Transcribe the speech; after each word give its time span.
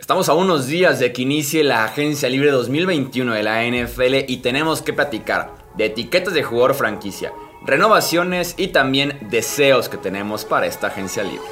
Estamos 0.00 0.30
a 0.30 0.34
unos 0.34 0.66
días 0.66 0.98
de 0.98 1.12
que 1.12 1.20
inicie 1.22 1.62
la 1.62 1.84
Agencia 1.84 2.30
Libre 2.30 2.50
2021 2.50 3.34
de 3.34 3.42
la 3.42 3.62
NFL 3.64 4.24
y 4.28 4.38
tenemos 4.38 4.80
que 4.80 4.94
platicar 4.94 5.54
de 5.76 5.84
etiquetas 5.84 6.32
de 6.32 6.42
jugador 6.42 6.74
franquicia, 6.74 7.32
renovaciones 7.66 8.54
y 8.56 8.68
también 8.68 9.18
deseos 9.28 9.90
que 9.90 9.98
tenemos 9.98 10.46
para 10.46 10.64
esta 10.64 10.86
Agencia 10.86 11.22
Libre. 11.22 11.46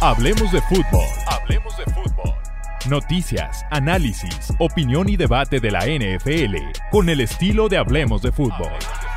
Hablemos 0.00 0.52
de 0.52 0.62
fútbol. 0.62 1.04
Hablemos 1.26 1.76
de 1.76 1.84
fútbol. 1.92 2.34
Noticias, 2.88 3.64
análisis, 3.72 4.52
opinión 4.60 5.08
y 5.08 5.16
debate 5.16 5.58
de 5.58 5.72
la 5.72 5.80
NFL 5.80 6.56
con 6.92 7.08
el 7.08 7.20
estilo 7.20 7.68
de 7.68 7.76
Hablemos 7.76 8.22
de 8.22 8.30
fútbol. 8.30 8.70
¿Qué 8.78 9.09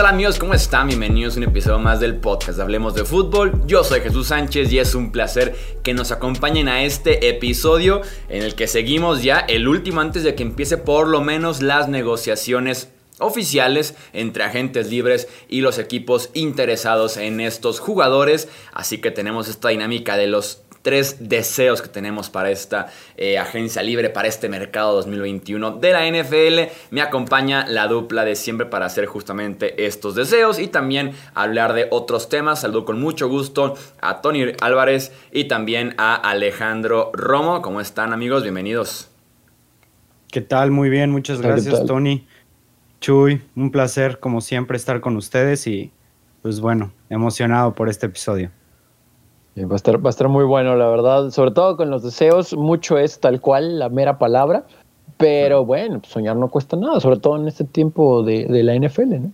tal 0.00 0.14
amigos? 0.14 0.38
¿Cómo 0.38 0.54
están? 0.54 0.86
Bienvenidos 0.86 1.34
a 1.34 1.40
un 1.40 1.44
episodio 1.44 1.78
más 1.78 2.00
del 2.00 2.16
podcast 2.16 2.58
Hablemos 2.58 2.94
de 2.94 3.04
Fútbol. 3.04 3.60
Yo 3.66 3.84
soy 3.84 4.00
Jesús 4.00 4.28
Sánchez 4.28 4.72
y 4.72 4.78
es 4.78 4.94
un 4.94 5.12
placer 5.12 5.54
que 5.82 5.92
nos 5.92 6.10
acompañen 6.10 6.68
a 6.68 6.84
este 6.84 7.28
episodio 7.28 8.00
en 8.30 8.42
el 8.42 8.54
que 8.54 8.66
seguimos 8.66 9.22
ya 9.22 9.40
el 9.40 9.68
último 9.68 10.00
antes 10.00 10.22
de 10.22 10.34
que 10.34 10.42
empiece 10.42 10.78
por 10.78 11.06
lo 11.06 11.20
menos 11.20 11.60
las 11.60 11.90
negociaciones 11.90 12.88
oficiales 13.18 13.94
entre 14.14 14.44
agentes 14.44 14.88
libres 14.88 15.28
y 15.50 15.60
los 15.60 15.78
equipos 15.78 16.30
interesados 16.32 17.18
en 17.18 17.38
estos 17.38 17.78
jugadores. 17.78 18.48
Así 18.72 19.02
que 19.02 19.10
tenemos 19.10 19.48
esta 19.48 19.68
dinámica 19.68 20.16
de 20.16 20.28
los 20.28 20.62
tres 20.82 21.28
deseos 21.28 21.82
que 21.82 21.88
tenemos 21.88 22.30
para 22.30 22.50
esta 22.50 22.88
eh, 23.16 23.38
agencia 23.38 23.82
libre, 23.82 24.10
para 24.10 24.28
este 24.28 24.48
mercado 24.48 24.94
2021 24.94 25.72
de 25.72 25.92
la 25.92 26.06
NFL. 26.06 26.72
Me 26.90 27.02
acompaña 27.02 27.66
la 27.66 27.86
dupla 27.86 28.24
de 28.24 28.36
siempre 28.36 28.66
para 28.66 28.86
hacer 28.86 29.06
justamente 29.06 29.86
estos 29.86 30.14
deseos 30.14 30.58
y 30.58 30.68
también 30.68 31.12
hablar 31.34 31.72
de 31.74 31.88
otros 31.90 32.28
temas. 32.28 32.60
Saludo 32.60 32.84
con 32.84 33.00
mucho 33.00 33.28
gusto 33.28 33.76
a 34.00 34.20
Tony 34.20 34.52
Álvarez 34.60 35.12
y 35.32 35.44
también 35.44 35.94
a 35.98 36.14
Alejandro 36.14 37.10
Romo. 37.12 37.62
¿Cómo 37.62 37.80
están 37.80 38.12
amigos? 38.12 38.42
Bienvenidos. 38.42 39.08
¿Qué 40.30 40.40
tal? 40.40 40.70
Muy 40.70 40.90
bien, 40.90 41.10
muchas 41.10 41.40
gracias 41.40 41.84
Tony. 41.84 42.26
Chuy, 43.00 43.42
un 43.56 43.70
placer 43.70 44.20
como 44.20 44.40
siempre 44.40 44.76
estar 44.76 45.00
con 45.00 45.16
ustedes 45.16 45.66
y 45.66 45.90
pues 46.42 46.60
bueno, 46.60 46.92
emocionado 47.08 47.74
por 47.74 47.88
este 47.88 48.06
episodio. 48.06 48.50
Va 49.58 49.72
a, 49.72 49.76
estar, 49.76 50.02
va 50.02 50.08
a 50.08 50.10
estar 50.10 50.28
muy 50.28 50.44
bueno, 50.44 50.76
la 50.76 50.88
verdad. 50.88 51.30
Sobre 51.30 51.50
todo 51.50 51.76
con 51.76 51.90
los 51.90 52.02
deseos, 52.02 52.56
mucho 52.56 52.98
es 52.98 53.20
tal 53.20 53.40
cual, 53.40 53.78
la 53.78 53.88
mera 53.88 54.18
palabra. 54.18 54.64
Pero 55.16 55.64
bueno, 55.66 56.00
soñar 56.06 56.36
no 56.36 56.48
cuesta 56.48 56.76
nada, 56.76 56.98
sobre 57.00 57.18
todo 57.18 57.36
en 57.36 57.46
este 57.46 57.64
tiempo 57.64 58.22
de, 58.22 58.46
de 58.46 58.62
la 58.62 58.74
NFL, 58.74 59.20
¿no? 59.20 59.32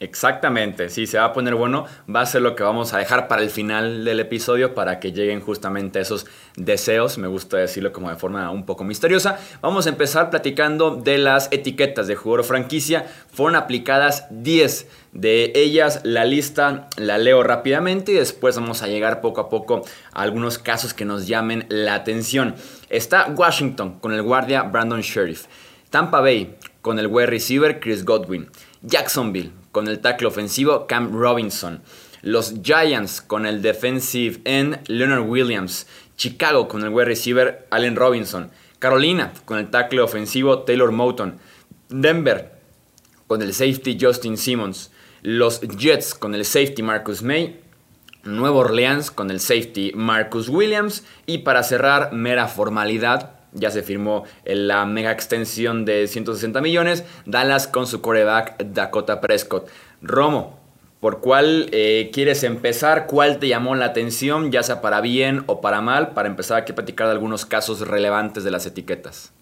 Exactamente, 0.00 0.90
sí, 0.90 1.08
se 1.08 1.18
va 1.18 1.24
a 1.24 1.32
poner 1.32 1.56
bueno. 1.56 1.86
Va 2.14 2.20
a 2.20 2.26
ser 2.26 2.42
lo 2.42 2.54
que 2.54 2.62
vamos 2.62 2.94
a 2.94 2.98
dejar 2.98 3.26
para 3.26 3.42
el 3.42 3.50
final 3.50 4.04
del 4.04 4.20
episodio 4.20 4.72
para 4.72 5.00
que 5.00 5.10
lleguen 5.10 5.40
justamente 5.40 5.98
esos 5.98 6.26
deseos. 6.54 7.18
Me 7.18 7.26
gusta 7.26 7.56
decirlo 7.56 7.92
como 7.92 8.08
de 8.08 8.14
forma 8.14 8.48
un 8.52 8.64
poco 8.64 8.84
misteriosa. 8.84 9.40
Vamos 9.60 9.86
a 9.86 9.88
empezar 9.88 10.30
platicando 10.30 10.94
de 10.94 11.18
las 11.18 11.48
etiquetas 11.50 12.06
de 12.06 12.14
jugador 12.14 12.44
franquicia. 12.44 13.06
Fueron 13.32 13.56
aplicadas 13.56 14.26
10 14.30 14.86
de 15.14 15.50
ellas. 15.56 16.00
La 16.04 16.24
lista 16.24 16.88
la 16.96 17.18
leo 17.18 17.42
rápidamente 17.42 18.12
y 18.12 18.16
después 18.16 18.54
vamos 18.54 18.84
a 18.84 18.86
llegar 18.86 19.20
poco 19.20 19.40
a 19.40 19.48
poco 19.48 19.82
a 20.12 20.22
algunos 20.22 20.58
casos 20.58 20.94
que 20.94 21.04
nos 21.04 21.26
llamen 21.26 21.66
la 21.70 21.94
atención. 21.94 22.54
Está 22.88 23.34
Washington 23.36 23.98
con 23.98 24.12
el 24.12 24.22
guardia 24.22 24.62
Brandon 24.62 25.00
Sheriff. 25.00 25.46
Tampa 25.90 26.20
Bay 26.20 26.56
con 26.82 27.00
el 27.00 27.08
wide 27.08 27.26
receiver 27.26 27.80
Chris 27.80 28.04
Godwin. 28.04 28.48
Jacksonville 28.82 29.57
con 29.72 29.88
el 29.88 30.00
tackle 30.00 30.28
ofensivo 30.28 30.86
Cam 30.86 31.12
Robinson. 31.12 31.82
Los 32.22 32.54
Giants 32.62 33.20
con 33.20 33.46
el 33.46 33.62
defensive 33.62 34.40
end 34.44 34.80
Leonard 34.88 35.28
Williams. 35.28 35.86
Chicago 36.16 36.66
con 36.68 36.82
el 36.82 36.88
wide 36.88 37.06
receiver 37.06 37.66
Allen 37.70 37.96
Robinson. 37.96 38.50
Carolina 38.78 39.32
con 39.44 39.58
el 39.58 39.70
tackle 39.70 40.00
ofensivo 40.00 40.60
Taylor 40.60 40.90
Moton. 40.92 41.38
Denver 41.88 42.52
con 43.26 43.42
el 43.42 43.54
safety 43.54 43.96
Justin 44.00 44.36
Simmons. 44.36 44.90
Los 45.22 45.60
Jets 45.60 46.14
con 46.14 46.34
el 46.34 46.44
safety 46.44 46.82
Marcus 46.82 47.22
May. 47.22 47.60
Nueva 48.24 48.56
Orleans 48.56 49.10
con 49.10 49.30
el 49.30 49.40
safety 49.40 49.92
Marcus 49.94 50.48
Williams. 50.48 51.04
Y 51.26 51.38
para 51.38 51.62
cerrar, 51.62 52.12
mera 52.12 52.48
formalidad, 52.48 53.37
ya 53.52 53.70
se 53.70 53.82
firmó 53.82 54.24
la 54.44 54.84
mega 54.86 55.12
extensión 55.12 55.84
de 55.84 56.06
160 56.06 56.60
millones. 56.60 57.04
Dallas 57.26 57.66
con 57.66 57.86
su 57.86 58.00
coreback 58.00 58.62
Dakota 58.62 59.20
Prescott. 59.20 59.68
Romo, 60.02 60.58
¿por 61.00 61.20
cuál 61.20 61.68
eh, 61.72 62.10
quieres 62.12 62.44
empezar? 62.44 63.06
¿Cuál 63.06 63.38
te 63.38 63.48
llamó 63.48 63.74
la 63.74 63.86
atención, 63.86 64.50
ya 64.50 64.62
sea 64.62 64.80
para 64.80 65.00
bien 65.00 65.44
o 65.46 65.60
para 65.60 65.80
mal? 65.80 66.10
Para 66.10 66.28
empezar 66.28 66.58
aquí 66.58 66.72
a 66.72 66.76
platicar 66.76 67.06
de 67.06 67.12
algunos 67.12 67.46
casos 67.46 67.86
relevantes 67.86 68.44
de 68.44 68.50
las 68.50 68.66
etiquetas. 68.66 69.32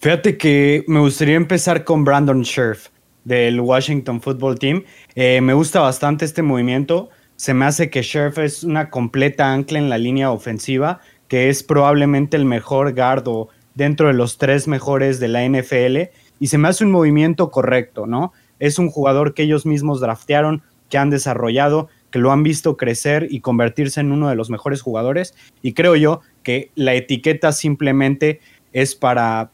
Fíjate 0.00 0.36
que 0.36 0.84
me 0.88 0.98
gustaría 0.98 1.36
empezar 1.36 1.84
con 1.84 2.04
Brandon 2.04 2.44
Scherf 2.44 2.88
del 3.24 3.60
Washington 3.60 4.20
Football 4.20 4.58
Team. 4.58 4.82
Eh, 5.14 5.40
me 5.40 5.54
gusta 5.54 5.78
bastante 5.80 6.24
este 6.24 6.42
movimiento. 6.42 7.08
Se 7.36 7.54
me 7.54 7.64
hace 7.66 7.88
que 7.88 8.02
Scherf 8.02 8.38
es 8.38 8.64
una 8.64 8.90
completa 8.90 9.52
ancla 9.52 9.78
en 9.78 9.88
la 9.88 9.98
línea 9.98 10.32
ofensiva 10.32 11.00
que 11.32 11.48
es 11.48 11.62
probablemente 11.62 12.36
el 12.36 12.44
mejor 12.44 12.92
gardo 12.92 13.48
dentro 13.74 14.08
de 14.08 14.12
los 14.12 14.36
tres 14.36 14.68
mejores 14.68 15.18
de 15.18 15.28
la 15.28 15.48
NFL 15.48 16.10
y 16.38 16.48
se 16.48 16.58
me 16.58 16.68
hace 16.68 16.84
un 16.84 16.90
movimiento 16.90 17.50
correcto, 17.50 18.06
¿no? 18.06 18.34
Es 18.58 18.78
un 18.78 18.90
jugador 18.90 19.32
que 19.32 19.44
ellos 19.44 19.64
mismos 19.64 19.98
draftearon, 19.98 20.62
que 20.90 20.98
han 20.98 21.08
desarrollado, 21.08 21.88
que 22.10 22.18
lo 22.18 22.32
han 22.32 22.42
visto 22.42 22.76
crecer 22.76 23.28
y 23.30 23.40
convertirse 23.40 24.00
en 24.00 24.12
uno 24.12 24.28
de 24.28 24.34
los 24.34 24.50
mejores 24.50 24.82
jugadores 24.82 25.34
y 25.62 25.72
creo 25.72 25.96
yo 25.96 26.20
que 26.42 26.70
la 26.74 26.92
etiqueta 26.92 27.52
simplemente 27.52 28.40
es 28.74 28.94
para 28.94 29.52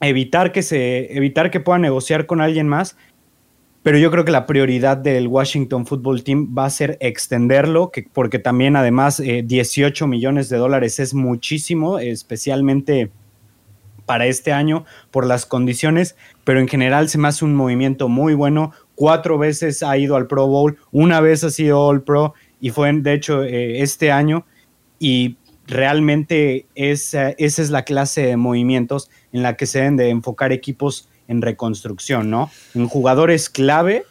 evitar 0.00 0.52
que 0.52 0.62
se 0.62 1.16
evitar 1.16 1.50
que 1.50 1.58
pueda 1.58 1.80
negociar 1.80 2.26
con 2.26 2.40
alguien 2.40 2.68
más 2.68 2.96
pero 3.82 3.98
yo 3.98 4.10
creo 4.10 4.24
que 4.24 4.32
la 4.32 4.46
prioridad 4.46 4.96
del 4.96 5.26
Washington 5.26 5.86
Football 5.86 6.22
Team 6.22 6.54
va 6.56 6.66
a 6.66 6.70
ser 6.70 6.98
extenderlo, 7.00 7.90
que, 7.90 8.06
porque 8.12 8.38
también 8.38 8.76
además 8.76 9.22
18 9.22 10.04
eh, 10.04 10.08
millones 10.08 10.48
de 10.48 10.58
dólares 10.58 10.98
es 10.98 11.14
muchísimo, 11.14 11.98
especialmente 11.98 13.10
para 14.04 14.26
este 14.26 14.52
año 14.52 14.84
por 15.12 15.24
las 15.24 15.46
condiciones, 15.46 16.16
pero 16.42 16.58
en 16.58 16.66
general 16.66 17.08
se 17.08 17.16
me 17.16 17.28
hace 17.28 17.44
un 17.44 17.54
movimiento 17.54 18.08
muy 18.08 18.34
bueno. 18.34 18.72
Cuatro 18.96 19.38
veces 19.38 19.82
ha 19.84 19.96
ido 19.96 20.16
al 20.16 20.26
Pro 20.26 20.48
Bowl, 20.48 20.78
una 20.90 21.20
vez 21.20 21.44
ha 21.44 21.50
sido 21.50 21.80
All 21.80 22.02
Pro 22.02 22.34
y 22.60 22.70
fue 22.70 22.92
de 22.92 23.14
hecho 23.14 23.44
eh, 23.44 23.82
este 23.82 24.10
año 24.10 24.44
y 24.98 25.36
realmente 25.68 26.66
esa 26.74 27.30
es 27.30 27.70
la 27.70 27.84
clase 27.84 28.22
de 28.22 28.36
movimientos 28.36 29.10
en 29.32 29.42
la 29.42 29.56
que 29.56 29.66
se 29.66 29.78
deben 29.78 29.96
de 29.96 30.10
enfocar 30.10 30.52
equipos 30.52 31.08
en 31.30 31.42
reconstrucción, 31.42 32.28
¿no? 32.28 32.50
En 32.74 32.88
jugadores 32.88 33.48
clave, 33.48 34.04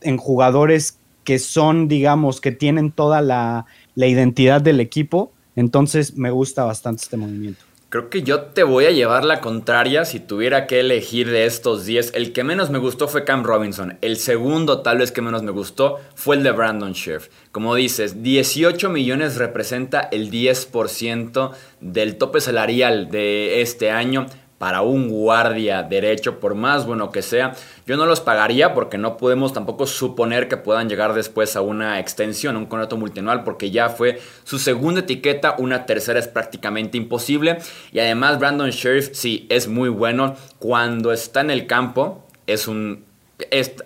en 0.00 0.16
jugadores 0.16 0.98
que 1.24 1.38
son, 1.38 1.88
digamos, 1.88 2.40
que 2.40 2.52
tienen 2.52 2.92
toda 2.92 3.20
la, 3.20 3.66
identidad 3.96 4.62
del 4.62 4.80
equipo. 4.80 5.32
Entonces 5.56 6.16
me 6.16 6.30
gusta 6.30 6.64
bastante 6.64 7.02
este 7.02 7.16
movimiento. 7.16 7.60
Creo 7.88 8.08
que 8.08 8.22
yo 8.22 8.42
te 8.42 8.62
voy 8.62 8.84
a 8.84 8.92
llevar 8.92 9.24
la 9.24 9.40
contraria 9.40 10.04
si 10.04 10.20
tuviera 10.20 10.68
que 10.68 10.78
elegir 10.78 11.28
de 11.28 11.44
estos 11.44 11.84
10. 11.86 12.12
El 12.14 12.32
que 12.32 12.44
menos 12.44 12.70
me 12.70 12.78
gustó 12.78 13.08
fue 13.08 13.24
Cam 13.24 13.42
Robinson. 13.42 13.98
El 14.00 14.16
segundo 14.16 14.82
tal 14.82 14.98
vez 14.98 15.10
que 15.10 15.22
menos 15.22 15.42
me 15.42 15.50
gustó 15.50 15.98
fue 16.14 16.36
el 16.36 16.44
de 16.44 16.52
Brandon 16.52 16.94
Scherf. 16.94 17.28
Como 17.50 17.74
dices, 17.74 18.22
18 18.22 18.90
millones 18.90 19.36
representa 19.36 20.00
el 20.12 20.30
10% 20.30 21.50
del 21.80 22.16
tope 22.16 22.40
salarial 22.40 23.10
de 23.10 23.60
este 23.60 23.90
año 23.90 24.26
para 24.60 24.82
un 24.82 25.08
guardia 25.08 25.82
derecho, 25.82 26.38
por 26.38 26.54
más 26.54 26.84
bueno 26.84 27.10
que 27.10 27.22
sea. 27.22 27.54
Yo 27.86 27.96
no 27.96 28.04
los 28.04 28.20
pagaría 28.20 28.74
porque 28.74 28.98
no 28.98 29.16
podemos 29.16 29.54
tampoco 29.54 29.86
suponer 29.86 30.48
que 30.48 30.58
puedan 30.58 30.90
llegar 30.90 31.14
después 31.14 31.56
a 31.56 31.62
una 31.62 31.98
extensión, 31.98 32.58
un 32.58 32.66
contrato 32.66 32.98
multianual, 32.98 33.42
porque 33.42 33.70
ya 33.70 33.88
fue 33.88 34.20
su 34.44 34.58
segunda 34.58 35.00
etiqueta, 35.00 35.54
una 35.56 35.86
tercera 35.86 36.18
es 36.18 36.28
prácticamente 36.28 36.98
imposible. 36.98 37.56
Y 37.90 38.00
además 38.00 38.38
Brandon 38.38 38.68
Sheriff 38.68 39.08
sí 39.14 39.46
es 39.48 39.66
muy 39.66 39.88
bueno 39.88 40.36
cuando 40.58 41.10
está 41.10 41.40
en 41.40 41.50
el 41.50 41.66
campo, 41.66 42.26
es 42.46 42.68
un 42.68 43.06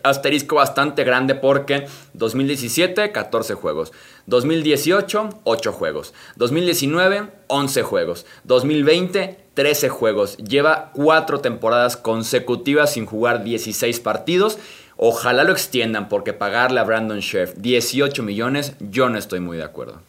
asterisco 0.03 0.57
bastante 0.57 1.05
grande 1.05 1.37
porque 1.37 1.87
2017, 2.15 3.13
14 3.13 3.55
juegos. 3.55 3.93
2018, 4.27 5.29
8 5.45 5.73
juegos. 5.73 6.15
2019, 6.37 7.31
11 7.49 7.83
juegos. 7.83 8.27
2020, 8.45 9.39
13 9.55 9.89
juegos. 9.89 10.37
Lleva 10.39 10.91
4 10.95 11.41
temporadas 11.41 11.97
consecutivas 11.97 12.93
sin 12.93 13.07
jugar 13.07 13.45
16 13.45 14.01
partidos. 14.01 14.59
Ojalá 14.97 15.45
lo 15.45 15.53
extiendan 15.53 16.09
porque 16.09 16.33
pagarle 16.33 16.81
a 16.81 16.85
Brandon 16.85 17.21
Sheriff 17.21 17.55
18 17.57 18.23
millones, 18.23 18.77
yo 18.79 19.09
no 19.09 19.19
estoy 19.19 19.41
muy 19.41 19.57
de 19.57 19.65
acuerdo. 19.65 20.01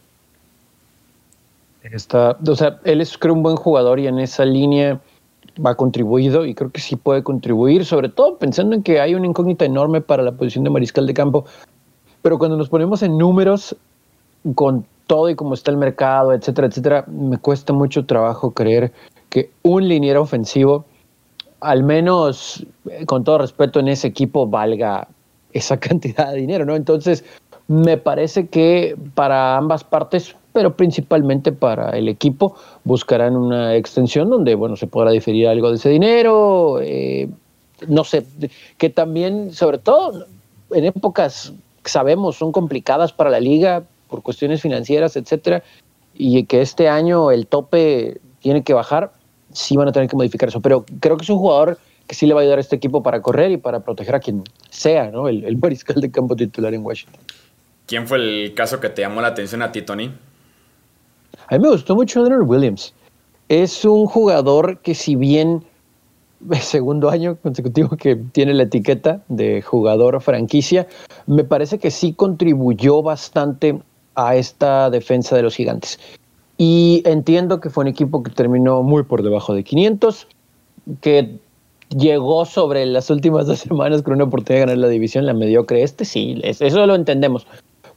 Está, 1.83 2.38
o 2.47 2.56
sea, 2.56 2.79
él 2.83 3.01
es 3.01 3.17
creo 3.17 3.33
un 3.33 3.44
buen 3.44 3.56
jugador 3.56 4.00
y 4.00 4.07
en 4.07 4.19
esa 4.19 4.44
línea 4.44 5.00
ha 5.63 5.75
contribuido 5.75 6.45
y 6.45 6.56
creo 6.56 6.71
que 6.71 6.81
sí 6.81 6.95
puede 6.95 7.23
contribuir, 7.23 7.85
sobre 7.85 8.09
todo 8.09 8.38
pensando 8.38 8.75
en 8.75 8.83
que 8.83 9.00
hay 9.00 9.15
una 9.15 9.27
incógnita 9.27 9.65
enorme 9.65 10.01
para 10.01 10.23
la 10.23 10.31
posición 10.31 10.63
de 10.63 10.71
mariscal 10.71 11.06
de 11.06 11.13
campo. 11.13 11.45
Pero 12.21 12.39
cuando 12.39 12.57
nos 12.57 12.69
ponemos 12.69 13.03
en 13.03 13.17
números, 13.17 13.75
con 14.53 14.86
todo 15.07 15.30
y 15.30 15.36
cómo 15.36 15.53
está 15.53 15.71
el 15.71 15.77
mercado, 15.77 16.33
etcétera, 16.33 16.68
etcétera, 16.68 17.06
me 17.07 17.38
cuesta 17.38 17.74
mucho 17.74 18.06
trabajo 18.06 18.51
creer 18.51 18.92
que 19.30 19.50
un 19.63 19.88
liniero 19.88 20.21
ofensivo, 20.21 20.86
al 21.62 21.83
menos 21.83 22.65
eh, 22.89 23.06
con 23.06 23.24
todo 23.24 23.39
respeto 23.39 23.80
en 23.80 23.88
ese 23.88 24.07
equipo, 24.07 24.47
valga 24.47 25.07
esa 25.53 25.77
cantidad 25.80 26.31
de 26.31 26.38
dinero, 26.38 26.65
¿no? 26.65 26.75
Entonces, 26.75 27.24
me 27.68 27.97
parece 27.97 28.47
que 28.47 28.95
para 29.15 29.57
ambas 29.57 29.83
partes 29.83 30.36
pero 30.56 30.74
principalmente 30.77 31.51
para 31.51 31.89
el 31.98 32.07
equipo 32.07 32.56
buscarán 32.86 33.36
una 33.36 33.75
extensión 33.75 34.30
donde, 34.30 34.56
bueno, 34.56 34.77
se 34.77 34.88
podrá 34.88 35.12
diferir 35.12 35.50
algo 35.50 35.69
de 35.69 35.75
ese 35.75 35.89
dinero, 35.89 36.80
eh, 36.81 37.27
no 37.89 38.06
sé, 38.06 38.25
que 38.77 38.89
también, 38.89 39.51
sobre 39.51 39.80
todo 39.80 40.27
en 40.71 40.86
épocas 40.86 41.51
que 41.83 41.89
sabemos 41.89 42.38
son 42.38 42.53
complicadas 42.53 43.12
para 43.12 43.30
la 43.30 43.41
liga 43.41 43.83
por 44.15 44.23
cuestiones 44.23 44.62
financieras, 44.62 45.17
etcétera, 45.17 45.62
y 46.13 46.45
que 46.45 46.62
este 46.62 46.88
año 46.88 47.31
el 47.31 47.47
tope 47.47 48.21
tiene 48.39 48.63
que 48.63 48.73
bajar, 48.73 49.12
sí 49.51 49.75
van 49.75 49.89
a 49.89 49.91
tener 49.91 50.09
que 50.09 50.15
modificar 50.15 50.47
eso, 50.47 50.62
pero 50.62 50.85
creo 51.01 51.17
que 51.17 51.23
es 51.23 51.29
un 51.29 51.39
jugador 51.39 51.77
que 52.07 52.15
sí 52.15 52.25
le 52.25 52.33
va 52.33 52.39
a 52.39 52.44
ayudar 52.44 52.59
a 52.59 52.62
este 52.62 52.77
equipo 52.77 53.03
para 53.03 53.21
correr 53.21 53.51
y 53.51 53.57
para 53.57 53.81
proteger 53.81 54.15
a 54.15 54.21
quien 54.21 54.44
sea, 54.69 55.12
¿no? 55.12 55.27
El, 55.27 55.44
el 55.44 55.57
mariscal 55.57 56.00
de 56.00 56.09
campo 56.09 56.33
titular 56.38 56.73
en 56.73 56.85
Washington. 56.85 57.19
¿Quién 57.88 58.07
fue 58.07 58.19
el 58.19 58.53
caso 58.53 58.79
que 58.79 58.88
te 58.88 59.01
llamó 59.01 59.19
la 59.19 59.27
atención 59.27 59.62
a 59.62 59.73
ti, 59.73 59.81
Tony? 59.81 60.13
A 61.47 61.57
mí 61.57 61.59
me 61.62 61.71
gustó 61.71 61.94
mucho 61.94 62.23
Leonard 62.23 62.47
Williams. 62.47 62.94
Es 63.50 63.83
un 63.83 64.06
jugador 64.06 64.79
que 64.79 64.95
si 64.95 65.17
bien 65.17 65.65
segundo 66.62 67.09
año 67.09 67.38
consecutivo 67.38 67.89
que 67.97 68.15
tiene 68.15 68.53
la 68.53 68.63
etiqueta 68.63 69.21
de 69.27 69.62
jugador 69.62 70.21
franquicia, 70.21 70.88
me 71.27 71.44
parece 71.44 71.79
que 71.79 71.91
sí 71.91 72.13
contribuyó 72.13 73.01
bastante 73.01 73.79
a 74.15 74.35
esta 74.35 74.89
defensa 74.89 75.35
de 75.35 75.44
los 75.44 75.56
gigantes. 75.56 76.00
Y 76.57 77.03
entiendo 77.06 77.59
que 77.59 77.69
fue 77.69 77.83
un 77.83 77.89
equipo 77.89 78.23
que 78.23 78.31
terminó 78.31 78.81
muy 78.81 79.03
por 79.03 79.23
debajo 79.23 79.53
de 79.53 79.63
500, 79.63 80.27
que 81.01 81.38
llegó 81.89 82.45
sobre 82.45 82.85
las 82.85 83.09
últimas 83.09 83.47
dos 83.47 83.59
semanas 83.59 84.01
con 84.01 84.13
una 84.13 84.23
oportunidad 84.25 84.62
de 84.62 84.65
ganar 84.67 84.77
la 84.77 84.88
división, 84.88 85.25
la 85.25 85.33
mediocre 85.33 85.83
este, 85.83 86.06
sí, 86.06 86.39
eso 86.44 86.85
lo 86.85 86.95
entendemos. 86.95 87.45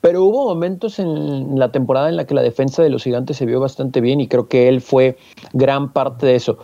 Pero 0.01 0.23
hubo 0.25 0.47
momentos 0.47 0.99
en 0.99 1.59
la 1.59 1.73
temporada 1.73 2.09
en 2.09 2.17
la 2.17 2.25
que 2.25 2.35
la 2.35 2.43
defensa 2.43 2.83
de 2.83 2.91
los 2.91 3.03
gigantes 3.03 3.37
se 3.37 3.47
vio 3.47 3.59
bastante 3.59 4.01
bien 4.01 4.21
y 4.21 4.29
creo 4.29 4.47
que 4.47 4.69
él 4.69 4.81
fue 4.81 5.17
gran 5.53 5.93
parte 5.93 6.27
de 6.27 6.37
eso. 6.37 6.59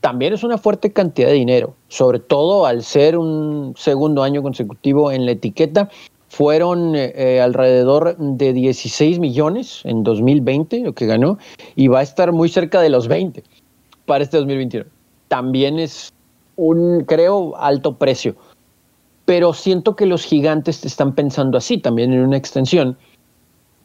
También 0.00 0.32
es 0.32 0.44
una 0.44 0.56
fuerte 0.56 0.92
cantidad 0.92 1.28
de 1.28 1.34
dinero, 1.34 1.74
sobre 1.88 2.20
todo 2.20 2.64
al 2.64 2.84
ser 2.84 3.18
un 3.18 3.74
segundo 3.76 4.22
año 4.22 4.40
consecutivo 4.40 5.10
en 5.10 5.26
la 5.26 5.32
etiqueta. 5.32 5.90
Fueron 6.36 6.94
eh, 6.94 7.12
eh, 7.16 7.40
alrededor 7.40 8.16
de 8.18 8.52
16 8.52 9.18
millones 9.18 9.80
en 9.84 10.02
2020, 10.02 10.80
lo 10.80 10.92
que 10.92 11.06
ganó, 11.06 11.38
y 11.76 11.88
va 11.88 12.00
a 12.00 12.02
estar 12.02 12.30
muy 12.32 12.50
cerca 12.50 12.82
de 12.82 12.90
los 12.90 13.08
20 13.08 13.42
para 14.04 14.22
este 14.22 14.36
2021. 14.36 14.84
También 15.28 15.78
es 15.78 16.12
un, 16.56 17.04
creo, 17.06 17.56
alto 17.56 17.96
precio 17.96 18.36
pero 19.26 19.52
siento 19.52 19.96
que 19.96 20.06
los 20.06 20.24
gigantes 20.24 20.84
están 20.86 21.14
pensando 21.14 21.58
así 21.58 21.76
también 21.78 22.12
en 22.14 22.20
una 22.20 22.38
extensión. 22.38 22.96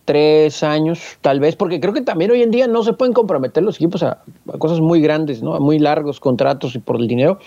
Tres 0.05 0.63
años, 0.63 1.17
tal 1.21 1.39
vez, 1.39 1.55
porque 1.55 1.79
creo 1.79 1.93
que 1.93 2.01
también 2.01 2.31
hoy 2.31 2.41
en 2.41 2.51
día 2.51 2.67
no 2.67 2.83
se 2.83 2.93
pueden 2.93 3.13
comprometer 3.13 3.63
los 3.63 3.75
equipos 3.75 4.03
a, 4.03 4.21
cosas 4.59 4.79
muy 4.79 5.01
grandes, 5.01 5.43
¿no? 5.43 5.55
a 5.55 5.59
muy 5.59 5.79
largos 5.79 6.19
contratos 6.19 6.75
y 6.75 6.79
por 6.79 6.99
el 6.99 7.07
dinero, 7.07 7.39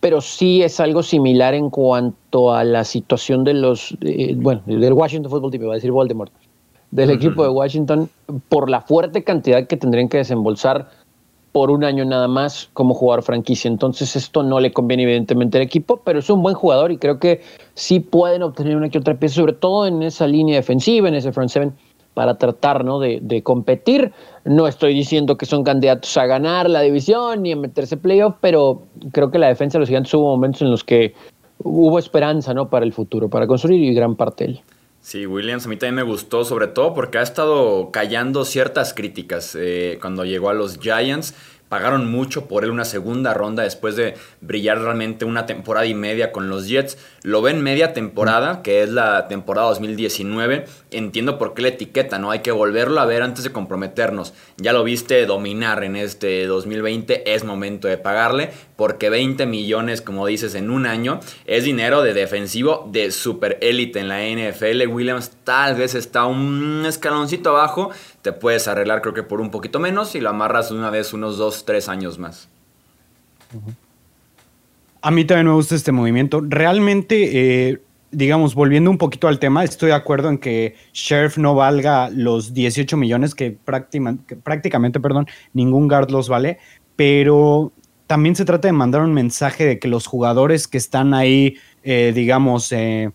pero 0.00 0.20
sí 0.20 0.62
es 0.62 0.80
algo 0.80 1.02
similar 1.02 1.54
en 1.54 1.70
cuanto 1.70 2.52
a 2.52 2.64
la 2.64 2.84
situación 2.84 3.44
de 3.44 3.54
los, 3.54 3.96
bueno, 4.36 4.62
del 4.66 4.92
Washington 4.92 5.30
Football 5.30 5.50
Team, 5.50 5.68
va 5.68 5.72
a 5.72 5.74
decir 5.74 5.90
Voldemort, 5.90 6.32
del 6.90 7.10
equipo 7.10 7.42
de 7.42 7.50
Washington, 7.50 8.08
por 8.48 8.70
la 8.70 8.80
fuerte 8.80 9.24
cantidad 9.24 9.66
que 9.66 9.76
tendrían 9.76 10.08
que 10.08 10.18
desembolsar 10.18 10.88
por 11.52 11.70
un 11.70 11.82
año 11.82 12.04
nada 12.04 12.28
más 12.28 12.70
como 12.72 12.94
jugador 12.94 13.24
franquicia. 13.24 13.68
Entonces 13.68 14.14
esto 14.14 14.42
no 14.42 14.60
le 14.60 14.72
conviene 14.72 15.02
evidentemente 15.02 15.58
al 15.58 15.64
equipo, 15.64 16.00
pero 16.04 16.20
es 16.20 16.30
un 16.30 16.42
buen 16.42 16.54
jugador 16.54 16.92
y 16.92 16.98
creo 16.98 17.18
que 17.18 17.40
sí 17.74 18.00
pueden 18.00 18.42
obtener 18.42 18.76
una 18.76 18.90
que 18.90 18.98
otra 18.98 19.18
pieza, 19.18 19.36
sobre 19.36 19.54
todo 19.54 19.86
en 19.86 20.02
esa 20.02 20.26
línea 20.26 20.56
defensiva, 20.56 21.08
en 21.08 21.14
ese 21.14 21.32
front 21.32 21.50
seven, 21.50 21.72
para 22.18 22.36
tratar 22.36 22.84
¿no? 22.84 22.98
de, 22.98 23.20
de 23.22 23.44
competir. 23.44 24.10
No 24.44 24.66
estoy 24.66 24.92
diciendo 24.92 25.36
que 25.36 25.46
son 25.46 25.62
candidatos 25.62 26.16
a 26.16 26.26
ganar 26.26 26.68
la 26.68 26.80
división 26.80 27.44
ni 27.44 27.52
a 27.52 27.56
meterse 27.56 27.96
playoff, 27.96 28.34
pero 28.40 28.82
creo 29.12 29.30
que 29.30 29.38
la 29.38 29.46
defensa 29.46 29.78
de 29.78 29.82
los 29.82 29.88
gigantes 29.88 30.12
hubo 30.14 30.24
momentos 30.24 30.62
en 30.62 30.72
los 30.72 30.82
que 30.82 31.14
hubo 31.62 31.96
esperanza 31.96 32.52
¿no? 32.54 32.68
para 32.68 32.84
el 32.84 32.92
futuro, 32.92 33.28
para 33.28 33.46
construir 33.46 33.80
y 33.80 33.94
gran 33.94 34.16
parte 34.16 34.46
de 34.46 34.50
él. 34.50 34.60
Sí, 35.00 35.26
Williams 35.26 35.66
a 35.66 35.68
mí 35.68 35.76
también 35.76 35.94
me 35.94 36.02
gustó, 36.02 36.44
sobre 36.44 36.66
todo 36.66 36.92
porque 36.92 37.18
ha 37.18 37.22
estado 37.22 37.92
callando 37.92 38.44
ciertas 38.44 38.94
críticas 38.94 39.56
eh, 39.56 39.98
cuando 40.00 40.24
llegó 40.24 40.50
a 40.50 40.54
los 40.54 40.80
Giants 40.80 41.36
pagaron 41.68 42.10
mucho 42.10 42.46
por 42.46 42.64
él 42.64 42.70
una 42.70 42.84
segunda 42.84 43.34
ronda 43.34 43.62
después 43.62 43.96
de 43.96 44.14
brillar 44.40 44.80
realmente 44.80 45.24
una 45.24 45.46
temporada 45.46 45.86
y 45.86 45.94
media 45.94 46.32
con 46.32 46.48
los 46.48 46.68
Jets. 46.68 46.98
Lo 47.22 47.42
ven 47.42 47.62
media 47.62 47.92
temporada, 47.92 48.62
que 48.62 48.82
es 48.82 48.90
la 48.90 49.28
temporada 49.28 49.68
2019. 49.68 50.64
Entiendo 50.90 51.38
por 51.38 51.54
qué 51.54 51.62
la 51.62 51.68
etiqueta, 51.68 52.18
¿no? 52.18 52.30
Hay 52.30 52.40
que 52.40 52.52
volverlo 52.52 53.00
a 53.00 53.06
ver 53.06 53.22
antes 53.22 53.44
de 53.44 53.52
comprometernos. 53.52 54.34
Ya 54.56 54.72
lo 54.72 54.84
viste 54.84 55.26
dominar 55.26 55.84
en 55.84 55.96
este 55.96 56.46
2020, 56.46 57.34
es 57.34 57.44
momento 57.44 57.88
de 57.88 57.98
pagarle, 57.98 58.50
porque 58.78 59.10
20 59.10 59.44
millones, 59.46 60.00
como 60.00 60.24
dices, 60.24 60.54
en 60.54 60.70
un 60.70 60.86
año 60.86 61.18
es 61.46 61.64
dinero 61.64 62.00
de 62.02 62.14
defensivo 62.14 62.88
de 62.92 63.10
super 63.10 63.58
élite 63.60 63.98
en 63.98 64.06
la 64.06 64.20
NFL. 64.20 64.86
Williams 64.86 65.32
tal 65.42 65.74
vez 65.74 65.96
está 65.96 66.26
un 66.26 66.84
escaloncito 66.86 67.50
abajo, 67.50 67.90
te 68.22 68.30
puedes 68.30 68.68
arreglar 68.68 69.02
creo 69.02 69.14
que 69.14 69.24
por 69.24 69.40
un 69.40 69.50
poquito 69.50 69.80
menos 69.80 70.14
y 70.14 70.20
lo 70.20 70.30
amarras 70.30 70.70
una 70.70 70.90
vez 70.90 71.12
unos 71.12 71.38
dos, 71.38 71.64
tres 71.64 71.88
años 71.88 72.20
más. 72.20 72.48
A 75.02 75.10
mí 75.10 75.24
también 75.24 75.48
me 75.48 75.54
gusta 75.54 75.74
este 75.74 75.90
movimiento. 75.90 76.40
Realmente, 76.46 77.70
eh, 77.70 77.82
digamos, 78.12 78.54
volviendo 78.54 78.92
un 78.92 78.98
poquito 78.98 79.26
al 79.26 79.40
tema, 79.40 79.64
estoy 79.64 79.88
de 79.88 79.96
acuerdo 79.96 80.28
en 80.28 80.38
que 80.38 80.76
Sheriff 80.92 81.36
no 81.36 81.56
valga 81.56 82.10
los 82.10 82.54
18 82.54 82.96
millones 82.96 83.34
que, 83.34 83.50
prácticamente, 83.50 85.00
perdón, 85.00 85.26
ningún 85.52 85.88
guard 85.88 86.12
los 86.12 86.28
vale, 86.28 86.60
pero 86.94 87.72
también 88.08 88.34
se 88.34 88.44
trata 88.44 88.66
de 88.66 88.72
mandar 88.72 89.02
un 89.02 89.14
mensaje 89.14 89.64
de 89.64 89.78
que 89.78 89.86
los 89.86 90.08
jugadores 90.08 90.66
que 90.66 90.78
están 90.78 91.14
ahí, 91.14 91.56
eh, 91.84 92.10
digamos, 92.12 92.72
eh, 92.72 93.10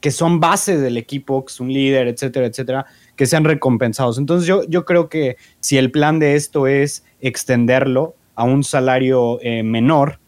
que 0.00 0.10
son 0.10 0.40
base 0.40 0.78
del 0.78 0.96
equipo, 0.96 1.44
que 1.44 1.52
es 1.52 1.60
un 1.60 1.70
líder, 1.70 2.08
etcétera, 2.08 2.46
etcétera, 2.46 2.86
que 3.16 3.26
sean 3.26 3.44
recompensados. 3.44 4.16
Entonces 4.16 4.46
yo, 4.46 4.62
yo 4.68 4.84
creo 4.84 5.08
que 5.08 5.36
si 5.60 5.76
el 5.76 5.90
plan 5.90 6.18
de 6.18 6.36
esto 6.36 6.66
es 6.66 7.04
extenderlo 7.20 8.14
a 8.36 8.44
un 8.44 8.62
salario 8.62 9.38
eh, 9.42 9.62
menor, 9.62 10.20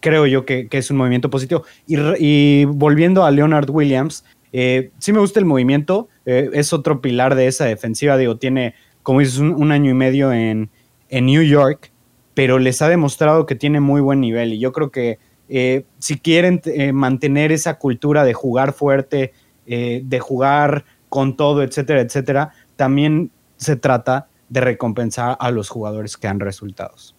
creo 0.00 0.26
yo 0.26 0.44
que, 0.44 0.68
es 0.70 0.90
un 0.90 0.98
movimiento 0.98 1.30
positivo. 1.30 1.64
Y, 1.86 2.64
volviendo 2.66 3.24
a 3.24 3.30
Leonard 3.30 3.70
Williams, 3.70 4.24
eh, 4.52 4.90
sí 4.98 5.12
me 5.12 5.20
gusta 5.20 5.40
el 5.40 5.46
movimiento, 5.46 6.08
eh, 6.26 6.50
es 6.52 6.72
otro 6.72 7.00
pilar 7.00 7.34
de 7.34 7.46
esa 7.46 7.64
defensiva, 7.64 8.18
digo, 8.18 8.36
tiene, 8.36 8.74
como 9.02 9.20
dices, 9.20 9.38
un, 9.38 9.72
año 9.72 9.90
y 9.90 9.94
medio 9.94 10.32
en, 10.32 10.68
en, 11.08 11.26
New 11.26 11.42
York, 11.42 11.91
pero 12.34 12.58
les 12.58 12.82
ha 12.82 12.88
demostrado 12.88 13.46
que 13.46 13.54
tiene 13.54 13.80
muy 13.80 14.00
buen 14.00 14.20
nivel 14.20 14.52
y 14.52 14.58
yo 14.58 14.72
creo 14.72 14.90
que 14.90 15.18
si 15.98 16.18
quieren 16.18 16.62
mantener 16.94 17.52
esa 17.52 17.78
cultura 17.78 18.24
de 18.24 18.32
jugar 18.32 18.72
fuerte, 18.72 19.32
de 19.66 20.20
jugar 20.20 20.84
con 21.10 21.36
todo, 21.36 21.62
etcétera, 21.62 22.00
etcétera, 22.00 22.52
también 22.76 23.30
se 23.56 23.76
trata 23.76 24.28
de 24.48 24.60
recompensar 24.62 25.36
a 25.38 25.50
los 25.50 25.68
jugadores 25.68 26.16
que 26.16 26.26
dan 26.26 26.40
resultados. 26.40 27.14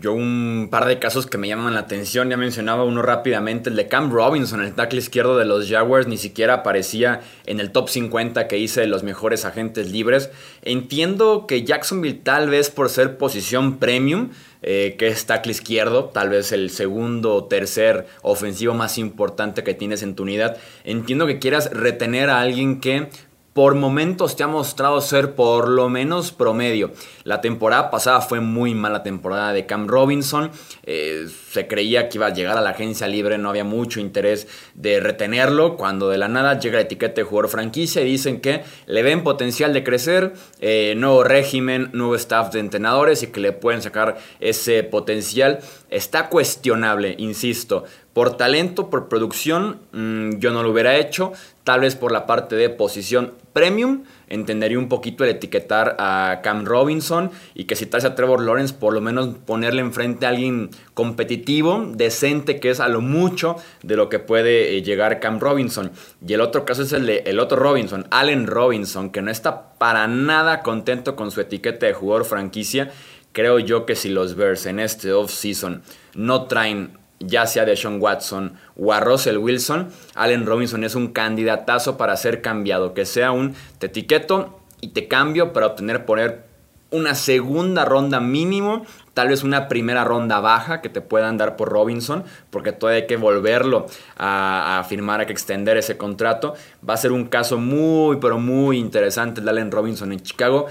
Yo 0.00 0.14
un 0.14 0.68
par 0.70 0.86
de 0.86 0.98
casos 0.98 1.26
que 1.26 1.36
me 1.36 1.46
llaman 1.46 1.74
la 1.74 1.80
atención, 1.80 2.30
ya 2.30 2.38
mencionaba 2.38 2.84
uno 2.84 3.02
rápidamente, 3.02 3.68
el 3.68 3.76
de 3.76 3.88
Cam 3.88 4.10
Robinson, 4.10 4.62
el 4.62 4.72
tackle 4.72 5.00
izquierdo 5.00 5.36
de 5.36 5.44
los 5.44 5.68
Jaguars, 5.68 6.06
ni 6.06 6.16
siquiera 6.16 6.54
aparecía 6.54 7.20
en 7.44 7.60
el 7.60 7.70
top 7.70 7.90
50 7.90 8.48
que 8.48 8.56
hice 8.56 8.80
de 8.80 8.86
los 8.86 9.02
mejores 9.02 9.44
agentes 9.44 9.92
libres. 9.92 10.30
Entiendo 10.62 11.46
que 11.46 11.62
Jacksonville 11.62 12.20
tal 12.22 12.48
vez 12.48 12.70
por 12.70 12.88
ser 12.88 13.18
posición 13.18 13.76
premium, 13.76 14.30
eh, 14.62 14.96
que 14.98 15.08
es 15.08 15.26
tackle 15.26 15.52
izquierdo, 15.52 16.06
tal 16.06 16.30
vez 16.30 16.52
el 16.52 16.70
segundo 16.70 17.34
o 17.34 17.44
tercer 17.44 18.06
ofensivo 18.22 18.72
más 18.72 18.96
importante 18.96 19.62
que 19.62 19.74
tienes 19.74 20.02
en 20.02 20.14
tu 20.14 20.22
unidad, 20.22 20.56
entiendo 20.84 21.26
que 21.26 21.38
quieras 21.38 21.70
retener 21.70 22.30
a 22.30 22.40
alguien 22.40 22.80
que 22.80 23.10
por 23.52 23.74
momentos 23.74 24.36
te 24.36 24.44
ha 24.44 24.46
mostrado 24.46 25.00
ser 25.00 25.34
por 25.34 25.68
lo 25.68 25.88
menos 25.88 26.30
promedio. 26.30 26.92
La 27.24 27.40
temporada 27.40 27.90
pasada 27.90 28.20
fue 28.20 28.40
muy 28.40 28.74
mala 28.74 29.02
temporada 29.02 29.52
de 29.52 29.66
Cam 29.66 29.88
Robinson. 29.88 30.50
Eh, 30.84 31.26
se 31.50 31.66
creía 31.66 32.08
que 32.08 32.18
iba 32.18 32.26
a 32.26 32.32
llegar 32.32 32.56
a 32.56 32.60
la 32.60 32.70
agencia 32.70 33.08
libre, 33.08 33.38
no 33.38 33.50
había 33.50 33.64
mucho 33.64 33.98
interés 33.98 34.46
de 34.74 35.00
retenerlo. 35.00 35.76
Cuando 35.76 36.08
de 36.08 36.18
la 36.18 36.28
nada 36.28 36.58
llega 36.58 36.76
la 36.76 36.82
etiqueta 36.82 37.16
de 37.16 37.24
jugador 37.24 37.50
franquicia 37.50 38.02
y 38.02 38.04
dicen 38.04 38.40
que 38.40 38.62
le 38.86 39.02
ven 39.02 39.24
potencial 39.24 39.72
de 39.72 39.82
crecer, 39.82 40.32
eh, 40.60 40.94
nuevo 40.96 41.24
régimen, 41.24 41.90
nuevo 41.92 42.14
staff 42.14 42.52
de 42.52 42.60
entrenadores 42.60 43.22
y 43.22 43.28
que 43.28 43.40
le 43.40 43.52
pueden 43.52 43.82
sacar 43.82 44.18
ese 44.38 44.84
potencial. 44.84 45.58
Está 45.90 46.28
cuestionable, 46.28 47.16
insisto. 47.18 47.84
Por 48.20 48.36
talento, 48.36 48.90
por 48.90 49.08
producción, 49.08 49.80
mm, 49.92 50.40
yo 50.40 50.50
no 50.50 50.62
lo 50.62 50.72
hubiera 50.72 50.98
hecho. 50.98 51.32
Tal 51.64 51.80
vez 51.80 51.96
por 51.96 52.12
la 52.12 52.26
parte 52.26 52.54
de 52.54 52.68
posición 52.68 53.32
premium, 53.54 54.04
entendería 54.28 54.78
un 54.78 54.90
poquito 54.90 55.24
el 55.24 55.30
etiquetar 55.30 55.96
a 55.98 56.40
Cam 56.42 56.66
Robinson 56.66 57.30
y 57.54 57.64
que 57.64 57.76
si 57.76 57.86
traes 57.86 58.04
a 58.04 58.14
Trevor 58.14 58.42
Lawrence, 58.42 58.74
por 58.74 58.92
lo 58.92 59.00
menos 59.00 59.36
ponerle 59.46 59.80
enfrente 59.80 60.26
a 60.26 60.28
alguien 60.28 60.68
competitivo, 60.92 61.82
decente, 61.94 62.60
que 62.60 62.68
es 62.68 62.80
a 62.80 62.88
lo 62.88 63.00
mucho 63.00 63.56
de 63.82 63.96
lo 63.96 64.10
que 64.10 64.18
puede 64.18 64.76
eh, 64.76 64.82
llegar 64.82 65.18
Cam 65.18 65.40
Robinson. 65.40 65.90
Y 66.20 66.34
el 66.34 66.42
otro 66.42 66.66
caso 66.66 66.82
es 66.82 66.92
el 66.92 67.06
de 67.06 67.22
el 67.24 67.40
otro 67.40 67.56
Robinson, 67.56 68.06
Allen 68.10 68.46
Robinson, 68.46 69.08
que 69.08 69.22
no 69.22 69.30
está 69.30 69.78
para 69.78 70.06
nada 70.08 70.60
contento 70.60 71.16
con 71.16 71.30
su 71.30 71.40
etiqueta 71.40 71.86
de 71.86 71.94
jugador 71.94 72.26
franquicia. 72.26 72.90
Creo 73.32 73.60
yo 73.60 73.86
que 73.86 73.94
si 73.94 74.10
los 74.10 74.34
Bears 74.34 74.66
en 74.66 74.78
este 74.78 75.10
off-season 75.10 75.82
no 76.14 76.44
traen 76.44 76.99
ya 77.20 77.46
sea 77.46 77.64
de 77.64 77.76
Sean 77.76 78.00
Watson 78.00 78.54
o 78.76 78.92
a 78.92 79.00
Russell 79.00 79.36
Wilson, 79.36 79.88
Allen 80.14 80.46
Robinson 80.46 80.84
es 80.84 80.94
un 80.94 81.08
candidatazo 81.08 81.96
para 81.96 82.16
ser 82.16 82.42
cambiado, 82.42 82.94
que 82.94 83.04
sea 83.04 83.30
un 83.30 83.54
te 83.78 83.86
etiqueto 83.86 84.58
y 84.80 84.88
te 84.88 85.06
cambio 85.06 85.52
para 85.52 85.66
obtener 85.66 86.06
poner 86.06 86.50
una 86.90 87.14
segunda 87.14 87.84
ronda 87.84 88.20
mínimo, 88.20 88.84
tal 89.14 89.28
vez 89.28 89.44
una 89.44 89.68
primera 89.68 90.04
ronda 90.04 90.40
baja 90.40 90.80
que 90.80 90.88
te 90.88 91.00
puedan 91.00 91.36
dar 91.36 91.56
por 91.56 91.68
Robinson, 91.68 92.24
porque 92.50 92.72
todavía 92.72 93.02
hay 93.02 93.06
que 93.06 93.16
volverlo 93.16 93.86
a, 94.16 94.84
firmar, 94.88 95.20
hay 95.20 95.26
que 95.26 95.32
extender 95.32 95.76
ese 95.76 95.96
contrato. 95.96 96.54
Va 96.88 96.94
a 96.94 96.96
ser 96.96 97.12
un 97.12 97.26
caso 97.26 97.58
muy, 97.58 98.16
pero 98.16 98.38
muy 98.38 98.78
interesante 98.78 99.40
el 99.40 99.44
de 99.44 99.50
Allen 99.52 99.70
Robinson 99.70 100.12
en 100.12 100.20
Chicago. 100.20 100.66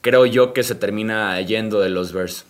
Creo 0.00 0.24
yo 0.24 0.54
que 0.54 0.62
se 0.62 0.74
termina 0.74 1.38
yendo 1.42 1.80
de 1.80 1.90
los 1.90 2.12
Bears. 2.12 2.46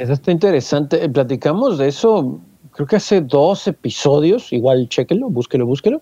Eso 0.00 0.14
está 0.14 0.32
interesante. 0.32 1.04
Eh, 1.04 1.10
platicamos 1.10 1.76
de 1.76 1.88
eso, 1.88 2.40
creo 2.70 2.86
que 2.86 2.96
hace 2.96 3.20
dos 3.20 3.68
episodios, 3.68 4.50
igual 4.50 4.88
chéquelo, 4.88 5.28
búsquelo, 5.28 5.66
búsquelo, 5.66 6.00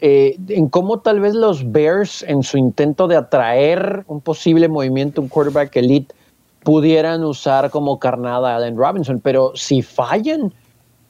eh, 0.00 0.36
en 0.46 0.68
cómo 0.68 1.00
tal 1.00 1.18
vez 1.18 1.34
los 1.34 1.72
Bears, 1.72 2.22
en 2.28 2.44
su 2.44 2.58
intento 2.58 3.08
de 3.08 3.16
atraer 3.16 4.04
un 4.06 4.20
posible 4.20 4.68
movimiento, 4.68 5.20
un 5.20 5.26
quarterback 5.26 5.74
elite, 5.74 6.14
pudieran 6.62 7.24
usar 7.24 7.70
como 7.70 7.98
carnada 7.98 8.52
a 8.52 8.56
Allen 8.56 8.76
Robinson, 8.76 9.18
pero 9.18 9.50
si 9.56 9.82
fallan, 9.82 10.54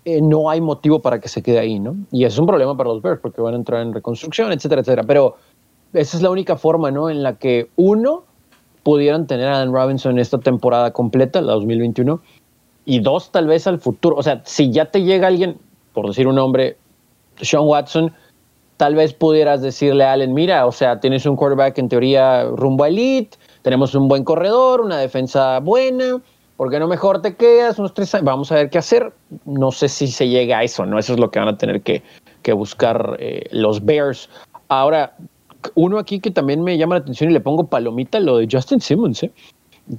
eh, 0.06 0.22
no 0.22 0.48
hay 0.48 0.62
motivo 0.62 1.00
para 1.00 1.20
que 1.20 1.28
se 1.28 1.42
quede 1.42 1.58
ahí, 1.58 1.78
¿no? 1.78 1.94
Y 2.10 2.24
es 2.24 2.38
un 2.38 2.46
problema 2.46 2.74
para 2.74 2.88
los 2.88 3.02
Bears 3.02 3.20
porque 3.20 3.42
van 3.42 3.52
a 3.52 3.58
entrar 3.58 3.82
en 3.82 3.92
reconstrucción, 3.92 4.50
etcétera, 4.50 4.80
etcétera. 4.80 5.02
Pero 5.06 5.36
esa 5.92 6.16
es 6.16 6.22
la 6.22 6.30
única 6.30 6.56
forma, 6.56 6.90
¿no? 6.90 7.10
En 7.10 7.22
la 7.22 7.36
que 7.36 7.68
uno 7.76 8.24
pudieran 8.84 9.26
tener 9.26 9.48
a 9.48 9.58
Dan 9.58 9.72
Robinson 9.72 10.18
esta 10.20 10.38
temporada 10.38 10.92
completa, 10.92 11.40
la 11.40 11.54
2021, 11.54 12.20
y 12.84 13.00
dos, 13.00 13.32
tal 13.32 13.48
vez 13.48 13.66
al 13.66 13.80
futuro. 13.80 14.16
O 14.16 14.22
sea, 14.22 14.42
si 14.44 14.70
ya 14.70 14.84
te 14.84 15.02
llega 15.02 15.26
alguien, 15.26 15.56
por 15.92 16.06
decir 16.06 16.28
un 16.28 16.36
nombre, 16.36 16.76
Sean 17.40 17.64
Watson, 17.64 18.12
tal 18.76 18.94
vez 18.94 19.14
pudieras 19.14 19.62
decirle 19.62 20.04
a 20.04 20.12
Allen, 20.12 20.34
mira, 20.34 20.66
o 20.66 20.72
sea, 20.72 21.00
tienes 21.00 21.26
un 21.26 21.34
quarterback 21.34 21.78
en 21.78 21.88
teoría 21.88 22.44
rumbo 22.44 22.84
a 22.84 22.88
elite, 22.88 23.36
tenemos 23.62 23.94
un 23.94 24.06
buen 24.06 24.22
corredor, 24.22 24.82
una 24.82 24.98
defensa 24.98 25.58
buena, 25.60 26.20
¿por 26.56 26.70
qué 26.70 26.78
no 26.78 26.86
mejor 26.86 27.22
te 27.22 27.36
quedas 27.36 27.78
unos 27.78 27.94
tres? 27.94 28.14
Vamos 28.22 28.52
a 28.52 28.56
ver 28.56 28.70
qué 28.70 28.78
hacer. 28.78 29.12
No 29.44 29.72
sé 29.72 29.88
si 29.88 30.06
se 30.08 30.28
llega 30.28 30.58
a 30.58 30.64
eso, 30.64 30.84
¿no? 30.84 30.98
Eso 30.98 31.14
es 31.14 31.18
lo 31.18 31.30
que 31.30 31.38
van 31.38 31.48
a 31.48 31.56
tener 31.56 31.82
que, 31.82 32.02
buscar 32.52 33.16
eh, 33.20 33.46
los 33.52 33.84
Bears. 33.84 34.28
Ahora, 34.68 35.16
uno 35.74 35.98
aquí 35.98 36.20
que 36.20 36.30
también 36.30 36.62
me 36.62 36.76
llama 36.78 36.96
la 36.96 37.00
atención 37.00 37.30
y 37.30 37.32
le 37.32 37.40
pongo 37.40 37.68
palomita, 37.68 38.20
lo 38.20 38.38
de 38.38 38.48
Justin 38.50 38.80
Simmons. 38.80 39.22
¿eh? 39.22 39.32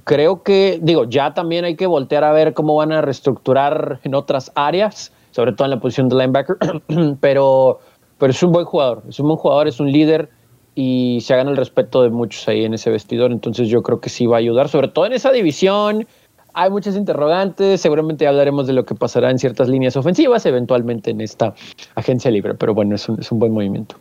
Creo 0.04 0.42
que, 0.42 0.80
digo, 0.82 1.04
ya 1.04 1.34
también 1.34 1.64
hay 1.64 1.76
que 1.76 1.86
voltear 1.86 2.24
a 2.24 2.32
ver 2.32 2.54
cómo 2.54 2.76
van 2.76 2.92
a 2.92 3.02
reestructurar 3.02 4.00
en 4.02 4.14
otras 4.14 4.50
áreas, 4.54 5.12
sobre 5.30 5.52
todo 5.52 5.66
en 5.66 5.70
la 5.70 5.80
posición 5.80 6.08
de 6.08 6.16
linebacker, 6.16 6.56
pero, 7.20 7.78
pero 8.18 8.30
es 8.30 8.42
un 8.42 8.52
buen 8.52 8.64
jugador, 8.64 9.02
es 9.08 9.20
un 9.20 9.28
buen 9.28 9.38
jugador, 9.38 9.68
es 9.68 9.78
un 9.78 9.92
líder 9.92 10.28
y 10.74 11.20
se 11.22 11.34
gana 11.36 11.50
el 11.50 11.56
respeto 11.56 12.02
de 12.02 12.10
muchos 12.10 12.46
ahí 12.48 12.64
en 12.64 12.74
ese 12.74 12.90
vestidor, 12.90 13.32
entonces 13.32 13.68
yo 13.68 13.82
creo 13.82 14.00
que 14.00 14.10
sí 14.10 14.26
va 14.26 14.36
a 14.36 14.40
ayudar, 14.40 14.68
sobre 14.68 14.88
todo 14.88 15.06
en 15.06 15.12
esa 15.12 15.32
división. 15.32 16.06
Hay 16.52 16.70
muchas 16.70 16.96
interrogantes, 16.96 17.80
seguramente 17.80 18.26
hablaremos 18.26 18.66
de 18.66 18.72
lo 18.72 18.84
que 18.84 18.94
pasará 18.94 19.30
en 19.30 19.38
ciertas 19.38 19.68
líneas 19.68 19.96
ofensivas, 19.96 20.46
eventualmente 20.46 21.10
en 21.10 21.20
esta 21.20 21.54
agencia 21.94 22.30
libre, 22.30 22.54
pero 22.54 22.74
bueno, 22.74 22.94
es 22.94 23.08
un, 23.08 23.20
es 23.20 23.30
un 23.30 23.38
buen 23.38 23.52
movimiento. 23.52 23.96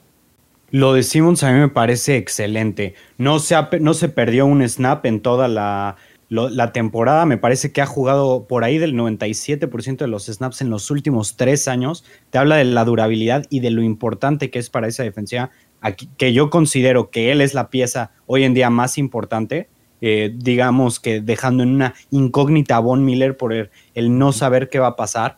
Lo 0.71 0.93
de 0.93 1.03
Simmons 1.03 1.43
a 1.43 1.51
mí 1.51 1.59
me 1.59 1.69
parece 1.69 2.17
excelente. 2.17 2.95
No 3.17 3.39
se, 3.39 3.55
no 3.79 3.93
se 3.93 4.09
perdió 4.09 4.45
un 4.45 4.67
snap 4.67 5.05
en 5.05 5.21
toda 5.21 5.47
la, 5.47 5.95
la 6.29 6.71
temporada. 6.73 7.25
Me 7.25 7.37
parece 7.37 7.71
que 7.71 7.81
ha 7.81 7.85
jugado 7.85 8.45
por 8.47 8.63
ahí 8.63 8.77
del 8.77 8.95
97% 8.95 9.97
de 9.97 10.07
los 10.07 10.25
snaps 10.25 10.61
en 10.61 10.69
los 10.69 10.89
últimos 10.91 11.37
tres 11.37 11.67
años. 11.67 12.03
Te 12.29 12.37
habla 12.37 12.57
de 12.57 12.65
la 12.65 12.83
durabilidad 12.83 13.45
y 13.49 13.59
de 13.59 13.71
lo 13.71 13.83
importante 13.83 14.49
que 14.49 14.59
es 14.59 14.69
para 14.69 14.87
esa 14.87 15.03
defensiva. 15.03 15.51
Aquí, 15.81 16.09
que 16.17 16.33
yo 16.33 16.49
considero 16.49 17.09
que 17.09 17.31
él 17.31 17.41
es 17.41 17.53
la 17.53 17.69
pieza 17.69 18.11
hoy 18.25 18.43
en 18.43 18.53
día 18.53 18.69
más 18.69 18.97
importante. 18.97 19.69
Eh, 20.01 20.33
digamos 20.35 20.99
que 20.99 21.21
dejando 21.21 21.63
en 21.63 21.69
una 21.69 21.93
incógnita 22.11 22.75
a 22.75 22.79
Von 22.79 23.05
Miller 23.05 23.37
por 23.37 23.53
el 23.53 24.17
no 24.17 24.33
saber 24.33 24.69
qué 24.69 24.79
va 24.79 24.87
a 24.87 24.95
pasar 24.95 25.37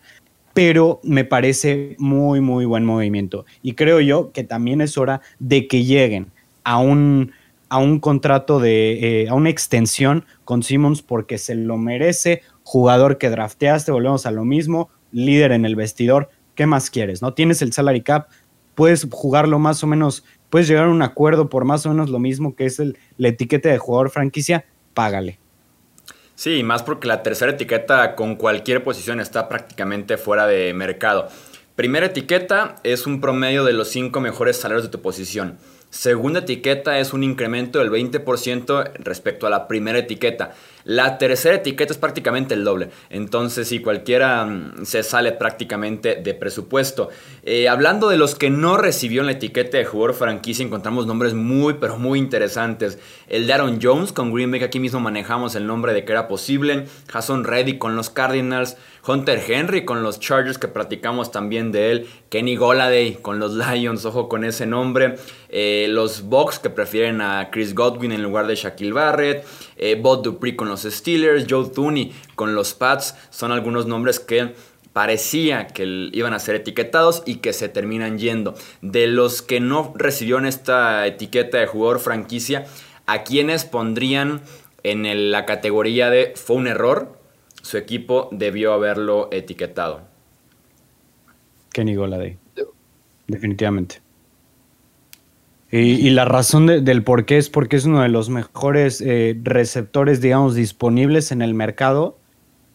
pero 0.58 1.00
me 1.04 1.24
parece 1.24 1.96
muy, 2.00 2.42
muy 2.42 2.66
buen 2.66 2.84
movimiento. 2.84 3.46
Y 3.62 3.74
creo 3.74 4.02
yo 4.02 4.32
que 4.32 4.44
también 4.44 4.82
es 4.82 4.98
hora 4.98 5.22
de 5.38 5.68
que 5.68 5.84
lleguen 5.84 6.32
a 6.64 6.80
un, 6.80 7.32
a 7.70 7.78
un 7.78 8.00
contrato 8.00 8.60
de, 8.60 9.22
eh, 9.22 9.30
a 9.30 9.36
una 9.36 9.52
extensión 9.52 10.26
con 10.46 10.64
Simmons 10.64 11.04
porque 11.04 11.38
se 11.38 11.54
lo 11.54 11.78
merece, 11.78 12.42
jugador 12.64 13.20
que 13.20 13.30
drafteaste, 13.30 13.92
volvemos 13.92 14.26
a 14.26 14.32
lo 14.32 14.46
mismo, 14.46 14.90
líder 15.12 15.52
en 15.52 15.64
el 15.64 15.76
vestidor, 15.76 16.32
¿qué 16.56 16.66
más 16.66 16.90
quieres? 16.90 17.22
¿No? 17.22 17.36
Tienes 17.36 17.62
el 17.62 17.72
salary 17.72 18.02
cap, 18.02 18.30
puedes 18.74 19.08
jugarlo 19.12 19.60
más 19.60 19.84
o 19.84 19.88
menos, 19.88 20.24
puedes 20.50 20.68
llegar 20.68 20.86
a 20.86 20.90
un 20.90 21.04
acuerdo 21.04 21.50
por 21.50 21.66
más 21.66 21.86
o 21.86 21.90
menos 21.90 22.10
lo 22.10 22.18
mismo 22.18 22.56
que 22.56 22.66
es 22.66 22.80
el, 22.80 22.98
la 23.18 23.28
etiqueta 23.28 23.70
de 23.70 23.78
jugador 23.78 24.10
franquicia, 24.10 24.66
págale. 24.96 25.38
Sí, 26.38 26.62
más 26.62 26.84
porque 26.84 27.08
la 27.08 27.24
tercera 27.24 27.54
etiqueta 27.54 28.14
con 28.14 28.36
cualquier 28.36 28.84
posición 28.84 29.20
está 29.20 29.50
prácticamente 29.50 30.18
fuera 30.18 30.46
de 30.46 30.72
mercado. 30.72 31.30
Primera 31.76 32.06
etiqueta 32.06 32.76
es 32.84 33.08
un 33.08 33.20
promedio 33.22 33.64
de 33.64 33.74
los 33.74 33.88
cinco 33.88 34.20
mejores 34.20 34.58
salarios 34.58 34.84
de 34.84 34.92
tu 34.92 35.02
posición. 35.02 35.58
Segunda 35.98 36.42
etiqueta 36.42 37.00
es 37.00 37.12
un 37.12 37.24
incremento 37.24 37.80
del 37.80 37.90
20% 37.90 38.92
respecto 39.00 39.48
a 39.48 39.50
la 39.50 39.68
primera 39.68 39.98
etiqueta. 39.98 40.54
La 40.84 41.18
tercera 41.18 41.56
etiqueta 41.56 41.92
es 41.92 41.98
prácticamente 41.98 42.54
el 42.54 42.64
doble. 42.64 42.92
Entonces, 43.10 43.68
si 43.68 43.80
cualquiera 43.80 44.46
mm, 44.46 44.86
se 44.86 45.02
sale 45.02 45.32
prácticamente 45.32 46.16
de 46.16 46.34
presupuesto. 46.36 47.10
Eh, 47.42 47.68
hablando 47.68 48.10
de 48.10 48.18
los 48.18 48.36
que 48.36 48.52
no 48.52 48.78
recibió 48.78 49.24
la 49.24 49.32
etiqueta 49.32 49.80
de 49.80 49.86
jugador 49.86 50.14
franquicia, 50.14 50.64
encontramos 50.64 51.08
nombres 51.08 51.34
muy, 51.34 51.74
pero 51.74 51.98
muy 51.98 52.20
interesantes. 52.20 53.00
El 53.28 53.48
de 53.48 53.54
Aaron 53.54 53.80
Jones 53.82 54.14
con 54.14 54.32
Green 54.32 54.52
Bay, 54.52 54.64
aquí 54.64 54.80
mismo 54.80 55.00
manejamos 55.00 55.56
el 55.56 55.66
nombre 55.66 55.94
de 55.94 56.06
que 56.06 56.12
era 56.12 56.28
posible. 56.28 56.86
Jason 57.12 57.44
Reddy 57.44 57.80
con 57.80 57.96
los 57.96 58.12
Cardinals. 58.12 58.78
Hunter 59.08 59.42
Henry 59.48 59.86
con 59.86 60.04
los 60.04 60.20
Chargers, 60.20 60.58
que 60.58 60.68
platicamos 60.68 61.32
también 61.32 61.72
de 61.72 61.92
él. 61.92 62.10
Kenny 62.30 62.56
Goladay 62.58 63.16
con 63.22 63.40
los 63.40 63.54
Lions, 63.54 64.04
ojo 64.06 64.28
con 64.28 64.44
ese 64.44 64.66
nombre. 64.66 65.16
Eh, 65.50 65.88
los 65.90 66.24
Bucks, 66.24 66.60
que 66.60 66.70
prefieren 66.70 67.22
a 67.22 67.50
Chris 67.50 67.74
Godwin 67.74 68.12
en 68.12 68.22
lugar 68.22 68.48
de 68.48 68.56
Shaquille 68.56 68.92
Barrett. 68.92 69.46
Eh, 69.78 69.98
Bob 70.02 70.24
Dupree 70.24 70.56
con 70.56 70.68
los 70.68 70.82
Steelers. 70.82 71.46
Joe 71.50 71.70
Tooney 71.70 72.12
con 72.36 72.54
los 72.54 72.74
Pats. 72.74 73.16
Son 73.30 73.52
algunos 73.52 73.86
nombres 73.86 74.20
que 74.20 74.54
parecía 74.92 75.68
que 75.68 76.10
iban 76.12 76.34
a 76.34 76.40
ser 76.40 76.56
etiquetados 76.56 77.24
y 77.26 77.36
que 77.36 77.54
se 77.54 77.70
terminan 77.70 78.18
yendo. 78.18 78.56
De 78.82 79.08
los 79.08 79.42
que 79.42 79.60
no 79.60 79.94
recibieron 79.96 80.46
esta 80.46 81.06
etiqueta 81.06 81.60
de 81.60 81.68
jugador 81.68 82.00
franquicia, 82.00 82.66
¿a 83.06 83.24
quienes 83.24 83.64
pondrían 83.64 84.42
en 84.84 85.32
la 85.32 85.46
categoría 85.46 86.10
de 86.10 86.34
fue 86.36 86.56
un 86.56 86.68
error? 86.68 87.17
Su 87.68 87.78
equipo 87.78 88.30
debió 88.32 88.72
haberlo 88.72 89.28
etiquetado. 89.30 90.00
Kenny 91.74 91.96
Goladay. 91.96 92.38
Definitivamente. 93.28 94.02
Y, 95.70 96.12
la 96.12 96.24
razón 96.24 96.66
del 96.66 97.04
por 97.04 97.26
qué 97.26 97.38
es 97.38 97.50
porque 97.50 97.76
es 97.76 97.84
uno 97.84 98.02
de 98.02 98.08
los 98.08 98.30
mejores 98.30 99.02
eh, 99.02 99.38
receptores, 99.44 100.22
digamos, 100.22 100.56
disponibles 100.56 101.34
en 101.34 101.42
el 101.42 101.54
mercado. 101.54 102.18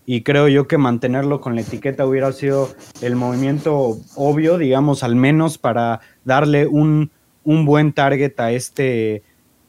Y 0.04 0.25
creo 0.25 0.46
yo 0.49 0.68
que 0.68 0.76
mantenerlo 0.76 1.40
con 1.40 1.54
la 1.54 1.62
etiqueta 1.62 2.04
hubiera 2.04 2.30
sido 2.32 2.68
el 3.00 3.16
movimiento 3.16 3.96
obvio, 4.14 4.58
digamos, 4.58 5.02
al 5.02 5.16
menos 5.16 5.56
para 5.56 6.00
darle 6.26 6.66
un, 6.66 7.11
un 7.44 7.64
buen 7.64 7.94
target 7.94 8.38
a 8.38 8.52
este, 8.52 9.22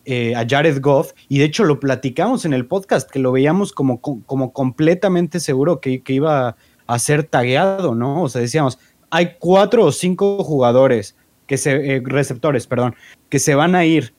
eh, 0.06 0.36
a 0.36 0.46
Jared 0.48 0.82
Goff, 0.82 1.14
y 1.30 1.40
de 1.40 1.46
hecho 1.46 1.64
lo 1.64 1.80
platicamos 1.80 2.46
en 2.46 2.54
el 2.54 2.66
podcast, 2.66 3.10
que 3.10 3.20
lo 3.20 3.32
veíamos 3.32 3.72
como, 3.72 4.02
como 4.02 4.54
completamente 4.54 5.40
seguro 5.40 5.80
que, 5.80 6.02
que 6.02 6.14
iba 6.14 6.56
a 6.88 7.00
ser 7.00 7.24
tagueado, 7.24 7.96
¿no? 7.96 8.24
O 8.24 8.30
sea, 8.30 8.42
decíamos, 8.42 8.80
hay 9.10 9.36
cuatro 9.40 9.86
o 9.86 9.92
cinco 9.92 10.44
jugadores, 10.44 11.16
que 11.48 11.58
se, 11.58 11.96
eh, 11.96 12.02
receptores, 12.04 12.68
perdón, 12.68 12.96
que 13.30 13.40
se 13.40 13.56
van 13.56 13.76
a 13.76 13.86
ir 13.86 14.14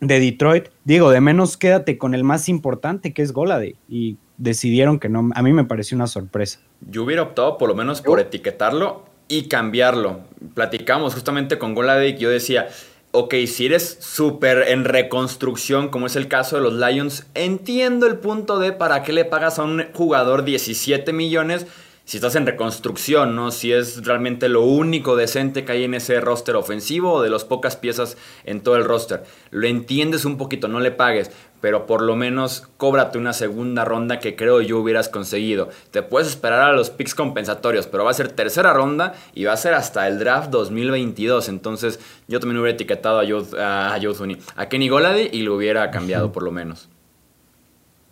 de 0.00 0.20
Detroit. 0.20 0.68
Digo, 0.84 1.10
de 1.10 1.20
menos 1.20 1.56
quédate 1.56 1.98
con 1.98 2.14
el 2.14 2.24
más 2.24 2.48
importante, 2.48 3.12
que 3.12 3.22
es 3.22 3.32
Golade, 3.32 3.76
y 3.88 4.16
decidieron 4.36 4.98
que 4.98 5.08
no, 5.08 5.30
a 5.34 5.42
mí 5.42 5.52
me 5.52 5.64
pareció 5.64 5.96
una 5.96 6.06
sorpresa. 6.06 6.60
Yo 6.80 7.04
hubiera 7.04 7.22
optado 7.22 7.58
por 7.58 7.68
lo 7.68 7.74
menos 7.74 8.02
por 8.02 8.20
etiquetarlo 8.20 9.04
y 9.28 9.48
cambiarlo. 9.48 10.20
Platicamos 10.54 11.14
justamente 11.14 11.58
con 11.58 11.74
Golade 11.74 12.10
y 12.10 12.18
yo 12.18 12.30
decía, 12.30 12.68
ok, 13.14 13.34
si 13.46 13.66
eres 13.66 13.96
súper 14.00 14.68
en 14.68 14.84
reconstrucción, 14.84 15.88
como 15.88 16.06
es 16.06 16.16
el 16.16 16.26
caso 16.26 16.56
de 16.56 16.62
los 16.62 16.74
Lions, 16.74 17.26
entiendo 17.34 18.08
el 18.08 18.18
punto 18.18 18.58
de 18.58 18.72
para 18.72 19.04
qué 19.04 19.12
le 19.12 19.24
pagas 19.24 19.60
a 19.60 19.62
un 19.62 19.84
jugador 19.92 20.44
17 20.44 21.12
millones 21.12 21.66
si 22.04 22.18
estás 22.18 22.34
en 22.34 22.44
reconstrucción, 22.44 23.34
¿no? 23.34 23.50
Si 23.50 23.72
es 23.72 24.04
realmente 24.04 24.50
lo 24.50 24.62
único 24.62 25.16
decente 25.16 25.64
que 25.64 25.72
hay 25.72 25.84
en 25.84 25.94
ese 25.94 26.20
roster 26.20 26.54
ofensivo 26.54 27.12
o 27.12 27.22
de 27.22 27.30
las 27.30 27.44
pocas 27.44 27.76
piezas 27.76 28.18
en 28.44 28.60
todo 28.60 28.76
el 28.76 28.84
roster. 28.84 29.24
Lo 29.50 29.66
entiendes 29.66 30.26
un 30.26 30.36
poquito, 30.36 30.68
no 30.68 30.80
le 30.80 30.90
pagues, 30.90 31.30
pero 31.64 31.86
por 31.86 32.02
lo 32.02 32.14
menos 32.14 32.68
cóbrate 32.76 33.16
una 33.16 33.32
segunda 33.32 33.86
ronda 33.86 34.18
que 34.18 34.36
creo 34.36 34.60
yo 34.60 34.78
hubieras 34.80 35.08
conseguido. 35.08 35.70
Te 35.92 36.02
puedes 36.02 36.28
esperar 36.28 36.60
a 36.60 36.72
los 36.74 36.90
picks 36.90 37.14
compensatorios, 37.14 37.86
pero 37.86 38.04
va 38.04 38.10
a 38.10 38.12
ser 38.12 38.30
tercera 38.30 38.74
ronda 38.74 39.14
y 39.34 39.44
va 39.44 39.54
a 39.54 39.56
ser 39.56 39.72
hasta 39.72 40.06
el 40.06 40.18
draft 40.18 40.50
2022. 40.50 41.48
Entonces 41.48 42.00
yo 42.28 42.38
también 42.38 42.60
hubiera 42.60 42.74
etiquetado 42.74 43.18
a 43.18 43.24
Joe, 43.26 43.58
a, 43.58 43.94
a 43.94 44.68
Kenny 44.68 44.90
Golady 44.90 45.30
y 45.32 45.40
lo 45.40 45.54
hubiera 45.54 45.90
cambiado 45.90 46.32
por 46.32 46.42
lo 46.42 46.52
menos. 46.52 46.90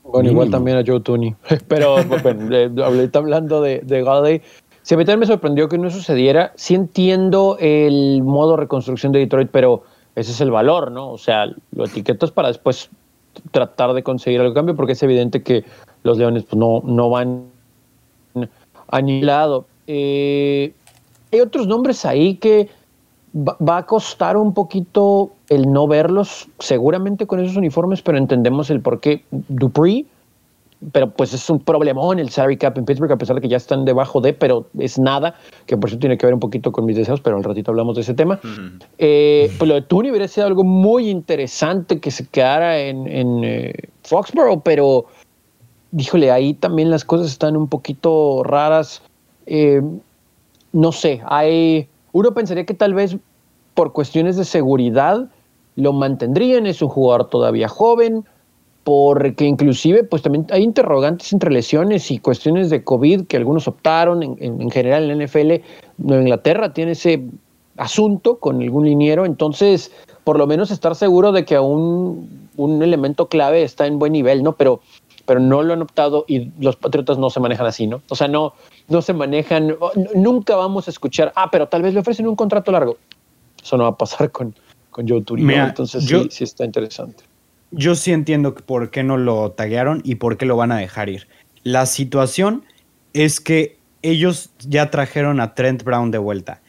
Bueno, 0.02 0.30
igual 0.30 0.48
también 0.48 0.78
a 0.78 0.82
Joe 0.86 1.00
Tooney. 1.00 1.34
Pero 1.68 2.02
bueno, 2.22 2.82
ahorita 2.82 3.18
hablando 3.18 3.60
de, 3.60 3.80
de 3.80 4.02
Galladay, 4.02 4.40
si 4.80 4.94
a 4.94 4.96
mí 4.96 5.04
también 5.04 5.20
me 5.20 5.26
sorprendió 5.26 5.68
que 5.68 5.76
no 5.76 5.90
sucediera. 5.90 6.54
Sí 6.54 6.74
entiendo 6.74 7.58
el 7.60 8.22
modo 8.22 8.56
reconstrucción 8.56 9.12
de 9.12 9.18
Detroit, 9.18 9.50
pero 9.52 9.82
ese 10.14 10.32
es 10.32 10.40
el 10.40 10.50
valor, 10.50 10.90
¿no? 10.90 11.10
O 11.10 11.18
sea, 11.18 11.48
lo 11.72 11.84
etiquetas 11.84 12.30
para 12.30 12.48
después 12.48 12.88
tratar 13.50 13.92
de 13.94 14.02
conseguir 14.02 14.40
algo 14.40 14.54
cambio, 14.54 14.76
porque 14.76 14.92
es 14.92 15.02
evidente 15.02 15.42
que 15.42 15.64
los 16.02 16.18
Leones 16.18 16.44
pues, 16.44 16.56
no, 16.56 16.82
no 16.84 17.10
van 17.10 17.44
a 18.88 19.00
ningún 19.00 19.26
lado. 19.26 19.66
Eh, 19.86 20.72
hay 21.32 21.40
otros 21.40 21.66
nombres 21.66 22.04
ahí 22.04 22.36
que 22.36 22.68
va, 23.34 23.78
a 23.78 23.86
costar 23.86 24.36
un 24.36 24.52
poquito 24.54 25.32
el 25.48 25.72
no 25.72 25.86
verlos, 25.86 26.48
seguramente 26.58 27.26
con 27.26 27.40
esos 27.40 27.56
uniformes, 27.56 28.02
pero 28.02 28.18
entendemos 28.18 28.70
el 28.70 28.80
por 28.80 29.00
qué. 29.00 29.24
Dupree, 29.30 30.04
pero 30.90 31.10
pues 31.10 31.32
es 31.32 31.48
un 31.48 31.60
problemón 31.60 32.18
el 32.18 32.30
salary 32.30 32.56
cap 32.56 32.76
en 32.76 32.84
Pittsburgh, 32.84 33.12
a 33.12 33.16
pesar 33.16 33.36
de 33.36 33.42
que 33.42 33.48
ya 33.48 33.56
están 33.56 33.84
debajo 33.84 34.20
de, 34.20 34.32
pero 34.32 34.66
es 34.78 34.98
nada, 34.98 35.36
que 35.66 35.76
por 35.76 35.88
eso 35.88 35.98
tiene 35.98 36.18
que 36.18 36.26
ver 36.26 36.34
un 36.34 36.40
poquito 36.40 36.72
con 36.72 36.84
mis 36.84 36.96
deseos, 36.96 37.20
pero 37.20 37.36
al 37.36 37.44
ratito 37.44 37.70
hablamos 37.70 37.94
de 37.94 38.02
ese 38.02 38.14
tema. 38.14 38.40
Eh, 38.98 39.50
pues 39.58 39.68
lo 39.68 39.74
de 39.74 39.82
Tooney 39.82 40.10
hubiera 40.10 40.26
sido 40.26 40.46
algo 40.46 40.64
muy 40.64 41.08
interesante 41.08 42.00
que 42.00 42.10
se 42.10 42.26
quedara 42.26 42.78
en, 42.80 43.06
en 43.06 43.44
eh, 43.44 43.72
Foxborough, 44.02 44.62
pero 44.62 45.06
díjole, 45.92 46.30
ahí 46.30 46.54
también 46.54 46.90
las 46.90 47.04
cosas 47.04 47.28
están 47.28 47.56
un 47.56 47.68
poquito 47.68 48.42
raras. 48.42 49.02
Eh, 49.46 49.82
no 50.72 50.90
sé, 50.90 51.20
hay 51.26 51.86
uno 52.12 52.32
pensaría 52.32 52.64
que 52.64 52.74
tal 52.74 52.94
vez 52.94 53.16
por 53.74 53.92
cuestiones 53.92 54.36
de 54.36 54.44
seguridad 54.44 55.28
lo 55.76 55.92
mantendrían, 55.92 56.66
es 56.66 56.82
un 56.82 56.88
jugador 56.88 57.28
todavía 57.28 57.68
joven, 57.68 58.24
porque 58.84 59.44
inclusive 59.44 60.02
pues 60.04 60.22
también 60.22 60.46
hay 60.50 60.62
interrogantes 60.62 61.32
entre 61.32 61.52
lesiones 61.52 62.10
y 62.10 62.18
cuestiones 62.18 62.68
de 62.70 62.82
COVID 62.82 63.26
que 63.26 63.36
algunos 63.36 63.68
optaron, 63.68 64.22
en, 64.22 64.70
general 64.70 65.08
en 65.08 65.18
la 65.18 65.24
NFL, 65.24 65.52
Nueva 65.98 66.22
Inglaterra 66.22 66.72
tiene 66.72 66.92
ese 66.92 67.22
asunto 67.76 68.38
con 68.38 68.60
algún 68.60 68.84
liniero, 68.84 69.24
entonces 69.24 69.92
por 70.24 70.38
lo 70.38 70.46
menos 70.46 70.70
estar 70.70 70.94
seguro 70.94 71.32
de 71.32 71.44
que 71.44 71.54
aún 71.54 72.48
un 72.56 72.82
elemento 72.82 73.28
clave 73.28 73.62
está 73.62 73.86
en 73.86 73.98
buen 73.98 74.12
nivel, 74.12 74.42
¿no? 74.42 74.52
Pero, 74.56 74.80
pero 75.26 75.38
no 75.38 75.62
lo 75.62 75.72
han 75.72 75.82
optado 75.82 76.24
y 76.26 76.50
los 76.60 76.76
Patriotas 76.76 77.18
no 77.18 77.30
se 77.30 77.40
manejan 77.40 77.66
así, 77.66 77.86
¿no? 77.86 78.02
O 78.08 78.16
sea, 78.16 78.28
no, 78.28 78.52
no 78.88 79.00
se 79.00 79.12
manejan, 79.12 79.76
nunca 80.14 80.56
vamos 80.56 80.88
a 80.88 80.90
escuchar, 80.90 81.32
ah, 81.36 81.50
pero 81.50 81.68
tal 81.68 81.82
vez 81.82 81.94
le 81.94 82.00
ofrecen 82.00 82.26
un 82.26 82.36
contrato 82.36 82.72
largo. 82.72 82.96
Eso 83.62 83.76
no 83.76 83.84
va 83.84 83.90
a 83.90 83.96
pasar 83.96 84.30
con, 84.32 84.54
con 84.90 85.08
Joe 85.08 85.22
Turino, 85.22 85.52
entonces 85.52 86.04
sí, 86.04 86.26
sí 86.30 86.44
está 86.44 86.64
interesante. 86.64 87.24
Yo 87.72 87.94
sí 87.94 88.12
entiendo 88.12 88.54
por 88.54 88.90
qué 88.90 89.02
no 89.02 89.16
lo 89.16 89.52
taguearon 89.52 90.00
y 90.04 90.16
por 90.16 90.36
qué 90.36 90.46
lo 90.46 90.56
van 90.56 90.72
a 90.72 90.78
dejar 90.78 91.08
ir. 91.08 91.26
La 91.64 91.86
situación 91.86 92.64
es 93.12 93.40
que 93.40 93.78
ellos 94.02 94.50
ya 94.60 94.90
trajeron 94.90 95.40
a 95.40 95.54
Trent 95.54 95.82
Brown 95.82 96.10
de 96.10 96.18
vuelta. 96.18 96.60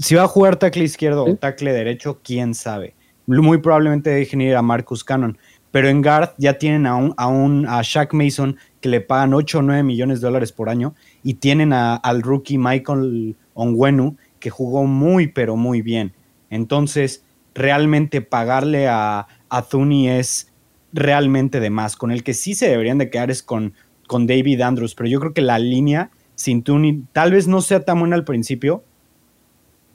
Si 0.00 0.14
va 0.14 0.22
a 0.22 0.28
jugar 0.28 0.56
tackle 0.56 0.84
izquierdo 0.84 1.24
o 1.24 1.36
tackle 1.36 1.72
derecho, 1.72 2.20
quién 2.22 2.54
sabe. 2.54 2.94
Muy 3.26 3.58
probablemente 3.58 4.10
dejen 4.10 4.40
ir 4.40 4.56
a 4.56 4.62
Marcus 4.62 5.04
Cannon. 5.04 5.36
Pero 5.70 5.88
en 5.88 6.00
Guard 6.00 6.30
ya 6.38 6.58
tienen 6.58 6.86
a 6.86 6.96
un, 6.96 7.12
a 7.18 7.26
un 7.26 7.66
a 7.68 7.82
Shaq 7.82 8.14
Mason 8.14 8.56
que 8.80 8.88
le 8.88 9.02
pagan 9.02 9.34
8 9.34 9.58
o 9.58 9.62
9 9.62 9.82
millones 9.82 10.20
de 10.20 10.28
dólares 10.28 10.52
por 10.52 10.70
año 10.70 10.94
y 11.22 11.34
tienen 11.34 11.72
al 11.72 12.22
rookie 12.22 12.56
Michael 12.56 13.36
Onwenu 13.52 14.16
que 14.38 14.48
jugó 14.48 14.84
muy 14.84 15.26
pero 15.26 15.56
muy 15.56 15.82
bien. 15.82 16.14
Entonces, 16.50 17.24
realmente 17.54 18.20
pagarle 18.20 18.86
a, 18.88 19.26
a 19.48 19.66
es 20.08 20.52
realmente 20.92 21.60
de 21.60 21.70
más. 21.70 21.96
Con 21.96 22.10
el 22.10 22.22
que 22.22 22.34
sí 22.34 22.54
se 22.54 22.68
deberían 22.68 22.98
de 22.98 23.10
quedar 23.10 23.30
es 23.30 23.42
con, 23.42 23.74
con 24.06 24.26
David 24.26 24.60
Andrews, 24.60 24.94
pero 24.94 25.08
yo 25.08 25.20
creo 25.20 25.34
que 25.34 25.42
la 25.42 25.58
línea 25.58 26.10
sin 26.34 26.62
Thuney 26.62 27.02
tal 27.12 27.32
vez 27.32 27.48
no 27.48 27.60
sea 27.60 27.84
tan 27.84 27.98
buena 27.98 28.16
al 28.16 28.24
principio, 28.24 28.84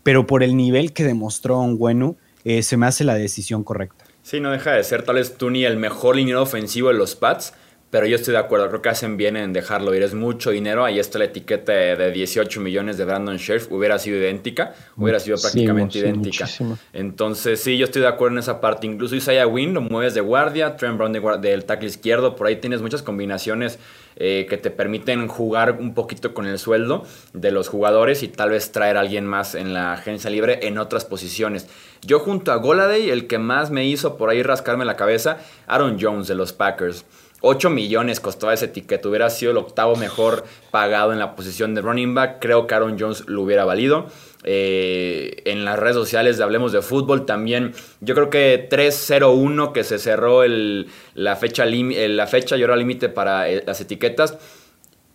pero 0.04 0.26
por 0.26 0.44
el 0.44 0.56
nivel 0.56 0.94
que 0.94 1.04
demostró 1.04 1.60
Onwenu, 1.60 2.18
eh, 2.44 2.64
se 2.64 2.78
me 2.78 2.88
hace 2.88 3.04
la 3.04 3.14
decisión 3.16 3.64
correcta. 3.64 4.06
Sí, 4.24 4.40
no 4.40 4.52
deja 4.52 4.72
de 4.72 4.84
ser 4.84 5.04
tal 5.04 5.16
vez 5.16 5.38
Tooney 5.38 5.66
el 5.66 5.78
mejor 5.78 6.16
liniero 6.16 6.42
ofensivo 6.42 6.90
de 6.90 6.96
los 6.96 7.16
Pats, 7.16 7.54
pero 7.92 8.08
yo 8.08 8.16
estoy 8.16 8.32
de 8.32 8.40
acuerdo, 8.40 8.70
creo 8.70 8.82
que 8.82 8.88
hacen 8.88 9.18
bien 9.18 9.36
en 9.36 9.52
dejarlo 9.52 9.94
ir. 9.94 10.02
Es 10.02 10.14
mucho 10.14 10.52
dinero. 10.52 10.86
Ahí 10.86 10.98
está 10.98 11.20
la 11.20 11.26
etiqueta 11.26 11.74
de 11.74 12.12
18 12.12 12.62
millones 12.62 12.98
de 12.98 13.04
Brandon 13.04 13.36
Sheriff. 13.36 13.70
Hubiera 13.70 14.00
sido 14.00 14.18
idéntica, 14.18 14.74
hubiera 14.96 15.20
sido 15.20 15.38
prácticamente 15.38 16.00
idéntica. 16.00 16.48
Entonces, 16.94 17.62
sí, 17.62 17.78
yo 17.78 17.84
estoy 17.84 18.02
de 18.02 18.08
acuerdo 18.08 18.36
en 18.36 18.40
esa 18.40 18.62
parte. 18.62 18.88
Incluso 18.88 19.18
Isaiah 19.18 19.46
Wynn 19.46 19.74
lo 19.74 19.82
mueves 19.82 20.14
de 20.14 20.22
guardia, 20.22 20.78
Trent 20.78 20.98
Brown 20.98 21.42
del 21.42 21.66
tackle 21.66 21.90
izquierdo. 21.90 22.38
Por 22.38 22.48
ahí 22.48 22.56
tienes 22.56 22.82
muchas 22.82 23.04
combinaciones 23.04 23.78
eh, 24.16 24.46
que 24.50 24.58
te 24.58 24.72
permiten 24.72 25.28
jugar 25.28 25.78
un 25.80 25.94
poquito 25.94 26.34
con 26.34 26.46
el 26.46 26.60
sueldo 26.60 27.04
de 27.34 27.52
los 27.52 27.68
jugadores 27.68 28.24
y 28.24 28.30
tal 28.30 28.52
vez 28.52 28.72
traer 28.72 28.96
a 28.96 29.02
alguien 29.02 29.26
más 29.26 29.54
en 29.54 29.74
la 29.74 29.92
agencia 29.92 30.30
libre 30.30 30.66
en 30.66 30.78
otras 30.78 31.04
posiciones. 31.04 31.68
Yo 32.04 32.20
junto 32.20 32.54
a 32.54 32.56
Goladay, 32.56 33.10
el 33.10 33.28
que 33.28 33.38
más 33.38 33.70
me 33.70 33.86
hizo 33.86 34.16
por 34.16 34.30
ahí 34.30 34.44
rascarme 34.44 34.86
la 34.86 34.96
cabeza, 34.96 35.40
Aaron 35.68 35.98
Jones 36.00 36.28
de 36.28 36.36
los 36.36 36.54
Packers. 36.54 37.06
8 37.42 37.70
millones 37.70 38.20
costó 38.20 38.52
ese 38.52 38.68
ticket. 38.68 39.06
Hubiera 39.06 39.30
sido 39.30 39.52
el 39.52 39.58
octavo 39.58 39.96
mejor 39.96 40.46
pagado 40.70 41.12
en 41.12 41.20
la 41.20 41.36
posición 41.36 41.74
de 41.76 41.82
running 41.82 42.14
back. 42.14 42.38
Creo 42.40 42.68
que 42.68 42.76
Aaron 42.76 42.98
Jones 43.00 43.24
lo 43.28 43.42
hubiera 43.42 43.66
valido. 43.66 44.08
Eh, 44.44 45.44
en 45.46 45.66
las 45.66 45.78
redes 45.78 45.96
sociales 45.96 46.38
de 46.38 46.44
Hablemos 46.44 46.72
de 46.72 46.82
Fútbol 46.82 47.26
también. 47.26 47.74
Yo 48.00 48.16
creo 48.16 48.30
que 48.30 48.70
3-0-1 48.70 49.72
que 49.72 49.84
se 49.84 49.98
cerró 50.00 50.44
la, 50.46 51.36
fecha, 51.36 51.66
la 51.66 52.28
fecha 52.28 52.58
y 52.58 52.62
ahora 52.62 52.76
límite 52.76 53.10
para 53.10 53.50
eh, 53.50 53.64
las 53.66 53.82
etiquetas. 53.82 54.38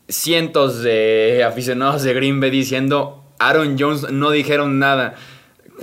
Cientos 0.08 0.82
de 0.82 1.42
aficionados 1.44 2.02
de 2.02 2.14
Green 2.14 2.40
Bay 2.40 2.50
diciendo 2.50 3.24
Aaron 3.38 3.76
Jones 3.78 4.10
no 4.10 4.30
dijeron 4.30 4.78
nada 4.78 5.14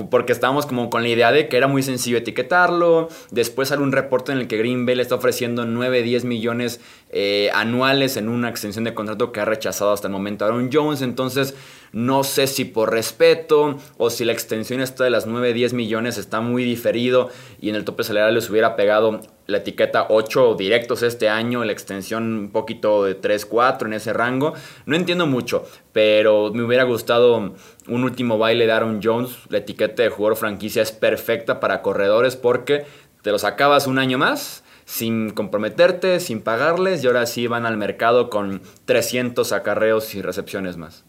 porque 0.10 0.34
estábamos 0.34 0.66
como 0.66 0.90
con 0.90 1.04
la 1.04 1.10
idea 1.10 1.32
de 1.32 1.48
que 1.48 1.58
era 1.58 1.68
muy 1.68 1.84
sencillo 1.84 2.18
etiquetarlo. 2.18 3.10
Después 3.32 3.70
sale 3.70 3.84
un 3.84 3.92
reporte 3.92 4.32
en 4.32 4.40
el 4.40 4.48
que 4.48 4.58
Green 4.58 4.86
Bay 4.86 4.96
le 4.96 5.04
está 5.04 5.16
ofreciendo 5.16 5.66
9, 5.66 6.02
10 6.04 6.26
millones 6.26 6.82
eh, 7.10 7.50
anuales 7.54 8.18
en 8.18 8.30
una 8.30 8.50
extensión 8.50 8.84
de 8.84 8.94
contrato 8.94 9.32
que 9.32 9.40
ha 9.40 9.46
rechazado 9.46 9.94
hasta 9.94 10.08
el 10.08 10.14
momento 10.14 10.46
Aaron 10.46 10.70
Jones. 10.72 11.02
Entonces, 11.02 11.56
no 11.92 12.24
sé 12.24 12.48
si 12.48 12.66
por 12.66 12.92
respeto 12.92 13.78
o 13.98 14.10
si 14.10 14.26
la 14.26 14.34
extensión 14.34 14.82
esta 14.82 15.04
de 15.04 15.12
las 15.12 15.28
9, 15.28 15.54
10 15.54 15.74
millones 15.74 16.18
está 16.18 16.42
muy 16.42 16.64
diferido 16.64 17.30
y 17.62 17.70
en 17.70 17.76
el 17.76 17.86
tope 17.86 18.04
salarial 18.04 18.34
les 18.34 18.50
hubiera 18.50 18.76
pegado 18.76 19.22
la 19.46 19.58
etiqueta 19.58 20.08
8 20.10 20.56
directos 20.56 21.04
este 21.04 21.30
año, 21.30 21.64
la 21.64 21.72
extensión 21.72 22.24
un 22.24 22.52
poquito 22.52 23.04
de 23.04 23.14
3, 23.14 23.46
4 23.46 23.88
en 23.88 23.94
ese 23.94 24.14
rango. 24.14 24.54
No 24.86 24.96
entiendo 24.96 25.28
mucho, 25.28 25.66
pero 25.92 26.52
me 26.54 26.64
hubiera 26.64 26.84
gustado 26.84 27.54
un 27.88 28.04
último 28.04 28.38
baile 28.38 28.66
de 28.66 28.72
Aaron 28.72 29.00
Jones. 29.04 29.38
La 29.50 29.60
etiqueta 29.60 30.04
de 30.04 30.10
jugador 30.10 30.38
franquicia 30.38 30.82
es 30.82 30.92
perfecta 30.92 31.60
para 31.60 31.82
corredores 31.82 32.36
porque 32.36 32.86
te 33.22 33.32
los 33.32 33.44
acabas 33.44 33.88
un 33.88 34.00
año 34.00 34.18
más 34.18 34.64
sin 34.86 35.30
comprometerte, 35.32 36.20
sin 36.20 36.42
pagarles 36.42 37.04
y 37.04 37.08
ahora 37.08 37.26
sí 37.26 37.48
van 37.48 37.66
al 37.66 37.78
mercado 37.78 38.30
con 38.30 38.62
300 38.86 39.52
acarreos 39.54 40.14
y 40.16 40.22
recepciones 40.22 40.78
más. 40.78 41.04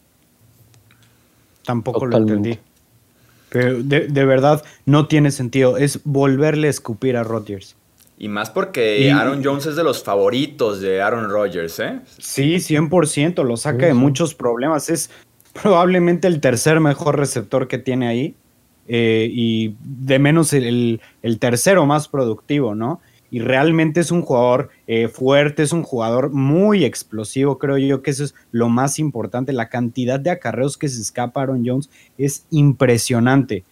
Tampoco 1.65 2.05
lo 2.05 2.17
entendí. 2.17 2.59
Pero 3.49 3.81
de, 3.81 4.07
de 4.07 4.25
verdad 4.25 4.63
no 4.85 5.07
tiene 5.07 5.31
sentido. 5.31 5.77
Es 5.77 6.01
volverle 6.03 6.67
a 6.67 6.69
escupir 6.69 7.17
a 7.17 7.23
Rodgers. 7.23 7.75
Y 8.17 8.29
más 8.29 8.49
porque 8.49 9.11
Aaron 9.11 9.43
Jones 9.43 9.65
es 9.65 9.75
de 9.75 9.83
los 9.83 10.01
favoritos 10.01 10.79
de 10.79 11.01
Aaron 11.01 11.29
Rodgers, 11.29 11.79
¿eh? 11.79 11.99
Sí, 12.17 12.55
100%, 12.55 13.43
lo 13.43 13.57
saca 13.57 13.87
de 13.87 13.93
muchos 13.93 14.33
problemas. 14.33 14.89
Es 14.89 15.09
probablemente 15.61 16.27
el 16.27 16.41
tercer 16.41 16.79
mejor 16.81 17.17
receptor 17.17 17.67
que 17.67 17.77
tiene 17.77 18.07
ahí 18.07 18.35
eh, 18.87 19.29
y 19.31 19.75
de 19.81 20.19
menos 20.19 20.51
el, 20.53 20.99
tercero 21.39 21.85
más 21.85 22.07
productivo, 22.07 22.75
¿no? 22.75 22.99
Y 23.31 23.39
realmente 23.39 24.01
es 24.01 24.11
un 24.11 24.21
jugador 24.21 24.69
eh, 24.85 25.07
fuerte, 25.07 25.63
es 25.63 25.71
un 25.71 25.83
jugador 25.83 26.29
muy 26.29 26.85
explosivo, 26.85 27.57
creo 27.57 27.77
yo 27.77 28.01
que 28.01 28.11
eso 28.11 28.25
es 28.25 28.35
lo 28.51 28.69
más 28.69 28.99
importante. 28.99 29.53
La 29.53 29.69
cantidad 29.69 30.19
de 30.19 30.29
acarreos 30.29 30.77
que 30.77 30.89
se 30.89 31.01
escapa 31.01 31.41
Aaron 31.41 31.63
Jones 31.65 31.89
es 32.17 32.45
impresionante. 32.51 33.63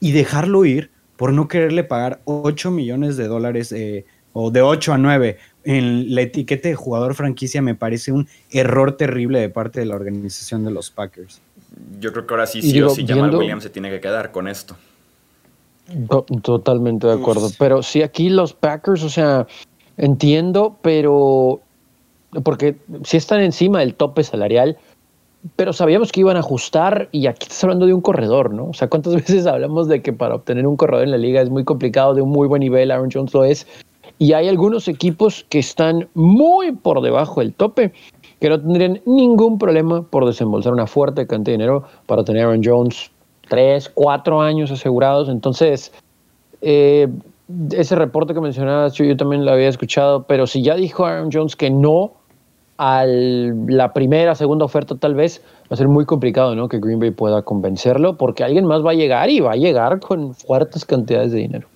Y 0.00 0.12
dejarlo 0.12 0.64
ir 0.64 0.90
por 1.16 1.32
no 1.32 1.48
quererle 1.48 1.84
pagar 1.84 2.20
8 2.24 2.70
millones 2.70 3.16
de 3.16 3.28
dólares 3.28 3.72
eh, 3.72 4.04
o 4.32 4.50
de 4.50 4.60
8 4.60 4.92
a 4.92 4.98
9 4.98 5.38
en 5.66 6.14
la 6.14 6.22
etiqueta 6.22 6.68
de 6.68 6.76
jugador 6.76 7.14
franquicia 7.14 7.60
me 7.60 7.74
parece 7.74 8.12
un 8.12 8.28
error 8.50 8.96
terrible 8.96 9.40
de 9.40 9.48
parte 9.48 9.80
de 9.80 9.86
la 9.86 9.96
organización 9.96 10.64
de 10.64 10.70
los 10.70 10.90
Packers. 10.90 11.40
Yo 12.00 12.12
creo 12.12 12.26
que 12.26 12.34
ahora 12.34 12.46
sí, 12.46 12.62
sí 12.62 12.80
o 12.80 12.88
sí, 12.90 13.04
Jamal 13.04 13.34
Williams 13.34 13.64
se 13.64 13.70
tiene 13.70 13.90
que 13.90 14.00
quedar 14.00 14.30
con 14.30 14.46
esto. 14.46 14.76
Totalmente 16.42 17.08
de 17.08 17.14
acuerdo. 17.14 17.50
Pero 17.58 17.82
sí, 17.82 18.02
aquí 18.02 18.28
los 18.28 18.52
Packers, 18.52 19.02
o 19.02 19.08
sea, 19.08 19.46
entiendo, 19.96 20.78
pero 20.82 21.60
porque 22.44 22.76
sí 23.02 23.16
están 23.16 23.40
encima 23.40 23.80
del 23.80 23.94
tope 23.94 24.22
salarial, 24.22 24.78
pero 25.56 25.72
sabíamos 25.72 26.12
que 26.12 26.20
iban 26.20 26.36
a 26.36 26.40
ajustar 26.40 27.08
y 27.10 27.26
aquí 27.26 27.44
estás 27.44 27.64
hablando 27.64 27.86
de 27.86 27.94
un 27.94 28.00
corredor, 28.00 28.52
¿no? 28.52 28.68
O 28.68 28.74
sea, 28.74 28.88
¿cuántas 28.88 29.14
veces 29.16 29.46
hablamos 29.46 29.88
de 29.88 30.00
que 30.00 30.12
para 30.12 30.36
obtener 30.36 30.66
un 30.66 30.76
corredor 30.76 31.04
en 31.04 31.10
la 31.10 31.18
liga 31.18 31.42
es 31.42 31.50
muy 31.50 31.64
complicado, 31.64 32.14
de 32.14 32.22
un 32.22 32.30
muy 32.30 32.46
buen 32.46 32.60
nivel, 32.60 32.92
Aaron 32.92 33.10
Jones 33.12 33.34
lo 33.34 33.44
es, 33.44 33.66
y 34.18 34.32
hay 34.32 34.48
algunos 34.48 34.88
equipos 34.88 35.44
que 35.48 35.58
están 35.58 36.08
muy 36.14 36.72
por 36.72 37.02
debajo 37.02 37.40
del 37.40 37.52
tope, 37.52 37.92
que 38.40 38.48
no 38.48 38.60
tendrían 38.60 39.00
ningún 39.06 39.58
problema 39.58 40.02
por 40.02 40.26
desembolsar 40.26 40.72
una 40.72 40.86
fuerte 40.86 41.26
cantidad 41.26 41.56
de 41.56 41.62
dinero 41.62 41.84
para 42.06 42.24
tener 42.24 42.44
a 42.44 42.48
Aaron 42.48 42.62
Jones 42.64 43.10
tres, 43.48 43.90
cuatro 43.92 44.40
años 44.40 44.70
asegurados. 44.70 45.28
Entonces, 45.28 45.92
eh, 46.62 47.08
ese 47.72 47.94
reporte 47.94 48.34
que 48.34 48.40
mencionabas, 48.40 48.94
yo, 48.94 49.04
yo 49.04 49.16
también 49.16 49.44
lo 49.44 49.52
había 49.52 49.68
escuchado, 49.68 50.24
pero 50.24 50.46
si 50.46 50.62
ya 50.62 50.74
dijo 50.74 51.04
Aaron 51.04 51.30
Jones 51.32 51.56
que 51.56 51.70
no, 51.70 52.12
a 52.78 53.04
la 53.06 53.92
primera, 53.92 54.34
segunda 54.34 54.64
oferta 54.64 54.96
tal 54.96 55.14
vez, 55.14 55.42
va 55.62 55.74
a 55.74 55.76
ser 55.76 55.88
muy 55.88 56.04
complicado, 56.04 56.54
¿no? 56.54 56.68
Que 56.68 56.78
Green 56.78 56.98
Bay 56.98 57.10
pueda 57.10 57.42
convencerlo, 57.42 58.16
porque 58.16 58.44
alguien 58.44 58.66
más 58.66 58.84
va 58.84 58.90
a 58.90 58.94
llegar 58.94 59.30
y 59.30 59.40
va 59.40 59.52
a 59.52 59.56
llegar 59.56 60.00
con 60.00 60.34
fuertes 60.34 60.84
cantidades 60.84 61.32
de 61.32 61.38
dinero. 61.38 61.68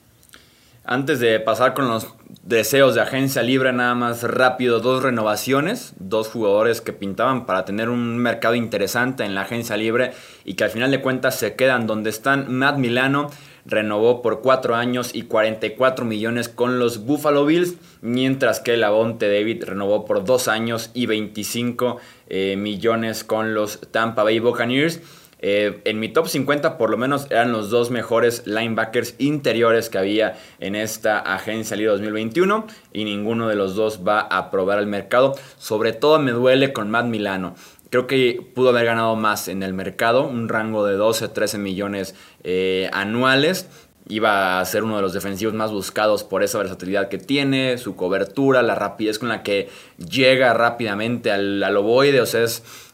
Antes 0.85 1.21
de 1.21 1.41
pasar 1.41 1.73
con 1.73 1.89
los 1.89 2.07
deseos 2.43 2.95
de 2.95 3.01
agencia 3.01 3.43
libre, 3.43 3.73
nada 3.73 3.95
más 3.95 4.23
rápido, 4.23 4.81
dos 4.81 5.03
renovaciones, 5.03 5.93
dos 5.99 6.29
jugadores 6.29 6.81
que 6.81 6.93
pintaban 6.93 7.47
para 7.47 7.65
tener 7.65 7.89
un 7.89 8.19
mercado 8.19 8.55
interesante 8.55 9.25
en 9.25 9.35
la 9.35 9.43
agencia 9.43 9.77
libre 9.77 10.13
y 10.45 10.55
que 10.55 10.65
al 10.65 10.71
final 10.71 10.91
de 10.91 11.01
cuentas 11.01 11.39
se 11.39 11.55
quedan 11.55 11.87
donde 11.87 12.11
están. 12.11 12.53
Matt 12.53 12.79
Milano 12.79 13.31
renovó 13.67 14.23
por 14.23 14.41
4 14.41 14.75
años 14.75 15.15
y 15.15 15.23
44 15.23 16.05
millones 16.05 16.49
con 16.49 16.79
los 16.79 17.05
Buffalo 17.05 17.45
Bills, 17.45 17.75
mientras 18.01 18.61
que 18.61 18.77
Lavonte 18.77 19.29
David 19.33 19.65
renovó 19.65 20.05
por 20.05 20.25
2 20.25 20.49
años 20.49 20.91
y 20.95 21.07
25 21.07 21.99
eh, 22.29 22.57
millones 22.57 23.25
con 23.25 23.55
los 23.55 23.81
Tampa 23.91 24.25
Bay 24.25 24.39
Buccaneers. 24.39 25.01
Eh, 25.43 25.81
en 25.85 25.99
mi 25.99 26.09
top 26.09 26.29
50 26.29 26.77
por 26.77 26.91
lo 26.91 26.99
menos 26.99 27.27
eran 27.31 27.51
los 27.53 27.71
dos 27.71 27.91
mejores 27.91 28.47
linebackers 28.47 29.15
interiores 29.19 29.89
que 29.89 29.99
había 29.99 30.39
en 30.59 30.75
esta 30.75 31.19
agencia 31.19 31.77
libre 31.77 31.93
2021 31.93 32.67
y 32.93 33.05
ninguno 33.05 33.49
de 33.49 33.57
los 33.57 33.75
dos 33.75 34.07
va 34.07 34.21
a 34.21 34.51
probar 34.51 34.79
el 34.79 34.87
mercado. 34.87 35.35
Sobre 35.59 35.93
todo 35.93 36.19
me 36.19 36.33
duele 36.33 36.73
con 36.73 36.91
Matt 36.91 37.07
Milano. 37.07 37.55
Creo 37.91 38.07
que 38.07 38.41
pudo 38.55 38.69
haber 38.69 38.85
ganado 38.85 39.17
más 39.17 39.49
en 39.49 39.65
el 39.65 39.75
mercado, 39.75 40.25
un 40.25 40.49
rango 40.49 40.87
de 40.87 40.95
12 40.95 41.25
a 41.25 41.33
13 41.33 41.59
millones 41.59 42.15
eh, 42.45 42.89
anuales. 42.93 43.69
Iba 44.11 44.61
a 44.61 44.65
ser 44.67 44.85
uno 44.85 44.97
de 44.97 45.03
los 45.03 45.15
defensivos 45.15 45.55
más 45.55 45.71
buscados 45.71 46.25
por 46.25 46.43
esa 46.43 46.59
versatilidad 46.59 47.09
que 47.09 47.17
tiene, 47.17 47.79
su 47.79 47.97
cobertura, 47.97 48.61
la 48.61 48.75
rapidez 48.75 49.19
con 49.19 49.31
la 49.31 49.43
que 49.43 49.71
llega 49.97 50.53
rápidamente 50.53 51.31
al, 51.31 51.63
al 51.63 51.77
ovoide. 51.77 52.21
O 52.21 52.27
sea, 52.27 52.45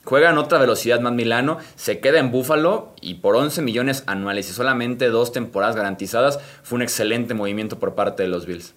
juega 0.05 0.31
en 0.31 0.39
otra 0.39 0.59
velocidad 0.59 1.01
más 1.01 1.15
Milano, 1.15 1.59
se 1.75 2.01
queda 2.01 2.21
en 2.21 2.31
Búfalo 2.31 2.93
y 3.01 3.15
por 3.15 3.35
11 3.35 3.63
millones 3.63 4.05
anuales 4.07 4.49
y 4.51 4.53
solamente 4.53 5.09
dos 5.09 5.33
temporadas 5.33 5.75
garantizadas, 5.75 6.39
fue 6.63 6.77
un 6.77 6.83
excelente 6.83 7.35
movimiento 7.35 7.79
por 7.79 7.95
parte 7.95 8.23
de 8.23 8.29
los 8.29 8.47
Bills 8.47 8.75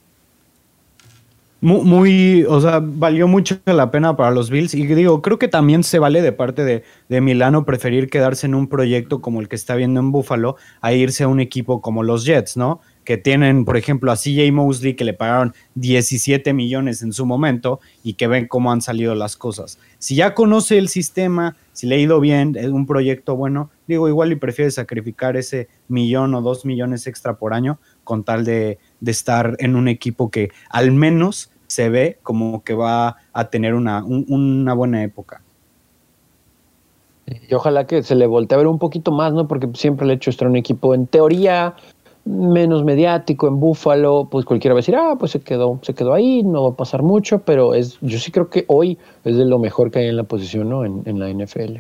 muy, 1.62 2.46
o 2.48 2.62
sea, 2.62 2.80
valió 2.82 3.28
mucho 3.28 3.60
la 3.66 3.92
pena 3.92 4.16
para 4.16 4.32
los 4.32 4.50
Bills. 4.50 4.74
Y 4.74 4.86
digo, 4.88 5.22
creo 5.22 5.38
que 5.38 5.48
también 5.48 5.84
se 5.84 6.00
vale 6.00 6.22
de 6.22 6.32
parte 6.32 6.64
de, 6.64 6.84
de, 7.10 7.22
Milano 7.22 7.66
preferir 7.66 8.10
quedarse 8.10 8.48
en 8.48 8.56
un 8.56 8.68
proyecto 8.68 9.22
como 9.22 9.42
el 9.42 9.50
que 9.50 9.58
está 9.58 9.76
viendo 9.76 10.00
en 10.00 10.12
Buffalo 10.12 10.56
a 10.82 10.94
irse 10.94 11.24
a 11.24 11.28
un 11.28 11.40
equipo 11.40 11.82
como 11.82 12.04
los 12.04 12.26
Jets, 12.26 12.56
¿no? 12.56 12.80
Que 13.04 13.18
tienen, 13.18 13.66
por 13.66 13.76
ejemplo, 13.76 14.12
a 14.12 14.16
CJ 14.16 14.52
Mosley 14.54 14.94
que 14.94 15.04
le 15.04 15.14
pagaron 15.14 15.54
17 15.76 16.54
millones 16.54 17.02
en 17.02 17.12
su 17.12 17.26
momento 17.26 17.80
y 18.04 18.14
que 18.14 18.28
ven 18.28 18.48
cómo 18.48 18.72
han 18.72 18.82
salido 18.82 19.16
las 19.16 19.36
cosas. 19.36 19.80
Si 19.98 20.16
ya 20.16 20.36
conoce 20.36 20.78
el 20.78 20.88
sistema, 20.88 21.58
si 21.74 21.88
le 21.88 21.96
ha 21.96 22.00
ido 22.00 22.20
bien, 22.20 22.56
es 22.56 22.68
un 22.68 22.86
proyecto 22.86 23.36
bueno, 23.36 23.72
digo, 23.88 24.08
igual 24.08 24.32
y 24.32 24.36
prefiere 24.36 24.70
sacrificar 24.70 25.36
ese 25.36 25.68
millón 25.88 26.36
o 26.36 26.42
dos 26.42 26.66
millones 26.66 27.08
extra 27.08 27.38
por 27.38 27.54
año 27.54 27.80
con 28.04 28.24
tal 28.24 28.44
de 28.46 28.80
de 29.02 29.12
estar 29.12 29.56
en 29.60 29.76
un 29.76 29.88
equipo 29.88 30.30
que 30.30 30.50
al 30.70 30.92
menos 30.92 31.52
se 31.68 31.90
ve 31.90 32.18
como 32.24 32.64
que 32.64 32.74
va 32.74 33.18
a 33.34 33.50
tener 33.50 33.76
una, 33.76 34.04
una 34.04 34.74
buena 34.74 35.04
época. 35.04 35.42
Y 37.48 37.54
ojalá 37.54 37.86
que 37.86 38.02
se 38.02 38.16
le 38.16 38.26
voltee 38.26 38.56
a 38.56 38.58
ver 38.58 38.68
un 38.68 38.80
poquito 38.80 39.12
más, 39.12 39.34
¿no? 39.34 39.48
Porque 39.48 39.70
siempre 39.76 40.08
le 40.08 40.14
he 40.14 40.16
hecho 40.16 40.32
estar 40.32 40.48
un 40.48 40.56
equipo 40.56 40.96
en 40.96 41.06
teoría 41.06 41.76
menos 42.26 42.84
mediático 42.84 43.48
en 43.48 43.60
Búfalo, 43.60 44.28
pues 44.30 44.46
cualquiera 44.46 44.74
va 44.74 44.80
a 44.80 44.82
decir, 44.82 44.96
ah, 44.96 45.16
pues 45.18 45.32
se 45.32 45.40
quedó, 45.40 45.80
se 45.82 45.94
quedó 45.94 46.14
ahí, 46.14 46.44
no 46.44 46.64
va 46.64 46.70
a 46.70 46.76
pasar 46.76 47.02
mucho, 47.02 47.40
pero 47.40 47.74
es, 47.74 47.98
yo 48.02 48.20
sí 48.20 48.32
creo 48.32 48.50
que 48.50 48.66
hoy 48.68 48.98
es 49.24 49.38
de 49.38 49.46
lo 49.46 49.58
mejor 49.58 49.90
que 49.90 50.00
hay 50.00 50.08
en 50.08 50.18
la 50.18 50.24
posición, 50.24 50.70
¿no? 50.70 50.86
En, 50.86 51.02
en 51.06 51.20
la 51.20 51.30
NFL. 51.30 51.78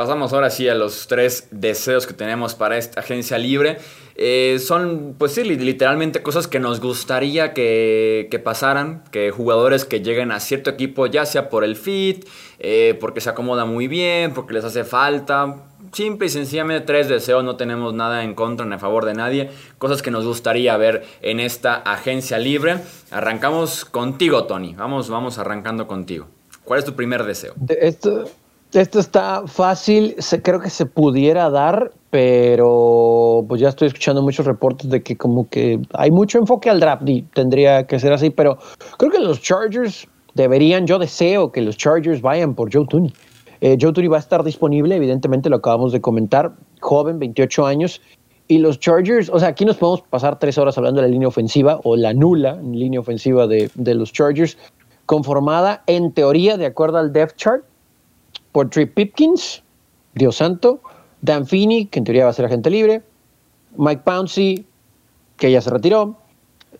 Pasamos 0.00 0.32
ahora 0.32 0.48
sí 0.48 0.66
a 0.66 0.74
los 0.74 1.08
tres 1.08 1.48
deseos 1.50 2.06
que 2.06 2.14
tenemos 2.14 2.54
para 2.54 2.78
esta 2.78 3.00
agencia 3.00 3.36
libre. 3.36 3.76
Eh, 4.14 4.58
son, 4.58 5.14
pues 5.18 5.32
sí, 5.32 5.44
literalmente 5.44 6.22
cosas 6.22 6.48
que 6.48 6.58
nos 6.58 6.80
gustaría 6.80 7.52
que, 7.52 8.40
pasaran, 8.42 9.04
que 9.10 9.30
jugadores 9.30 9.84
que 9.84 10.00
lleguen 10.00 10.32
a 10.32 10.40
cierto 10.40 10.70
equipo, 10.70 11.04
ya 11.04 11.26
sea 11.26 11.50
por 11.50 11.64
el 11.64 11.76
fit, 11.76 12.26
eh, 12.60 12.96
porque 12.98 13.20
se 13.20 13.28
acomoda 13.28 13.66
muy 13.66 13.88
bien, 13.88 14.32
porque 14.32 14.54
les 14.54 14.64
hace 14.64 14.84
falta. 14.84 15.64
Simple 15.92 16.28
y 16.28 16.30
sencillamente 16.30 16.86
tres 16.86 17.10
deseos, 17.10 17.44
no 17.44 17.56
tenemos 17.56 17.92
nada 17.92 18.24
en 18.24 18.34
contra 18.34 18.64
ni 18.64 18.76
a 18.76 18.78
favor 18.78 19.04
de 19.04 19.12
nadie. 19.12 19.50
Cosas 19.76 20.00
que 20.00 20.10
nos 20.10 20.24
gustaría 20.24 20.74
ver 20.78 21.04
en 21.20 21.40
esta 21.40 21.74
agencia 21.74 22.38
libre. 22.38 22.78
Arrancamos 23.10 23.84
contigo, 23.84 24.44
Tony. 24.44 24.74
Vamos, 24.74 25.10
vamos 25.10 25.36
arrancando 25.36 25.86
contigo. 25.86 26.26
¿Cuál 26.64 26.78
es 26.78 26.86
tu 26.86 26.94
primer 26.94 27.24
deseo? 27.24 27.52
esto, 27.68 28.30
esto 28.72 29.00
está 29.00 29.46
fácil, 29.46 30.16
creo 30.42 30.60
que 30.60 30.70
se 30.70 30.86
pudiera 30.86 31.50
dar, 31.50 31.92
pero 32.10 33.44
pues 33.48 33.60
ya 33.60 33.68
estoy 33.68 33.88
escuchando 33.88 34.22
muchos 34.22 34.46
reportes 34.46 34.88
de 34.90 35.02
que 35.02 35.16
como 35.16 35.48
que 35.48 35.80
hay 35.92 36.10
mucho 36.10 36.38
enfoque 36.38 36.70
al 36.70 36.78
draft 36.78 37.08
y 37.08 37.22
tendría 37.22 37.86
que 37.86 37.98
ser 37.98 38.12
así, 38.12 38.30
pero 38.30 38.58
creo 38.96 39.10
que 39.10 39.18
los 39.18 39.40
Chargers 39.40 40.06
deberían, 40.34 40.86
yo 40.86 40.98
deseo 40.98 41.50
que 41.50 41.62
los 41.62 41.76
Chargers 41.76 42.22
vayan 42.22 42.54
por 42.54 42.72
Joe 42.72 42.86
Tooney. 42.86 43.12
Eh, 43.60 43.76
Joe 43.80 43.92
Tooney 43.92 44.08
va 44.08 44.16
a 44.16 44.20
estar 44.20 44.44
disponible, 44.44 44.94
evidentemente 44.94 45.50
lo 45.50 45.56
acabamos 45.56 45.92
de 45.92 46.00
comentar, 46.00 46.52
joven, 46.80 47.18
28 47.18 47.66
años, 47.66 48.00
y 48.46 48.58
los 48.58 48.80
Chargers, 48.80 49.30
o 49.30 49.38
sea, 49.38 49.48
aquí 49.48 49.64
nos 49.64 49.76
podemos 49.76 50.02
pasar 50.02 50.38
tres 50.38 50.58
horas 50.58 50.76
hablando 50.78 51.00
de 51.00 51.06
la 51.06 51.12
línea 51.12 51.28
ofensiva 51.28 51.80
o 51.84 51.96
la 51.96 52.12
nula 52.12 52.54
línea 52.62 52.98
ofensiva 52.98 53.46
de, 53.46 53.70
de 53.74 53.94
los 53.94 54.12
Chargers, 54.12 54.56
conformada 55.06 55.82
en 55.86 56.12
teoría 56.12 56.56
de 56.56 56.66
acuerdo 56.66 56.98
al 56.98 57.12
depth 57.12 57.36
chart 57.36 57.64
por 58.52 58.70
Trey 58.70 58.86
Pipkins, 58.86 59.62
Dios 60.14 60.36
santo, 60.36 60.80
Dan 61.22 61.46
Feeney, 61.46 61.86
que 61.86 61.98
en 61.98 62.04
teoría 62.04 62.24
va 62.24 62.30
a 62.30 62.34
ser 62.34 62.46
agente 62.46 62.70
libre, 62.70 63.02
Mike 63.76 64.02
Pouncey, 64.04 64.64
que 65.36 65.50
ya 65.50 65.60
se 65.60 65.70
retiró. 65.70 66.16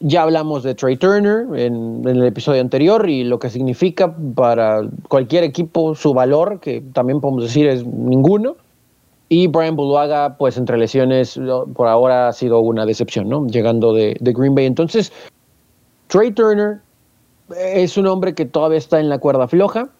Ya 0.01 0.23
hablamos 0.23 0.63
de 0.63 0.75
Trey 0.75 0.97
Turner 0.97 1.47
en, 1.59 2.03
el 2.07 2.25
episodio 2.25 2.61
anterior 2.61 3.09
y 3.09 3.25
lo 3.25 3.39
que 3.39 3.51
significa 3.51 4.15
para 4.35 4.83
cualquier 5.09 5.45
equipo 5.45 5.95
su 5.95 6.15
valor, 6.15 6.61
que 6.61 6.83
también 6.93 7.21
podemos 7.21 7.45
decir 7.45 7.67
es 7.69 7.85
ninguno. 7.85 8.57
Y 9.29 9.47
Brian 9.47 9.77
Buluaga, 9.77 10.37
pues 10.39 10.57
entre 10.57 10.77
lesiones, 10.79 11.39
por 11.75 11.87
ahora 11.87 12.29
ha 12.29 12.33
sido 12.33 12.61
una 12.61 12.85
decepción, 12.85 13.29
¿no? 13.29 13.47
Llegando 13.47 13.93
de, 13.93 14.17
de 14.19 14.33
Green 14.33 14.55
Bay. 14.55 14.67
Entonces, 14.67 15.13
Trey 16.09 16.33
Turner 16.33 16.81
es 17.57 17.97
un 17.97 18.07
hombre 18.07 18.35
que 18.35 18.47
todavía 18.47 18.79
está 18.79 18.99
en 18.99 19.09
la 19.09 19.19
cuerda 19.19 19.47
floja 19.47 19.91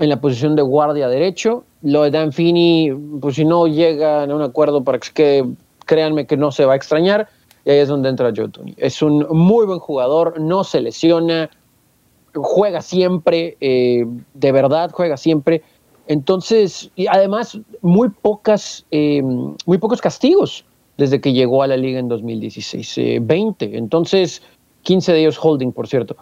en 0.00 0.08
la 0.08 0.20
posición 0.20 0.56
de 0.56 0.62
guardia 0.62 1.08
derecho. 1.08 1.64
Lo 1.82 2.02
de 2.02 2.10
Dan 2.10 2.32
Fini, 2.32 2.90
pues 3.20 3.36
si 3.36 3.44
no 3.44 3.66
llegan 3.66 4.30
a 4.30 4.34
un 4.34 4.42
acuerdo 4.42 4.82
para 4.82 4.98
que, 4.98 5.46
créanme 5.86 6.26
que 6.26 6.36
no 6.36 6.50
se 6.50 6.64
va 6.64 6.72
a 6.72 6.76
extrañar. 6.76 7.28
Y 7.64 7.70
ahí 7.70 7.78
es 7.78 7.88
donde 7.88 8.08
entra 8.08 8.32
Joe 8.34 8.48
Tony. 8.48 8.74
Es 8.78 9.02
un 9.02 9.26
muy 9.30 9.66
buen 9.66 9.78
jugador, 9.78 10.40
no 10.40 10.64
se 10.64 10.80
lesiona, 10.80 11.50
juega 12.34 12.80
siempre, 12.80 13.58
eh, 13.60 14.06
de 14.32 14.52
verdad 14.52 14.90
juega 14.92 15.18
siempre. 15.18 15.62
Entonces, 16.06 16.90
y 16.96 17.06
además, 17.06 17.58
muy, 17.82 18.08
pocas, 18.08 18.86
eh, 18.90 19.22
muy 19.22 19.78
pocos 19.78 20.00
castigos 20.00 20.64
desde 20.96 21.20
que 21.20 21.32
llegó 21.32 21.62
a 21.62 21.66
la 21.66 21.76
liga 21.76 21.98
en 21.98 22.08
2016, 22.08 23.20
20. 23.22 23.64
Eh, 23.66 23.70
Entonces, 23.74 24.42
15 24.82 25.12
de 25.12 25.20
ellos 25.20 25.38
holding, 25.40 25.72
por 25.72 25.86
cierto. 25.86 26.16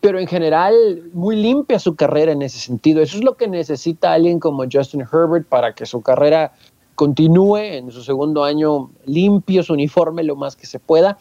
Pero 0.00 0.20
en 0.20 0.26
general, 0.26 1.02
muy 1.12 1.36
limpia 1.36 1.78
su 1.78 1.96
carrera 1.96 2.32
en 2.32 2.42
ese 2.42 2.58
sentido. 2.58 3.02
Eso 3.02 3.18
es 3.18 3.24
lo 3.24 3.34
que 3.34 3.48
necesita 3.48 4.12
alguien 4.12 4.38
como 4.38 4.64
Justin 4.70 5.00
Herbert 5.00 5.48
para 5.48 5.74
que 5.74 5.86
su 5.86 6.02
carrera 6.02 6.52
continúe 6.94 7.58
en 7.58 7.90
su 7.90 8.02
segundo 8.02 8.44
año 8.44 8.90
limpio, 9.06 9.62
su 9.62 9.72
uniforme 9.72 10.22
lo 10.24 10.36
más 10.36 10.56
que 10.56 10.66
se 10.66 10.78
pueda. 10.78 11.18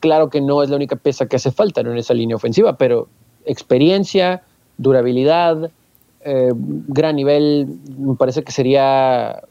Claro 0.00 0.30
que 0.30 0.40
no 0.40 0.62
es 0.62 0.70
la 0.70 0.76
única 0.76 0.96
pieza 0.96 1.26
que 1.26 1.36
hace 1.36 1.50
falta 1.50 1.80
en 1.82 1.96
esa 1.98 2.14
línea 2.14 2.36
ofensiva, 2.36 2.76
pero 2.76 3.08
experiencia, 3.44 4.42
durabilidad, 4.78 5.70
eh, 6.24 6.52
gran 6.54 7.16
nivel, 7.16 7.78
me 7.98 8.14
parece 8.14 8.42
que 8.42 8.52
sería 8.52 9.42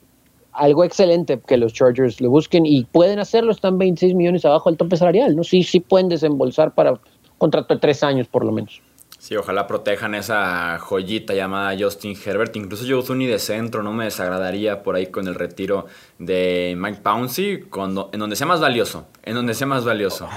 algo 0.52 0.84
excelente 0.84 1.40
que 1.46 1.58
los 1.58 1.74
Chargers 1.74 2.22
lo 2.22 2.30
busquen 2.30 2.66
y 2.66 2.84
pueden 2.86 3.20
hacerlo, 3.20 3.52
están 3.52 3.78
26 3.78 4.16
millones 4.16 4.46
abajo 4.46 4.70
del 4.70 4.78
tope 4.78 4.98
salarial, 4.98 5.36
¿no? 5.36 5.44
Sí, 5.44 5.64
sí 5.64 5.80
pueden 5.80 6.10
desembolsar 6.10 6.74
para 6.74 7.00
contrato 7.40 7.74
de 7.74 7.80
tres 7.80 8.04
años 8.04 8.28
por 8.28 8.46
lo 8.46 8.52
menos. 8.52 8.82
Sí, 9.20 9.36
ojalá 9.36 9.68
protejan 9.68 10.16
esa 10.16 10.80
joyita 10.80 11.34
llamada 11.34 11.76
Justin 11.78 12.18
Herbert. 12.26 12.56
Incluso 12.56 12.86
Joe 12.88 13.04
Zuni 13.04 13.28
de 13.28 13.38
centro 13.38 13.84
no 13.84 13.92
me 13.92 14.06
desagradaría 14.06 14.82
por 14.82 14.96
ahí 14.96 15.08
con 15.08 15.28
el 15.28 15.36
retiro 15.36 15.88
de 16.20 16.74
Mike 16.78 17.02
Pouncey, 17.04 17.64
cuando, 17.64 18.10
en 18.14 18.22
donde 18.22 18.38
sea 18.38 18.48
más 18.48 18.62
valioso. 18.62 19.08
En 19.24 19.36
donde 19.36 19.54
sea 19.56 19.68
más 19.68 19.84
valioso. 19.84 20.30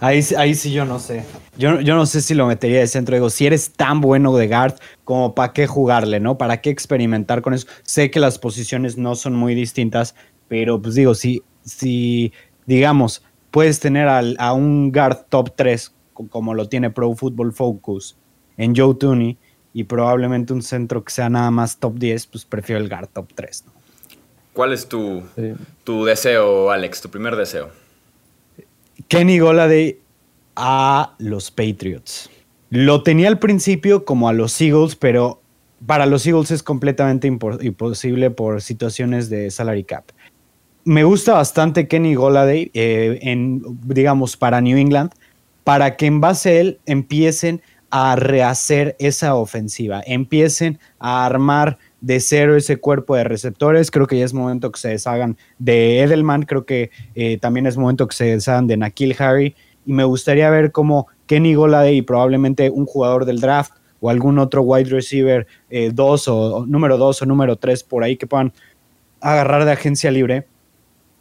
Ahí, 0.00 0.24
ahí 0.38 0.54
sí 0.54 0.72
yo 0.72 0.86
no 0.86 0.98
sé. 0.98 1.24
Yo, 1.58 1.80
yo 1.82 1.96
no 1.96 2.06
sé 2.06 2.22
si 2.22 2.34
lo 2.34 2.46
metería 2.46 2.80
de 2.80 2.86
centro. 2.86 3.14
Digo, 3.14 3.28
si 3.28 3.46
eres 3.46 3.72
tan 3.72 4.00
bueno 4.00 4.34
de 4.36 4.48
guard, 4.48 4.76
como 5.04 5.34
para 5.34 5.52
qué 5.52 5.66
jugarle, 5.66 6.18
¿no? 6.18 6.38
¿Para 6.38 6.62
qué 6.62 6.70
experimentar 6.70 7.42
con 7.42 7.52
eso? 7.52 7.66
Sé 7.82 8.10
que 8.10 8.20
las 8.20 8.38
posiciones 8.38 8.96
no 8.96 9.16
son 9.16 9.34
muy 9.34 9.54
distintas, 9.54 10.14
pero 10.48 10.80
pues 10.80 10.94
digo, 10.94 11.14
si, 11.14 11.42
si 11.62 12.32
digamos, 12.64 13.22
puedes 13.50 13.80
tener 13.80 14.08
al, 14.08 14.36
a 14.38 14.54
un 14.54 14.92
guard 14.92 15.26
top 15.28 15.52
3, 15.56 15.92
como 16.26 16.54
lo 16.54 16.68
tiene 16.68 16.90
Pro 16.90 17.14
Football 17.14 17.52
Focus, 17.52 18.16
en 18.56 18.74
Joe 18.74 18.94
Tooney, 18.94 19.38
y 19.72 19.84
probablemente 19.84 20.52
un 20.52 20.62
centro 20.62 21.04
que 21.04 21.12
sea 21.12 21.30
nada 21.30 21.50
más 21.50 21.78
top 21.78 21.94
10, 21.98 22.26
pues 22.26 22.44
prefiero 22.44 22.80
el 22.80 22.88
guard 22.88 23.08
top 23.12 23.28
3, 23.34 23.64
¿no? 23.66 23.72
¿Cuál 24.52 24.72
es 24.72 24.88
tu, 24.88 25.22
sí. 25.36 25.52
tu 25.84 26.04
deseo, 26.04 26.72
Alex? 26.72 27.00
Tu 27.00 27.08
primer 27.08 27.36
deseo. 27.36 27.70
Kenny 29.06 29.38
Goladay 29.38 30.00
a 30.56 31.14
los 31.18 31.52
Patriots. 31.52 32.28
Lo 32.70 33.04
tenía 33.04 33.28
al 33.28 33.38
principio 33.38 34.04
como 34.04 34.28
a 34.28 34.32
los 34.32 34.60
Eagles, 34.60 34.96
pero 34.96 35.40
para 35.86 36.06
los 36.06 36.26
Eagles 36.26 36.50
es 36.50 36.64
completamente 36.64 37.28
imposible 37.28 38.30
por 38.30 38.60
situaciones 38.60 39.30
de 39.30 39.50
salary 39.52 39.84
cap. 39.84 40.10
Me 40.84 41.04
gusta 41.04 41.34
bastante 41.34 41.86
Kenny 41.86 42.14
Goladay, 42.14 42.70
eh, 42.74 43.20
en, 43.22 43.62
digamos, 43.84 44.36
para 44.36 44.60
New 44.60 44.76
England, 44.76 45.12
para 45.68 45.96
que 45.96 46.06
en 46.06 46.22
base 46.22 46.48
a 46.48 46.60
él 46.60 46.80
empiecen 46.86 47.60
a 47.90 48.16
rehacer 48.16 48.96
esa 48.98 49.34
ofensiva, 49.34 50.02
empiecen 50.06 50.78
a 50.98 51.26
armar 51.26 51.76
de 52.00 52.20
cero 52.20 52.56
ese 52.56 52.78
cuerpo 52.78 53.16
de 53.16 53.24
receptores. 53.24 53.90
Creo 53.90 54.06
que 54.06 54.18
ya 54.18 54.24
es 54.24 54.32
momento 54.32 54.72
que 54.72 54.80
se 54.80 54.88
deshagan 54.88 55.36
de 55.58 56.00
Edelman, 56.00 56.44
creo 56.44 56.64
que 56.64 56.90
eh, 57.14 57.36
también 57.36 57.66
es 57.66 57.76
momento 57.76 58.08
que 58.08 58.16
se 58.16 58.24
deshagan 58.24 58.66
de 58.66 58.78
Nakil 58.78 59.14
Harry. 59.18 59.56
Y 59.84 59.92
me 59.92 60.04
gustaría 60.04 60.48
ver 60.48 60.72
cómo 60.72 61.08
Kenny 61.26 61.52
Goladay 61.52 61.98
y 61.98 62.02
probablemente 62.02 62.70
un 62.70 62.86
jugador 62.86 63.26
del 63.26 63.38
draft 63.38 63.72
o 64.00 64.08
algún 64.08 64.38
otro 64.38 64.62
wide 64.62 64.88
receiver 64.88 65.46
2 65.68 66.28
eh, 66.28 66.30
o, 66.30 66.34
o, 66.34 66.66
número 66.66 66.96
2 66.96 67.20
o 67.20 67.26
número 67.26 67.56
3 67.56 67.84
por 67.84 68.04
ahí 68.04 68.16
que 68.16 68.26
puedan 68.26 68.54
agarrar 69.20 69.66
de 69.66 69.72
agencia 69.72 70.10
libre. 70.10 70.46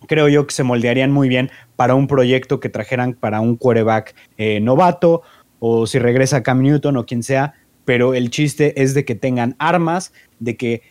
Creo 0.06 0.28
yo 0.28 0.46
que 0.46 0.54
se 0.54 0.64
moldearían 0.64 1.12
muy 1.12 1.28
bien 1.28 1.50
para 1.76 1.96
un 1.96 2.08
proyecto 2.08 2.60
que 2.60 2.70
trajeran 2.70 3.14
para 3.14 3.42
un 3.42 3.56
quarterback 3.56 4.14
eh, 4.38 4.60
novato 4.60 5.24
o 5.60 5.88
si 5.88 5.98
regresa 5.98 6.44
Cam 6.44 6.62
Newton 6.62 6.98
o 6.98 7.06
quien 7.06 7.24
sea, 7.24 7.56
pero 7.86 8.14
el 8.14 8.30
chiste 8.30 8.82
es 8.82 8.94
de 8.94 9.06
que 9.06 9.16
tengan 9.16 9.56
armas, 9.58 10.14
de 10.40 10.56
que 10.56 10.82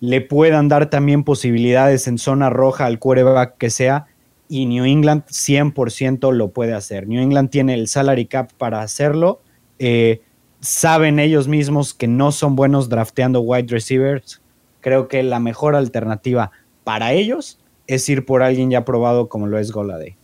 le 0.00 0.20
puedan 0.20 0.68
dar 0.68 0.90
también 0.90 1.22
posibilidades 1.22 2.08
en 2.08 2.18
zona 2.18 2.50
roja 2.50 2.86
al 2.86 2.98
quarterback 2.98 3.56
que 3.56 3.70
sea, 3.70 4.06
y 4.48 4.66
New 4.66 4.84
England 4.84 5.24
100% 5.26 6.32
lo 6.32 6.50
puede 6.50 6.72
hacer. 6.74 7.08
New 7.08 7.20
England 7.20 7.50
tiene 7.50 7.74
el 7.74 7.88
salary 7.88 8.26
cap 8.26 8.50
para 8.56 8.80
hacerlo. 8.80 9.40
Eh, 9.78 10.22
saben 10.60 11.18
ellos 11.18 11.48
mismos 11.48 11.94
que 11.94 12.06
no 12.06 12.32
son 12.32 12.56
buenos 12.56 12.88
drafteando 12.88 13.40
wide 13.40 13.66
receivers. 13.68 14.40
Creo 14.80 15.08
que 15.08 15.22
la 15.22 15.40
mejor 15.40 15.74
alternativa 15.74 16.52
para 16.84 17.12
ellos 17.12 17.58
es 17.86 18.08
ir 18.08 18.24
por 18.24 18.42
alguien 18.42 18.70
ya 18.70 18.84
probado 18.84 19.28
como 19.28 19.46
lo 19.46 19.58
es 19.58 19.72
Goladay. 19.72 20.16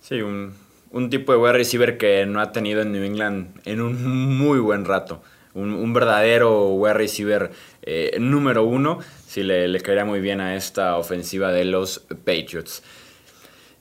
Sí, 0.00 0.22
un, 0.22 0.54
un 0.90 1.10
tipo 1.10 1.32
de 1.32 1.38
wide 1.38 1.52
receiver 1.52 1.98
que 1.98 2.26
no 2.26 2.40
ha 2.40 2.52
tenido 2.52 2.82
en 2.82 2.92
New 2.92 3.04
England 3.04 3.60
en 3.64 3.80
un 3.80 4.36
muy 4.36 4.58
buen 4.58 4.84
rato. 4.84 5.22
Un, 5.54 5.72
un 5.72 5.92
verdadero 5.92 6.68
wide 6.74 6.94
receiver 6.94 7.50
eh, 7.82 8.16
número 8.20 8.64
uno. 8.64 8.98
Sí, 9.26 9.42
le, 9.42 9.68
le, 9.68 9.80
caería 9.80 10.04
muy 10.04 10.20
bien 10.20 10.40
a 10.40 10.56
esta 10.56 10.96
ofensiva 10.96 11.52
de 11.52 11.64
los 11.64 12.00
Patriots. 12.24 12.82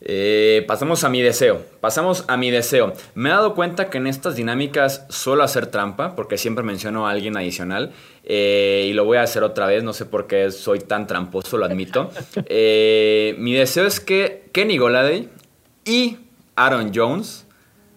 Eh, 0.01 0.63
pasamos 0.67 1.03
a 1.03 1.09
mi 1.09 1.21
deseo. 1.21 1.65
Pasamos 1.81 2.23
a 2.27 2.37
mi 2.37 2.51
deseo. 2.51 2.93
Me 3.15 3.29
he 3.29 3.31
dado 3.33 3.53
cuenta 3.53 3.89
que 3.89 3.97
en 3.97 4.07
estas 4.07 4.35
dinámicas 4.35 5.05
suelo 5.09 5.43
hacer 5.43 5.67
trampa, 5.67 6.15
porque 6.15 6.37
siempre 6.37 6.63
menciono 6.63 7.07
a 7.07 7.11
alguien 7.11 7.35
adicional. 7.35 7.91
Eh, 8.23 8.87
y 8.89 8.93
lo 8.93 9.05
voy 9.05 9.17
a 9.17 9.23
hacer 9.23 9.43
otra 9.43 9.67
vez, 9.67 9.83
no 9.83 9.93
sé 9.93 10.05
por 10.05 10.27
qué 10.27 10.51
soy 10.51 10.79
tan 10.79 11.07
tramposo, 11.07 11.57
lo 11.57 11.65
admito. 11.65 12.11
Eh, 12.51 13.35
mi 13.37 13.53
deseo 13.53 13.85
es 13.85 13.99
que 13.99 14.49
Kenny 14.53 14.77
Goladay 14.77 15.29
y 15.85 16.17
Aaron 16.55 16.91
Jones 16.93 17.45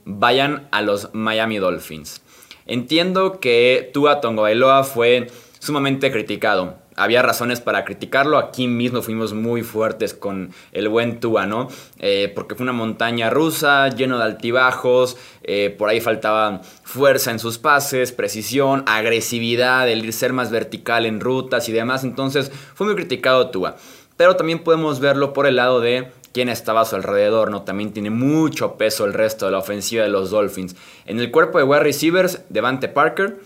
vayan 0.05 0.69
a 0.73 0.83
los 0.83 1.11
Miami 1.15 1.59
Dolphins. 1.59 2.23
Entiendo 2.67 3.41
que 3.41 3.91
Tua 3.93 4.21
Tongoailoa 4.21 4.85
fue 4.85 5.29
sumamente 5.59 6.11
criticado 6.11 6.82
había 6.97 7.23
razones 7.23 7.61
para 7.61 7.85
criticarlo. 7.85 8.39
Aquí 8.39 8.69
mismo 8.69 9.03
fuimos 9.03 9.33
muy 9.33 9.63
fuertes 9.63 10.15
con 10.15 10.53
el 10.73 10.89
buen 10.89 11.21
Tua, 11.21 11.47
¿no? 11.47 11.69
Eh, 11.99 12.33
porque 12.35 12.55
fue 12.55 12.65
una 12.65 12.73
montaña 12.73 13.31
rusa, 13.31 13.89
lleno 13.89 14.19
de 14.19 14.25
altibajos. 14.25 15.17
Eh, 15.43 15.75
por 15.77 15.89
ahí 15.89 16.01
faltaba 16.01 16.61
fuerza 16.85 17.31
en 17.31 17.39
sus 17.39 17.59
pases, 17.59 18.13
precisión, 18.13 18.85
agresividad, 18.87 19.89
el 19.89 20.13
ser 20.13 20.33
más 20.33 20.51
vertical 20.51 21.07
en 21.07 21.21
rutas 21.21 21.69
y 21.69 21.73
demás. 21.73 22.05
Entonces 22.05 22.51
fue 22.75 22.87
muy 22.87 22.97
criticado 22.97 23.51
Tua. 23.51 23.77
Pero 24.17 24.37
también 24.37 24.61
podemos 24.61 25.01
verlo 25.01 25.33
por 25.33 25.47
el 25.47 25.57
lado 25.57 25.81
de 25.81 26.13
quién 26.33 26.49
estaba 26.49 26.83
a 26.83 26.85
su 26.85 26.97
alrededor, 26.97 27.51
¿no? 27.51 27.63
También 27.63 27.93
tiene 27.93 28.11
mucho 28.11 28.77
peso 28.77 29.05
el 29.05 29.13
resto 29.13 29.47
de 29.47 29.53
la 29.53 29.59
ofensiva 29.59 30.03
de 30.03 30.11
los 30.11 30.31
Dolphins. 30.31 30.77
En 31.07 31.19
el 31.19 31.31
cuerpo 31.31 31.59
de 31.59 31.65
wide 31.65 31.81
receivers, 31.81 32.43
Devante 32.49 32.89
Parker, 32.89 33.39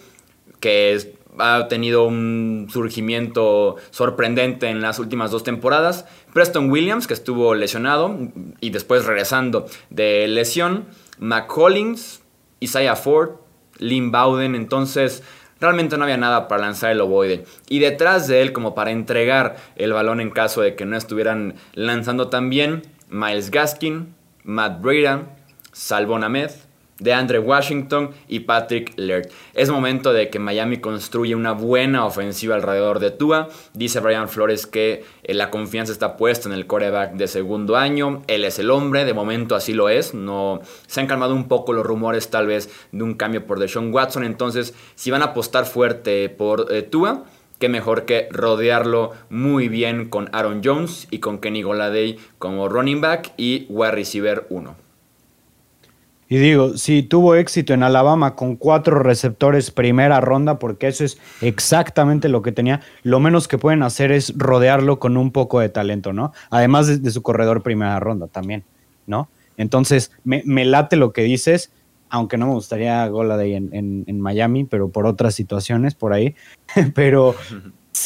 que 0.61 0.93
es 0.93 1.09
ha 1.39 1.69
tenido 1.69 2.05
un 2.07 2.69
surgimiento 2.71 3.77
sorprendente 3.91 4.69
en 4.69 4.81
las 4.81 4.99
últimas 4.99 5.31
dos 5.31 5.43
temporadas. 5.43 6.07
Preston 6.33 6.71
Williams, 6.71 7.07
que 7.07 7.15
estuvo 7.15 7.55
lesionado 7.55 8.17
y 8.61 8.71
después 8.71 9.05
regresando 9.05 9.67
de 9.91 10.29
lesión. 10.29 10.87
McCollins, 11.19 12.23
Isaiah 12.61 12.97
Ford, 12.97 13.37
Lynn 13.79 14.11
Bowden. 14.11 14.55
Entonces, 14.55 15.23
realmente 15.61 15.97
no 15.97 16.05
había 16.05 16.17
nada 16.17 16.49
para 16.49 16.63
lanzar 16.63 16.93
el 16.93 17.01
ovoide. 17.01 17.45
Y 17.69 17.79
detrás 17.79 18.29
de 18.29 18.43
él, 18.43 18.53
como 18.53 18.75
para 18.75 18.91
entregar 18.91 19.57
el 19.77 19.93
balón 19.93 20.21
en 20.21 20.31
caso 20.31 20.61
de 20.61 20.75
que 20.75 20.85
no 20.85 20.97
estuvieran 20.97 21.55
lanzando 21.75 22.29
tan 22.29 22.51
bien, 22.51 22.83
Miles 23.09 23.51
Gaskin, 23.51 24.15
Matt 24.45 24.81
Breda, 24.81 25.37
Salvon 25.73 26.25
Ahmed, 26.25 26.51
de 26.99 27.13
Andre 27.13 27.39
Washington 27.39 28.11
y 28.29 28.41
Patrick 28.41 28.93
Laird. 28.97 29.29
Es 29.55 29.71
momento 29.71 30.13
de 30.13 30.31
que 30.31 30.39
Miami 30.39 30.79
construya 30.79 31.37
una 31.37 31.53
buena 31.53 32.05
ofensiva 32.07 32.55
alrededor 32.55 33.01
de 33.01 33.11
Tua. 33.11 33.49
Dice 33.75 34.01
Brian 34.01 34.29
Flores 34.29 34.67
que 34.67 35.05
eh, 35.23 35.35
la 35.35 35.51
confianza 35.51 35.93
está 35.93 36.17
puesta 36.17 36.49
en 36.49 36.55
el 36.55 36.67
coreback 36.67 37.13
de 37.13 37.29
segundo 37.29 37.77
año. 37.77 38.23
Él 38.27 38.45
es 38.45 38.59
el 38.59 38.71
hombre, 38.71 39.05
de 39.05 39.15
momento 39.15 39.55
así 39.55 39.73
lo 39.73 39.89
es. 39.89 40.15
No 40.15 40.61
se 40.87 41.01
han 41.01 41.07
calmado 41.07 41.35
un 41.35 41.49
poco 41.49 41.73
los 41.73 41.85
rumores 41.85 42.31
tal 42.31 42.47
vez 42.47 42.71
de 42.93 43.03
un 43.03 43.15
cambio 43.15 43.47
por 43.47 43.59
Deshaun 43.59 43.93
Watson. 43.93 44.25
Entonces, 44.25 44.75
si 44.95 45.11
van 45.11 45.23
a 45.23 45.27
apostar 45.27 45.67
fuerte 45.67 46.29
por 46.31 46.73
eh, 46.73 46.83
Tua, 46.83 47.25
qué 47.59 47.69
mejor 47.69 48.07
que 48.07 48.29
rodearlo 48.31 49.13
muy 49.29 49.69
bien 49.69 50.09
con 50.09 50.29
Aaron 50.33 50.63
Jones 50.65 51.09
y 51.11 51.19
con 51.19 51.39
Kenny 51.39 51.63
Goladay 51.63 52.19
como 52.39 52.69
running 52.69 53.01
back 53.01 53.33
y 53.37 53.67
wide 53.69 53.93
receiver 53.93 54.47
1. 54.51 54.86
Y 56.29 56.39
digo, 56.39 56.77
si 56.77 57.03
tuvo 57.03 57.37
éxito 57.37 57.73
en 57.73 57.83
Alabama 57.83 58.35
con 58.35 58.57
cuatro 58.57 58.99
receptores 58.99 59.71
primera 59.71 60.21
ronda, 60.21 60.59
porque 60.59 60.89
eso 60.89 61.05
es 61.05 61.19
exactamente 61.41 62.29
lo 62.29 62.43
que 62.43 62.53
tenía, 62.53 62.81
lo 63.03 63.21
menos 63.21 63.47
que 63.47 63.59
pueden 63.59 63.83
hacer 63.83 64.11
es 64.11 64.33
rodearlo 64.37 64.99
con 64.99 65.17
un 65.17 65.31
poco 65.31 65.61
de 65.61 65.69
talento, 65.69 66.13
¿no? 66.13 66.33
Además 66.51 67.03
de, 67.03 67.11
su 67.11 67.23
corredor 67.23 67.63
primera 67.63 68.01
ronda 68.01 68.27
también, 68.27 68.65
¿no? 69.07 69.29
Entonces, 69.57 70.11
me, 70.25 70.43
late 70.65 70.97
lo 70.97 71.13
que 71.13 71.23
dices, 71.23 71.71
aunque 72.11 72.37
no 72.37 72.47
me 72.47 72.53
gustaría 72.55 73.07
en, 73.07 74.05
en 74.07 74.21
Miami, 74.21 74.65
pero 74.65 74.89
por 74.89 75.07
otras 75.07 75.35
situaciones 75.35 75.95
por 75.95 76.13
ahí. 76.13 76.35
pero 76.95 77.37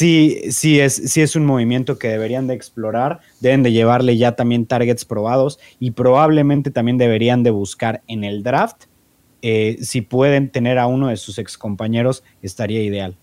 sí, 0.01 0.51
sí 0.51 0.79
es, 0.79 0.95
sí 0.95 1.21
es 1.21 1.35
un 1.35 1.45
movimiento 1.45 1.99
que 1.99 2.07
deberían 2.07 2.47
de 2.47 2.55
explorar, 2.55 3.19
deben 3.39 3.61
de 3.61 3.71
llevarle 3.71 4.17
ya 4.17 4.35
también 4.35 4.65
targets 4.65 5.05
probados 5.05 5.59
y 5.79 5.91
probablemente 5.91 6.71
también 6.71 6.97
deberían 6.97 7.43
de 7.43 7.51
buscar 7.51 8.01
en 8.07 8.23
el 8.23 8.41
draft. 8.41 8.85
Eh, 9.43 9.77
si 9.81 10.01
pueden 10.01 10.51
tener 10.51 10.79
a 10.79 10.87
uno 10.87 11.09
de 11.09 11.17
sus 11.17 11.37
ex 11.37 11.55
compañeros, 11.55 12.23
estaría 12.41 12.81
ideal. 12.81 13.15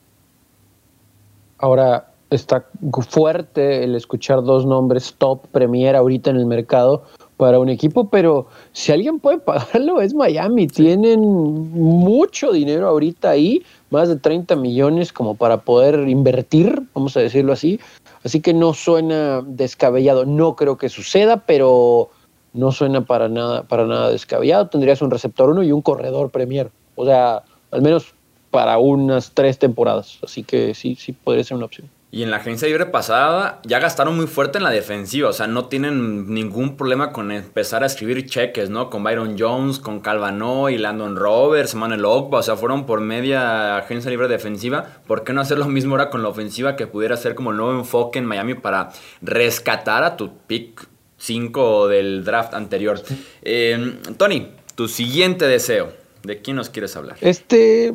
Ahora, 1.59 2.12
está 2.31 2.69
fuerte 3.11 3.83
el 3.83 3.97
escuchar 3.97 4.45
dos 4.45 4.64
nombres 4.64 5.17
top 5.19 5.49
premier 5.49 5.97
ahorita 5.97 6.31
en 6.31 6.37
el 6.37 6.47
mercado 6.47 7.07
para 7.38 7.61
un 7.61 7.70
equipo, 7.70 8.11
pero 8.11 8.48
si 8.72 8.92
alguien 8.92 9.20
puede 9.20 9.38
pagarlo 9.38 10.03
es 10.03 10.12
Miami. 10.12 10.66
Tienen 10.66 11.20
mucho 11.20 12.53
dinero 12.53 12.88
ahorita 12.88 13.31
ahí 13.31 13.62
más 13.90 14.09
de 14.09 14.16
30 14.16 14.57
millones 14.57 15.12
como 15.12 15.37
para 15.37 15.62
poder 15.62 16.07
invertir, 16.09 16.83
vamos 16.92 17.16
a 17.16 17.20
decirlo 17.20 17.55
así. 17.55 17.81
Así 18.24 18.40
que 18.40 18.53
no 18.53 18.74
suena 18.74 19.42
descabellado. 19.46 20.27
No 20.27 20.57
creo 20.57 20.77
que 20.77 20.88
suceda, 20.88 21.44
pero 21.46 22.11
no 22.53 22.72
suena 22.72 23.07
para 23.07 23.29
nada, 23.29 23.62
para 23.62 23.87
nada 23.87 24.11
descabellado. 24.11 24.68
Tendrías 24.68 25.01
un 25.01 25.11
receptor 25.11 25.48
uno 25.48 25.62
y 25.62 25.72
un 25.72 25.81
corredor 25.81 26.31
premier. 26.31 26.70
O 26.96 27.07
sea, 27.07 27.44
al 27.70 27.83
menos 27.83 28.14
para 28.51 28.79
unas 28.79 29.31
tres 29.31 29.59
temporadas. 29.59 30.18
Así 30.22 30.42
que 30.42 30.74
sí, 30.74 30.96
sí 30.96 31.12
podría 31.12 31.44
ser 31.44 31.57
una 31.57 31.66
opción. 31.66 31.88
Y 32.11 32.23
en 32.23 32.31
la 32.31 32.38
agencia 32.38 32.66
libre 32.66 32.87
pasada 32.87 33.61
ya 33.64 33.81
gastaron 33.81 34.16
muy 34.16 34.27
fuerte 34.27 34.57
en 34.57 34.64
la 34.64 34.71
defensiva, 34.71 35.29
o 35.29 35.33
sea, 35.35 35.47
no 35.47 35.66
tienen 35.66 36.33
ningún 36.33 36.75
problema 36.79 37.12
con 37.12 37.31
empezar 37.31 37.83
a 37.83 37.87
escribir 37.87 38.25
cheques, 38.25 38.71
¿no? 38.71 38.88
Con 38.88 39.05
Byron 39.05 39.37
Jones, 39.38 39.79
con 39.79 40.01
Calvano 40.01 40.71
y 40.71 40.79
Landon 40.79 41.16
Roberts, 41.16 41.75
Manuel 41.75 42.07
Ogba, 42.07 42.38
o 42.38 42.42
sea, 42.42 42.57
fueron 42.57 42.87
por 42.87 43.03
media 43.03 43.77
agencia 43.77 44.11
libre 44.11 44.27
defensiva. 44.27 45.01
¿Por 45.07 45.23
qué 45.23 45.35
no 45.35 45.42
hacer 45.42 45.59
lo 45.59 45.66
mismo 45.66 45.92
ahora 45.92 46.09
con 46.09 46.23
la 46.23 46.31
ofensiva 46.31 46.77
que 46.77 46.87
pudiera 46.87 47.14
ser 47.18 47.35
como 47.35 47.51
el 47.51 47.59
nuevo 47.59 47.79
enfoque 47.79 48.18
en 48.18 48.25
Miami 48.25 48.55
para 48.55 48.88
rescatar 49.21 50.03
a 50.03 50.16
tu 50.16 50.35
pick 50.47 50.88
5 51.18 51.88
del 51.88 52.25
draft 52.25 52.55
anterior? 52.55 53.03
Eh, 53.42 53.99
Tony, 54.16 54.49
tu 54.77 54.88
siguiente 54.88 55.47
deseo, 55.47 55.92
¿de 56.23 56.40
quién 56.40 56.57
nos 56.57 56.71
quieres 56.71 56.97
hablar? 56.97 57.18
Este, 57.21 57.92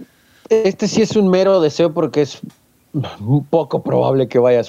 este 0.49 0.88
sí 0.88 1.02
es 1.02 1.15
un 1.15 1.32
mero 1.32 1.62
deseo 1.62 1.91
porque 1.91 2.21
es 2.21 2.41
poco 3.49 3.84
probable 3.84 4.27
que 4.27 4.39
vaya 4.39 4.62
a 4.62 4.63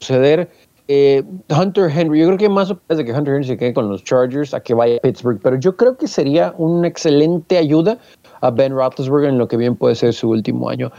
suceder. 0.00 0.50
Eh, 0.86 1.22
Hunter 1.48 1.90
Henry, 1.90 2.20
yo 2.20 2.26
creo 2.26 2.38
que 2.38 2.48
más 2.48 2.68
de 2.68 3.04
que 3.04 3.12
Hunter 3.12 3.34
Henry 3.34 3.46
se 3.46 3.56
quede 3.56 3.72
con 3.72 3.88
los 3.88 4.04
Chargers 4.04 4.52
a 4.52 4.60
que 4.60 4.74
vaya 4.74 4.96
a 4.96 5.00
Pittsburgh, 5.00 5.40
pero 5.42 5.58
yo 5.58 5.76
creo 5.76 5.96
que 5.96 6.06
sería 6.06 6.54
una 6.58 6.88
excelente 6.88 7.56
ayuda 7.56 7.98
a 8.42 8.50
Ben 8.50 8.74
Roethlisberger 8.74 9.30
en 9.30 9.38
lo 9.38 9.48
que 9.48 9.56
bien 9.56 9.76
puede 9.76 9.94
ser 9.94 10.12
su 10.12 10.28
último 10.28 10.68
año. 10.68 10.92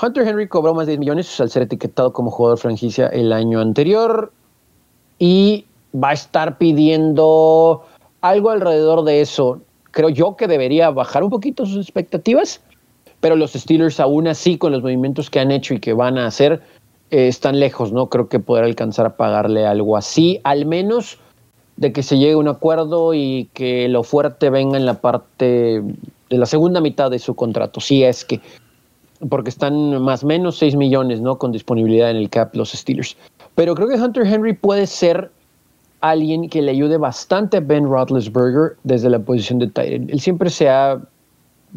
Hunter 0.00 0.28
Henry 0.28 0.46
cobró 0.46 0.74
más 0.74 0.86
de 0.86 0.92
10 0.92 1.00
millones 1.00 1.40
al 1.40 1.50
ser 1.50 1.62
etiquetado 1.62 2.12
como 2.12 2.30
jugador 2.30 2.58
franquicia 2.58 3.08
el 3.08 3.32
año 3.32 3.60
anterior 3.60 4.30
y 5.18 5.64
va 5.94 6.10
a 6.10 6.12
estar 6.12 6.58
pidiendo 6.58 7.82
algo 8.20 8.50
alrededor 8.50 9.02
de 9.04 9.22
eso. 9.22 9.60
Creo 9.90 10.10
yo 10.10 10.36
que 10.36 10.46
debería 10.46 10.90
bajar 10.90 11.24
un 11.24 11.30
poquito 11.30 11.64
sus 11.64 11.78
expectativas 11.78 12.60
pero 13.20 13.36
los 13.36 13.52
Steelers 13.52 14.00
aún 14.00 14.28
así 14.28 14.58
con 14.58 14.72
los 14.72 14.82
movimientos 14.82 15.30
que 15.30 15.40
han 15.40 15.50
hecho 15.50 15.74
y 15.74 15.80
que 15.80 15.92
van 15.92 16.18
a 16.18 16.26
hacer 16.26 16.62
eh, 17.10 17.28
están 17.28 17.60
lejos, 17.60 17.92
¿no? 17.92 18.08
Creo 18.08 18.28
que 18.28 18.40
poder 18.40 18.64
alcanzar 18.64 19.06
a 19.06 19.16
pagarle 19.16 19.66
algo 19.66 19.96
así, 19.96 20.40
al 20.42 20.66
menos 20.66 21.18
de 21.76 21.92
que 21.92 22.02
se 22.02 22.18
llegue 22.18 22.32
a 22.32 22.38
un 22.38 22.48
acuerdo 22.48 23.14
y 23.14 23.48
que 23.52 23.88
lo 23.88 24.02
fuerte 24.02 24.50
venga 24.50 24.76
en 24.76 24.86
la 24.86 25.00
parte 25.00 25.82
de 26.30 26.38
la 26.38 26.46
segunda 26.46 26.80
mitad 26.80 27.10
de 27.10 27.18
su 27.18 27.34
contrato, 27.34 27.80
si 27.80 28.02
es 28.02 28.24
que, 28.24 28.40
porque 29.28 29.50
están 29.50 30.02
más 30.02 30.24
o 30.24 30.26
menos 30.26 30.56
6 30.58 30.74
millones, 30.74 31.20
¿no? 31.20 31.38
Con 31.38 31.52
disponibilidad 31.52 32.10
en 32.10 32.16
el 32.16 32.28
cap 32.28 32.54
los 32.56 32.72
Steelers. 32.72 33.16
Pero 33.54 33.74
creo 33.74 33.88
que 33.88 33.94
Hunter 33.94 34.26
Henry 34.26 34.54
puede 34.54 34.86
ser 34.86 35.30
alguien 36.00 36.48
que 36.48 36.60
le 36.60 36.72
ayude 36.72 36.96
bastante 36.96 37.58
a 37.58 37.60
Ben 37.60 37.84
Roethlisberger 37.84 38.76
desde 38.84 39.10
la 39.10 39.18
posición 39.18 39.58
de 39.58 39.68
Tyrant. 39.68 40.10
Él 40.10 40.20
siempre 40.20 40.50
se 40.50 40.68
ha 40.68 41.00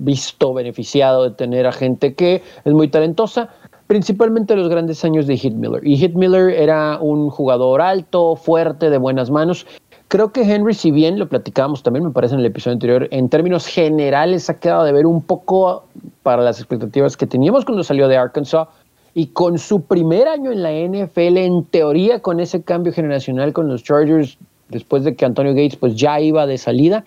visto 0.03 0.53
beneficiado 0.53 1.23
de 1.23 1.31
tener 1.31 1.67
a 1.67 1.71
gente 1.71 2.13
que 2.13 2.41
es 2.63 2.73
muy 2.73 2.87
talentosa, 2.87 3.49
principalmente 3.87 4.55
los 4.55 4.69
grandes 4.69 5.03
años 5.03 5.27
de 5.27 5.37
Hit 5.37 5.53
Miller. 5.53 5.85
Y 5.85 5.97
Hit 5.97 6.13
Miller 6.13 6.49
era 6.49 6.99
un 6.99 7.29
jugador 7.29 7.81
alto, 7.81 8.35
fuerte, 8.35 8.89
de 8.89 8.97
buenas 8.97 9.31
manos. 9.31 9.65
Creo 10.09 10.31
que 10.31 10.41
Henry, 10.41 10.73
si 10.73 10.91
bien 10.91 11.19
lo 11.19 11.29
platicábamos 11.29 11.83
también, 11.83 12.05
me 12.05 12.11
parece 12.11 12.33
en 12.33 12.39
el 12.39 12.47
episodio 12.47 12.73
anterior, 12.73 13.07
en 13.11 13.29
términos 13.29 13.67
generales 13.67 14.49
ha 14.49 14.59
quedado 14.59 14.83
de 14.83 14.91
ver 14.91 15.05
un 15.05 15.21
poco 15.21 15.85
para 16.23 16.41
las 16.41 16.59
expectativas 16.59 17.15
que 17.15 17.27
teníamos 17.27 17.65
cuando 17.65 17.83
salió 17.83 18.07
de 18.07 18.17
Arkansas 18.17 18.67
y 19.13 19.27
con 19.27 19.57
su 19.57 19.81
primer 19.81 20.27
año 20.27 20.51
en 20.51 20.63
la 20.63 20.71
NFL, 20.71 21.37
en 21.37 21.63
teoría 21.65 22.21
con 22.21 22.39
ese 22.39 22.63
cambio 22.63 22.93
generacional 22.93 23.53
con 23.53 23.67
los 23.67 23.83
Chargers, 23.83 24.37
después 24.69 25.03
de 25.03 25.15
que 25.15 25.25
Antonio 25.25 25.53
Gates 25.53 25.75
pues 25.75 25.95
ya 25.95 26.19
iba 26.19 26.45
de 26.45 26.57
salida, 26.57 27.05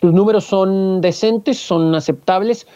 sus 0.00 0.12
números 0.12 0.44
son 0.44 1.00
decentes, 1.00 1.58
son 1.58 1.94
aceptables. 1.94 2.66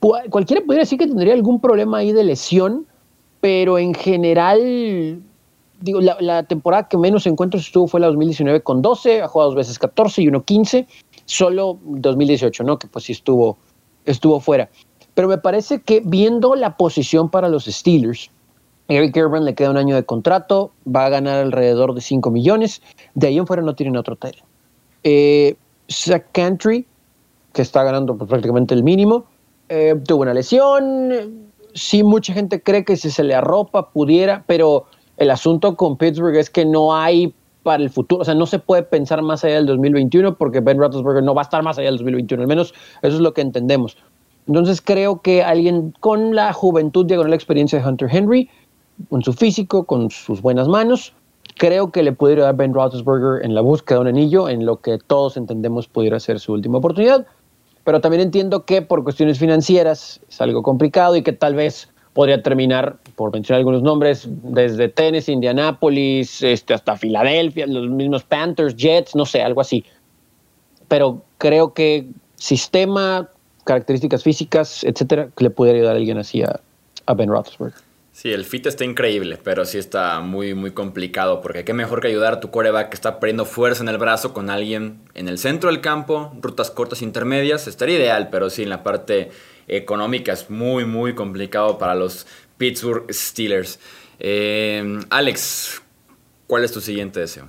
Cualquiera 0.00 0.62
podría 0.64 0.80
decir 0.80 0.98
que 0.98 1.06
tendría 1.06 1.34
algún 1.34 1.60
problema 1.60 1.98
ahí 1.98 2.12
de 2.12 2.24
lesión, 2.24 2.86
pero 3.40 3.78
en 3.78 3.94
general, 3.94 5.20
digo, 5.80 6.00
la, 6.00 6.42
temporada 6.44 6.88
que 6.88 6.96
menos 6.96 7.26
encuentros 7.26 7.66
estuvo 7.66 7.86
fue 7.86 8.00
la 8.00 8.06
2019 8.08 8.62
con 8.62 8.82
12, 8.82 9.22
ha 9.22 9.28
jugado 9.28 9.50
dos 9.50 9.56
veces 9.56 9.78
14 9.78 10.22
y 10.22 10.28
uno 10.28 10.42
15, 10.42 10.86
solo 11.24 11.78
2018, 11.84 12.64
¿no? 12.64 12.78
Que 12.78 12.88
pues 12.88 13.04
sí 13.04 13.12
estuvo, 13.12 13.58
estuvo 14.04 14.40
fuera. 14.40 14.68
Pero 15.14 15.28
me 15.28 15.38
parece 15.38 15.82
que 15.82 16.00
viendo 16.04 16.54
la 16.54 16.76
posición 16.76 17.28
para 17.28 17.48
los 17.48 17.64
Steelers, 17.66 18.30
Eric 18.88 19.14
Gerbrand 19.14 19.44
le 19.44 19.54
queda 19.54 19.70
un 19.70 19.76
año 19.76 19.94
de 19.94 20.04
contrato, 20.04 20.72
va 20.84 21.06
a 21.06 21.08
ganar 21.08 21.38
alrededor 21.38 21.94
de 21.94 22.00
5 22.00 22.30
millones, 22.30 22.82
de 23.14 23.28
ahí 23.28 23.38
en 23.38 23.46
fuera 23.46 23.62
no 23.62 23.74
tienen 23.74 23.96
otro 23.96 24.16
taller. 24.16 24.42
Eh, 25.04 25.56
Zach 25.90 26.26
Cantry, 26.32 26.86
que 27.52 27.62
está 27.62 27.82
ganando 27.84 28.16
pues, 28.16 28.28
prácticamente 28.28 28.74
el 28.74 28.82
mínimo, 28.82 29.26
eh, 29.68 29.94
tuvo 30.06 30.22
una 30.22 30.34
lesión. 30.34 31.48
Sí, 31.74 32.02
mucha 32.02 32.34
gente 32.34 32.62
cree 32.62 32.84
que 32.84 32.96
si 32.96 33.10
se 33.10 33.24
le 33.24 33.34
arropa 33.34 33.90
pudiera, 33.90 34.44
pero 34.46 34.86
el 35.16 35.30
asunto 35.30 35.76
con 35.76 35.96
Pittsburgh 35.96 36.36
es 36.36 36.50
que 36.50 36.64
no 36.64 36.94
hay 36.94 37.34
para 37.62 37.82
el 37.82 37.90
futuro, 37.90 38.22
o 38.22 38.24
sea, 38.24 38.34
no 38.34 38.46
se 38.46 38.58
puede 38.58 38.82
pensar 38.82 39.22
más 39.22 39.44
allá 39.44 39.54
del 39.54 39.66
2021 39.66 40.36
porque 40.36 40.60
Ben 40.60 40.78
Roethlisberger 40.78 41.22
no 41.22 41.34
va 41.34 41.42
a 41.42 41.44
estar 41.44 41.62
más 41.62 41.78
allá 41.78 41.86
del 41.86 41.98
2021, 41.98 42.42
al 42.42 42.48
menos 42.48 42.74
eso 43.02 43.16
es 43.16 43.20
lo 43.20 43.32
que 43.32 43.40
entendemos. 43.40 43.96
Entonces 44.48 44.80
creo 44.82 45.22
que 45.22 45.42
alguien 45.42 45.94
con 46.00 46.34
la 46.34 46.52
juventud 46.52 47.08
y 47.08 47.16
con 47.16 47.30
la 47.30 47.36
experiencia 47.36 47.78
de 47.78 47.88
Hunter 47.88 48.08
Henry, 48.10 48.50
con 49.08 49.22
su 49.22 49.32
físico, 49.32 49.84
con 49.84 50.10
sus 50.10 50.42
buenas 50.42 50.66
manos, 50.66 51.14
creo 51.56 51.90
que 51.90 52.02
le 52.02 52.12
pudiera 52.12 52.44
dar 52.44 52.56
Ben 52.56 52.74
Roethlisberger 52.74 53.44
en 53.44 53.54
la 53.54 53.60
búsqueda 53.60 53.98
de 53.98 54.02
un 54.02 54.08
anillo, 54.08 54.48
en 54.48 54.66
lo 54.66 54.80
que 54.80 54.98
todos 54.98 55.36
entendemos 55.36 55.88
pudiera 55.88 56.18
ser 56.20 56.40
su 56.40 56.52
última 56.52 56.78
oportunidad. 56.78 57.26
Pero 57.84 58.00
también 58.00 58.22
entiendo 58.22 58.64
que 58.64 58.82
por 58.82 59.02
cuestiones 59.02 59.38
financieras 59.38 60.20
es 60.28 60.40
algo 60.40 60.62
complicado 60.62 61.16
y 61.16 61.22
que 61.22 61.32
tal 61.32 61.54
vez 61.54 61.88
podría 62.12 62.42
terminar, 62.42 62.96
por 63.16 63.32
mencionar 63.32 63.58
algunos 63.58 63.82
nombres, 63.82 64.26
desde 64.28 64.88
Tennessee, 64.88 65.32
Indianapolis, 65.32 66.42
este, 66.42 66.74
hasta 66.74 66.96
Filadelfia, 66.96 67.66
los 67.66 67.88
mismos 67.88 68.22
Panthers, 68.22 68.76
Jets, 68.76 69.16
no 69.16 69.24
sé, 69.24 69.42
algo 69.42 69.60
así. 69.60 69.84
Pero 70.88 71.22
creo 71.38 71.72
que 71.72 72.06
sistema, 72.36 73.28
características 73.64 74.22
físicas, 74.22 74.84
etcétera, 74.84 75.28
que 75.36 75.44
le 75.44 75.50
pudiera 75.50 75.78
ayudar 75.78 75.94
a 75.94 75.98
alguien 75.98 76.18
así 76.18 76.42
a, 76.42 76.60
a 77.06 77.14
Ben 77.14 77.30
Roethlisberger. 77.30 77.91
Sí, 78.12 78.30
el 78.30 78.44
fit 78.44 78.66
está 78.66 78.84
increíble, 78.84 79.38
pero 79.42 79.64
sí 79.64 79.78
está 79.78 80.20
muy, 80.20 80.54
muy 80.54 80.72
complicado, 80.72 81.40
porque 81.40 81.64
qué 81.64 81.72
mejor 81.72 82.02
que 82.02 82.08
ayudar 82.08 82.34
a 82.34 82.40
tu 82.40 82.50
coreback 82.50 82.90
que 82.90 82.94
está 82.94 83.18
perdiendo 83.18 83.46
fuerza 83.46 83.82
en 83.82 83.88
el 83.88 83.96
brazo 83.96 84.34
con 84.34 84.50
alguien 84.50 85.00
en 85.14 85.28
el 85.28 85.38
centro 85.38 85.70
del 85.70 85.80
campo, 85.80 86.30
rutas 86.42 86.70
cortas 86.70 87.00
intermedias, 87.00 87.66
estaría 87.66 87.96
ideal, 87.96 88.28
pero 88.30 88.50
sí, 88.50 88.64
en 88.64 88.68
la 88.68 88.82
parte 88.82 89.30
económica 89.66 90.34
es 90.34 90.50
muy, 90.50 90.84
muy 90.84 91.14
complicado 91.14 91.78
para 91.78 91.94
los 91.94 92.26
Pittsburgh 92.58 93.10
Steelers. 93.10 93.80
Eh, 94.20 95.00
Alex, 95.08 95.80
¿cuál 96.46 96.64
es 96.64 96.72
tu 96.72 96.82
siguiente 96.82 97.20
deseo? 97.20 97.48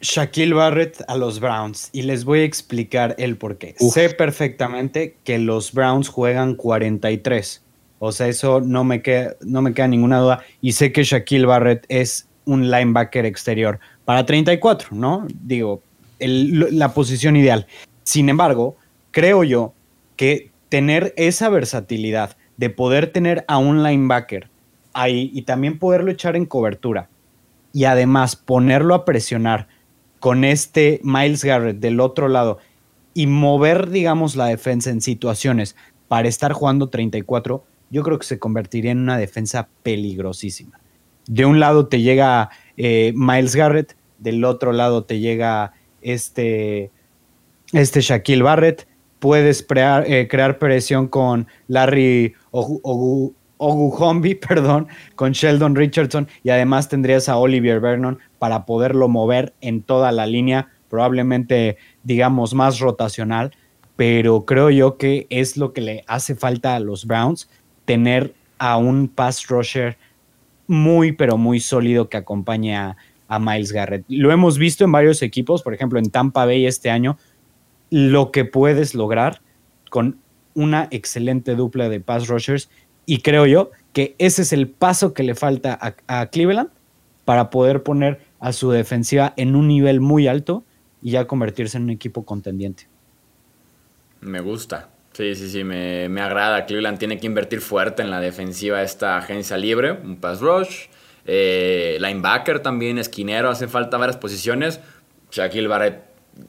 Shaquille 0.00 0.54
Barrett 0.54 1.04
a 1.08 1.16
los 1.16 1.40
Browns 1.40 1.90
y 1.92 2.02
les 2.02 2.24
voy 2.24 2.40
a 2.40 2.44
explicar 2.44 3.14
el 3.18 3.36
por 3.36 3.58
qué. 3.58 3.74
Sé 3.78 4.08
perfectamente 4.10 5.18
que 5.24 5.38
los 5.38 5.72
Browns 5.72 6.08
juegan 6.08 6.54
43 6.54 7.65
o 7.98 8.12
sea, 8.12 8.28
eso 8.28 8.60
no 8.60 8.84
me, 8.84 9.02
queda, 9.02 9.34
no 9.40 9.62
me 9.62 9.72
queda 9.72 9.88
ninguna 9.88 10.18
duda. 10.18 10.42
Y 10.60 10.72
sé 10.72 10.92
que 10.92 11.04
Shaquille 11.04 11.46
Barrett 11.46 11.86
es 11.88 12.28
un 12.44 12.70
linebacker 12.70 13.24
exterior 13.24 13.80
para 14.04 14.26
34, 14.26 14.88
¿no? 14.92 15.26
Digo, 15.42 15.82
la 16.18 16.92
posición 16.92 17.36
ideal. 17.36 17.66
Sin 18.04 18.28
embargo, 18.28 18.76
creo 19.10 19.44
yo 19.44 19.72
que 20.16 20.50
tener 20.68 21.14
esa 21.16 21.48
versatilidad 21.48 22.36
de 22.56 22.70
poder 22.70 23.12
tener 23.12 23.44
a 23.48 23.58
un 23.58 23.82
linebacker 23.82 24.48
ahí 24.92 25.30
y 25.34 25.42
también 25.42 25.78
poderlo 25.78 26.10
echar 26.10 26.36
en 26.36 26.46
cobertura 26.46 27.08
y 27.72 27.84
además 27.84 28.36
ponerlo 28.36 28.94
a 28.94 29.04
presionar 29.04 29.68
con 30.20 30.44
este 30.44 31.00
Miles 31.02 31.44
Garrett 31.44 31.78
del 31.78 32.00
otro 32.00 32.28
lado 32.28 32.58
y 33.12 33.26
mover, 33.26 33.90
digamos, 33.90 34.36
la 34.36 34.46
defensa 34.46 34.90
en 34.90 35.00
situaciones 35.00 35.76
para 36.08 36.28
estar 36.28 36.52
jugando 36.52 36.88
34, 36.88 37.64
yo 37.90 38.02
creo 38.02 38.18
que 38.18 38.26
se 38.26 38.38
convertiría 38.38 38.92
en 38.92 38.98
una 38.98 39.18
defensa 39.18 39.68
peligrosísima. 39.82 40.80
De 41.26 41.44
un 41.44 41.60
lado 41.60 41.88
te 41.88 42.00
llega 42.02 42.50
eh, 42.76 43.12
Miles 43.16 43.56
Garrett, 43.56 43.96
del 44.18 44.44
otro 44.44 44.72
lado 44.72 45.04
te 45.04 45.18
llega 45.18 45.72
este, 46.02 46.90
este 47.72 48.00
Shaquille 48.00 48.42
Barrett, 48.42 48.86
puedes 49.18 49.66
eh, 49.68 50.28
crear 50.30 50.58
presión 50.58 51.08
con 51.08 51.46
Larry 51.68 52.34
Oguhombi, 52.50 54.34
perdón, 54.48 54.88
con 55.14 55.32
Sheldon 55.32 55.74
Richardson 55.74 56.28
y 56.42 56.50
además 56.50 56.88
tendrías 56.88 57.28
a 57.28 57.36
Olivier 57.36 57.80
Vernon 57.80 58.18
para 58.38 58.66
poderlo 58.66 59.08
mover 59.08 59.54
en 59.60 59.82
toda 59.82 60.12
la 60.12 60.26
línea, 60.26 60.68
probablemente 60.88 61.76
digamos 62.04 62.54
más 62.54 62.78
rotacional, 62.78 63.52
pero 63.96 64.44
creo 64.44 64.70
yo 64.70 64.98
que 64.98 65.26
es 65.30 65.56
lo 65.56 65.72
que 65.72 65.80
le 65.80 66.04
hace 66.06 66.34
falta 66.34 66.76
a 66.76 66.80
los 66.80 67.06
Browns, 67.06 67.48
tener 67.86 68.34
a 68.58 68.76
un 68.76 69.08
pass 69.08 69.46
rusher 69.48 69.96
muy, 70.66 71.12
pero 71.12 71.38
muy 71.38 71.60
sólido 71.60 72.10
que 72.10 72.18
acompañe 72.18 72.76
a, 72.76 72.96
a 73.28 73.38
Miles 73.38 73.72
Garrett. 73.72 74.04
Lo 74.08 74.30
hemos 74.32 74.58
visto 74.58 74.84
en 74.84 74.92
varios 74.92 75.22
equipos, 75.22 75.62
por 75.62 75.72
ejemplo 75.72 75.98
en 75.98 76.10
Tampa 76.10 76.44
Bay 76.44 76.66
este 76.66 76.90
año, 76.90 77.16
lo 77.90 78.32
que 78.32 78.44
puedes 78.44 78.94
lograr 78.94 79.40
con 79.90 80.18
una 80.54 80.88
excelente 80.90 81.54
dupla 81.54 81.88
de 81.88 82.00
pass 82.00 82.28
rushers 82.28 82.68
y 83.04 83.20
creo 83.20 83.46
yo 83.46 83.70
que 83.92 84.14
ese 84.18 84.42
es 84.42 84.52
el 84.52 84.68
paso 84.68 85.14
que 85.14 85.22
le 85.22 85.34
falta 85.34 85.78
a, 86.06 86.26
Cleveland 86.26 86.70
para 87.24 87.50
poder 87.50 87.82
poner 87.82 88.20
a 88.40 88.52
su 88.52 88.70
defensiva 88.70 89.32
en 89.36 89.56
un 89.56 89.68
nivel 89.68 90.00
muy 90.00 90.28
alto 90.28 90.64
y 91.00 91.12
ya 91.12 91.26
convertirse 91.26 91.78
en 91.78 91.84
un 91.84 91.90
equipo 91.90 92.24
contendiente. 92.24 92.88
Me 94.20 94.40
gusta. 94.40 94.90
Sí, 95.16 95.34
sí, 95.34 95.48
sí, 95.48 95.64
me, 95.64 96.10
me, 96.10 96.20
agrada. 96.20 96.66
Cleveland 96.66 96.98
tiene 96.98 97.18
que 97.18 97.26
invertir 97.26 97.62
fuerte 97.62 98.02
en 98.02 98.10
la 98.10 98.20
defensiva 98.20 98.80
de 98.80 98.84
esta 98.84 99.16
agencia 99.16 99.56
libre, 99.56 99.92
un 99.92 100.16
pass 100.16 100.40
rush, 100.40 100.88
eh, 101.24 101.96
linebacker 102.02 102.60
también, 102.60 102.98
esquinero, 102.98 103.48
hacen 103.48 103.70
falta 103.70 103.96
varias 103.96 104.18
posiciones. 104.18 104.78
Shaquille 105.32 105.68
Barrett 105.68 106.02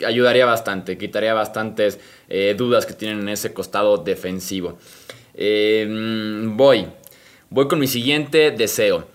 ayudaría 0.06 0.46
bastante, 0.46 0.98
quitaría 0.98 1.34
bastantes 1.34 1.98
eh, 2.28 2.56
dudas 2.58 2.86
que 2.86 2.92
tienen 2.92 3.22
en 3.22 3.30
ese 3.30 3.54
costado 3.54 4.00
defensivo. 4.00 4.78
Em, 5.34 6.58
voy, 6.58 6.88
voy 7.50 7.70
con 7.70 7.80
mi 7.80 7.88
siguiente 7.88 8.52
deseo. 8.52 9.08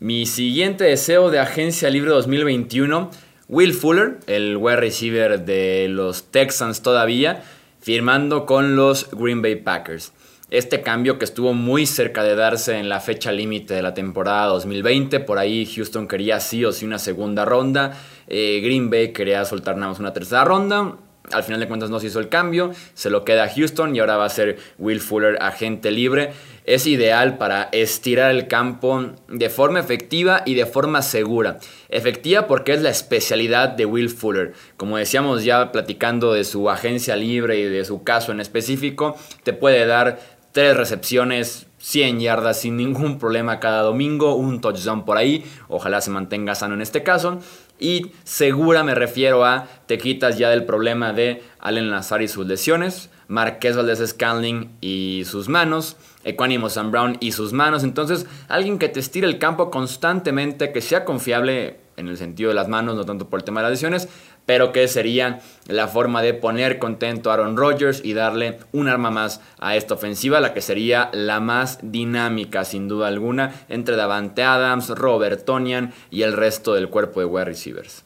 Mi 0.00 0.26
siguiente 0.26 0.82
deseo 0.82 1.30
de 1.30 1.38
Agencia 1.38 1.90
Libre 1.90 2.10
2021, 2.10 3.12
Will 3.48 3.72
Fuller, 3.72 4.18
el 4.26 4.56
wide 4.56 4.78
receiver 4.78 5.44
de 5.44 5.86
los 5.88 6.32
Texans 6.32 6.82
todavía, 6.82 7.44
firmando 7.80 8.46
con 8.46 8.76
los 8.76 9.10
Green 9.10 9.42
Bay 9.42 9.56
Packers. 9.56 10.12
Este 10.48 10.80
cambio 10.82 11.18
que 11.18 11.24
estuvo 11.24 11.54
muy 11.54 11.86
cerca 11.86 12.22
de 12.22 12.36
darse 12.36 12.78
en 12.78 12.88
la 12.88 13.00
fecha 13.00 13.32
límite 13.32 13.74
de 13.74 13.82
la 13.82 13.94
temporada 13.94 14.46
2020, 14.46 15.18
por 15.20 15.38
ahí 15.38 15.66
Houston 15.66 16.06
quería 16.06 16.38
sí 16.38 16.64
o 16.64 16.72
sí 16.72 16.84
una 16.84 17.00
segunda 17.00 17.44
ronda, 17.44 17.98
eh, 18.28 18.60
Green 18.62 18.88
Bay 18.88 19.12
quería 19.12 19.44
soltar 19.44 19.76
nada 19.76 19.90
más 19.90 19.98
una 19.98 20.12
tercera 20.12 20.44
ronda, 20.44 20.98
al 21.32 21.42
final 21.42 21.60
de 21.60 21.68
cuentas 21.68 21.90
no 21.90 22.00
se 22.00 22.06
hizo 22.06 22.20
el 22.20 22.28
cambio, 22.28 22.70
se 22.94 23.10
lo 23.10 23.24
queda 23.24 23.44
a 23.44 23.48
Houston 23.48 23.94
y 23.94 24.00
ahora 24.00 24.16
va 24.16 24.24
a 24.24 24.30
ser 24.30 24.58
Will 24.78 25.00
Fuller 25.00 25.38
agente 25.40 25.90
libre. 25.90 26.32
Es 26.64 26.86
ideal 26.86 27.38
para 27.38 27.68
estirar 27.72 28.30
el 28.32 28.48
campo 28.48 29.12
de 29.28 29.50
forma 29.50 29.78
efectiva 29.78 30.42
y 30.44 30.54
de 30.54 30.66
forma 30.66 31.02
segura. 31.02 31.58
Efectiva 31.88 32.46
porque 32.46 32.72
es 32.72 32.82
la 32.82 32.90
especialidad 32.90 33.68
de 33.70 33.86
Will 33.86 34.10
Fuller. 34.10 34.52
Como 34.76 34.96
decíamos 34.96 35.44
ya 35.44 35.70
platicando 35.70 36.32
de 36.32 36.44
su 36.44 36.68
agencia 36.68 37.16
libre 37.16 37.58
y 37.58 37.64
de 37.64 37.84
su 37.84 38.02
caso 38.02 38.32
en 38.32 38.40
específico, 38.40 39.16
te 39.44 39.52
puede 39.52 39.86
dar 39.86 40.18
tres 40.56 40.76
recepciones, 40.76 41.66
100 41.78 42.20
yardas 42.20 42.60
sin 42.60 42.78
ningún 42.78 43.18
problema 43.18 43.60
cada 43.60 43.82
domingo, 43.82 44.34
un 44.34 44.60
touchdown 44.60 45.04
por 45.04 45.18
ahí, 45.18 45.44
ojalá 45.68 46.00
se 46.00 46.10
mantenga 46.10 46.54
sano 46.54 46.74
en 46.74 46.80
este 46.80 47.02
caso. 47.02 47.40
Y 47.78 48.12
segura 48.24 48.82
me 48.82 48.94
refiero 48.94 49.44
a 49.44 49.68
te 49.86 49.98
quitas 49.98 50.38
ya 50.38 50.50
del 50.50 50.64
problema 50.64 51.12
de 51.12 51.42
Allen 51.58 51.90
Lazar 51.90 52.22
y 52.22 52.28
sus 52.28 52.46
lesiones, 52.46 53.10
Marqués 53.28 53.76
Valdez 53.76 54.06
Scanling 54.06 54.70
y 54.80 55.24
sus 55.26 55.48
manos, 55.48 55.96
Equanimo 56.24 56.70
Sam 56.70 56.90
Brown 56.90 57.16
y 57.20 57.32
sus 57.32 57.52
manos. 57.52 57.84
Entonces, 57.84 58.26
alguien 58.48 58.78
que 58.78 58.88
te 58.88 59.00
estire 59.00 59.26
el 59.26 59.38
campo 59.38 59.70
constantemente, 59.70 60.72
que 60.72 60.80
sea 60.80 61.04
confiable 61.04 61.78
en 61.96 62.08
el 62.08 62.16
sentido 62.16 62.48
de 62.48 62.54
las 62.54 62.68
manos, 62.68 62.96
no 62.96 63.04
tanto 63.04 63.28
por 63.28 63.40
el 63.40 63.44
tema 63.44 63.60
de 63.60 63.64
las 63.64 63.72
lesiones, 63.72 64.08
pero 64.46 64.72
que 64.72 64.88
sería 64.88 65.40
la 65.66 65.88
forma 65.88 66.22
de 66.22 66.32
poner 66.32 66.78
contento 66.78 67.30
a 67.30 67.34
Aaron 67.34 67.56
Rodgers 67.56 68.00
y 68.04 68.14
darle 68.14 68.58
un 68.72 68.88
arma 68.88 69.10
más 69.10 69.40
a 69.58 69.76
esta 69.76 69.94
ofensiva, 69.94 70.40
la 70.40 70.54
que 70.54 70.62
sería 70.62 71.10
la 71.12 71.40
más 71.40 71.80
dinámica 71.82 72.64
sin 72.64 72.88
duda 72.88 73.08
alguna 73.08 73.52
entre 73.68 73.96
Davante 73.96 74.44
Adams, 74.44 74.88
Robert 74.90 75.44
Tonian 75.44 75.92
y 76.10 76.22
el 76.22 76.32
resto 76.32 76.74
del 76.74 76.88
cuerpo 76.88 77.20
de 77.20 77.26
wide 77.26 77.44
receivers. 77.44 78.04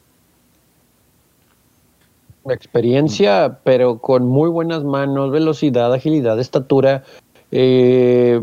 Experiencia, 2.49 3.59
pero 3.63 3.99
con 3.99 4.25
muy 4.25 4.49
buenas 4.49 4.83
manos, 4.83 5.31
velocidad, 5.31 5.93
agilidad, 5.93 6.39
estatura. 6.39 7.03
Eh, 7.51 8.41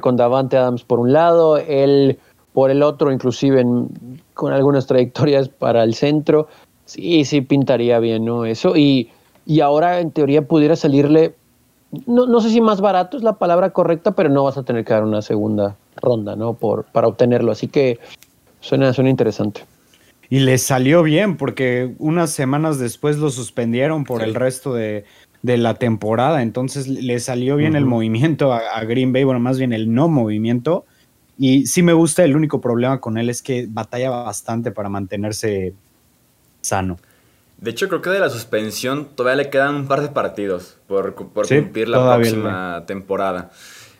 con 0.00 0.16
Davante 0.16 0.56
Adams 0.58 0.84
por 0.84 0.98
un 0.98 1.12
lado, 1.12 1.56
él 1.56 2.18
por 2.52 2.70
el 2.70 2.82
otro, 2.82 3.12
inclusive 3.12 3.64
con 4.34 4.52
algunas 4.52 4.86
trayectorias 4.86 5.48
para 5.48 5.82
el 5.84 5.94
centro. 5.94 6.48
Sí, 6.88 7.26
sí, 7.26 7.42
pintaría 7.42 7.98
bien, 7.98 8.24
¿no? 8.24 8.46
Eso. 8.46 8.74
Y, 8.74 9.10
y 9.44 9.60
ahora, 9.60 10.00
en 10.00 10.10
teoría, 10.10 10.48
pudiera 10.48 10.74
salirle. 10.74 11.34
No, 12.06 12.26
no 12.26 12.40
sé 12.40 12.48
si 12.48 12.62
más 12.62 12.80
barato 12.80 13.18
es 13.18 13.22
la 13.22 13.34
palabra 13.34 13.70
correcta, 13.70 14.12
pero 14.12 14.30
no 14.30 14.44
vas 14.44 14.56
a 14.56 14.62
tener 14.62 14.86
que 14.86 14.94
dar 14.94 15.04
una 15.04 15.20
segunda 15.20 15.76
ronda, 15.96 16.34
¿no? 16.34 16.54
Por, 16.54 16.86
para 16.86 17.06
obtenerlo. 17.06 17.52
Así 17.52 17.68
que 17.68 17.98
suena, 18.60 18.94
suena 18.94 19.10
interesante. 19.10 19.64
Y 20.30 20.40
le 20.40 20.56
salió 20.56 21.02
bien, 21.02 21.36
porque 21.36 21.94
unas 21.98 22.30
semanas 22.30 22.78
después 22.78 23.18
lo 23.18 23.28
suspendieron 23.28 24.04
por 24.04 24.22
el 24.22 24.34
resto 24.34 24.72
de, 24.72 25.04
la 25.42 25.74
temporada. 25.74 26.40
Entonces 26.40 26.88
le 26.88 27.20
salió 27.20 27.56
bien 27.56 27.76
el 27.76 27.84
movimiento 27.84 28.50
a, 28.54 28.60
a, 28.60 28.84
Green 28.84 29.12
Bay, 29.12 29.24
bueno, 29.24 29.40
más 29.40 29.58
bien 29.58 29.74
el 29.74 29.92
no 29.92 30.08
movimiento. 30.08 30.86
Y 31.36 31.66
sí 31.66 31.82
me 31.82 31.92
gusta, 31.92 32.24
el 32.24 32.34
único 32.34 32.62
problema 32.62 32.98
con 32.98 33.18
él 33.18 33.28
es 33.28 33.42
que 33.42 33.66
batalla 33.68 34.08
bastante 34.08 34.70
para 34.70 34.88
mantenerse 34.88 35.74
sano. 36.68 36.98
De 37.58 37.72
hecho, 37.72 37.88
creo 37.88 38.00
que 38.00 38.10
de 38.10 38.20
la 38.20 38.30
suspensión 38.30 39.08
todavía 39.16 39.44
le 39.44 39.50
quedan 39.50 39.74
un 39.74 39.88
par 39.88 40.00
de 40.02 40.08
partidos 40.08 40.76
por, 40.86 41.14
cumplir 41.14 41.88
la 41.88 42.14
próxima 42.14 42.84
temporada. 42.86 43.50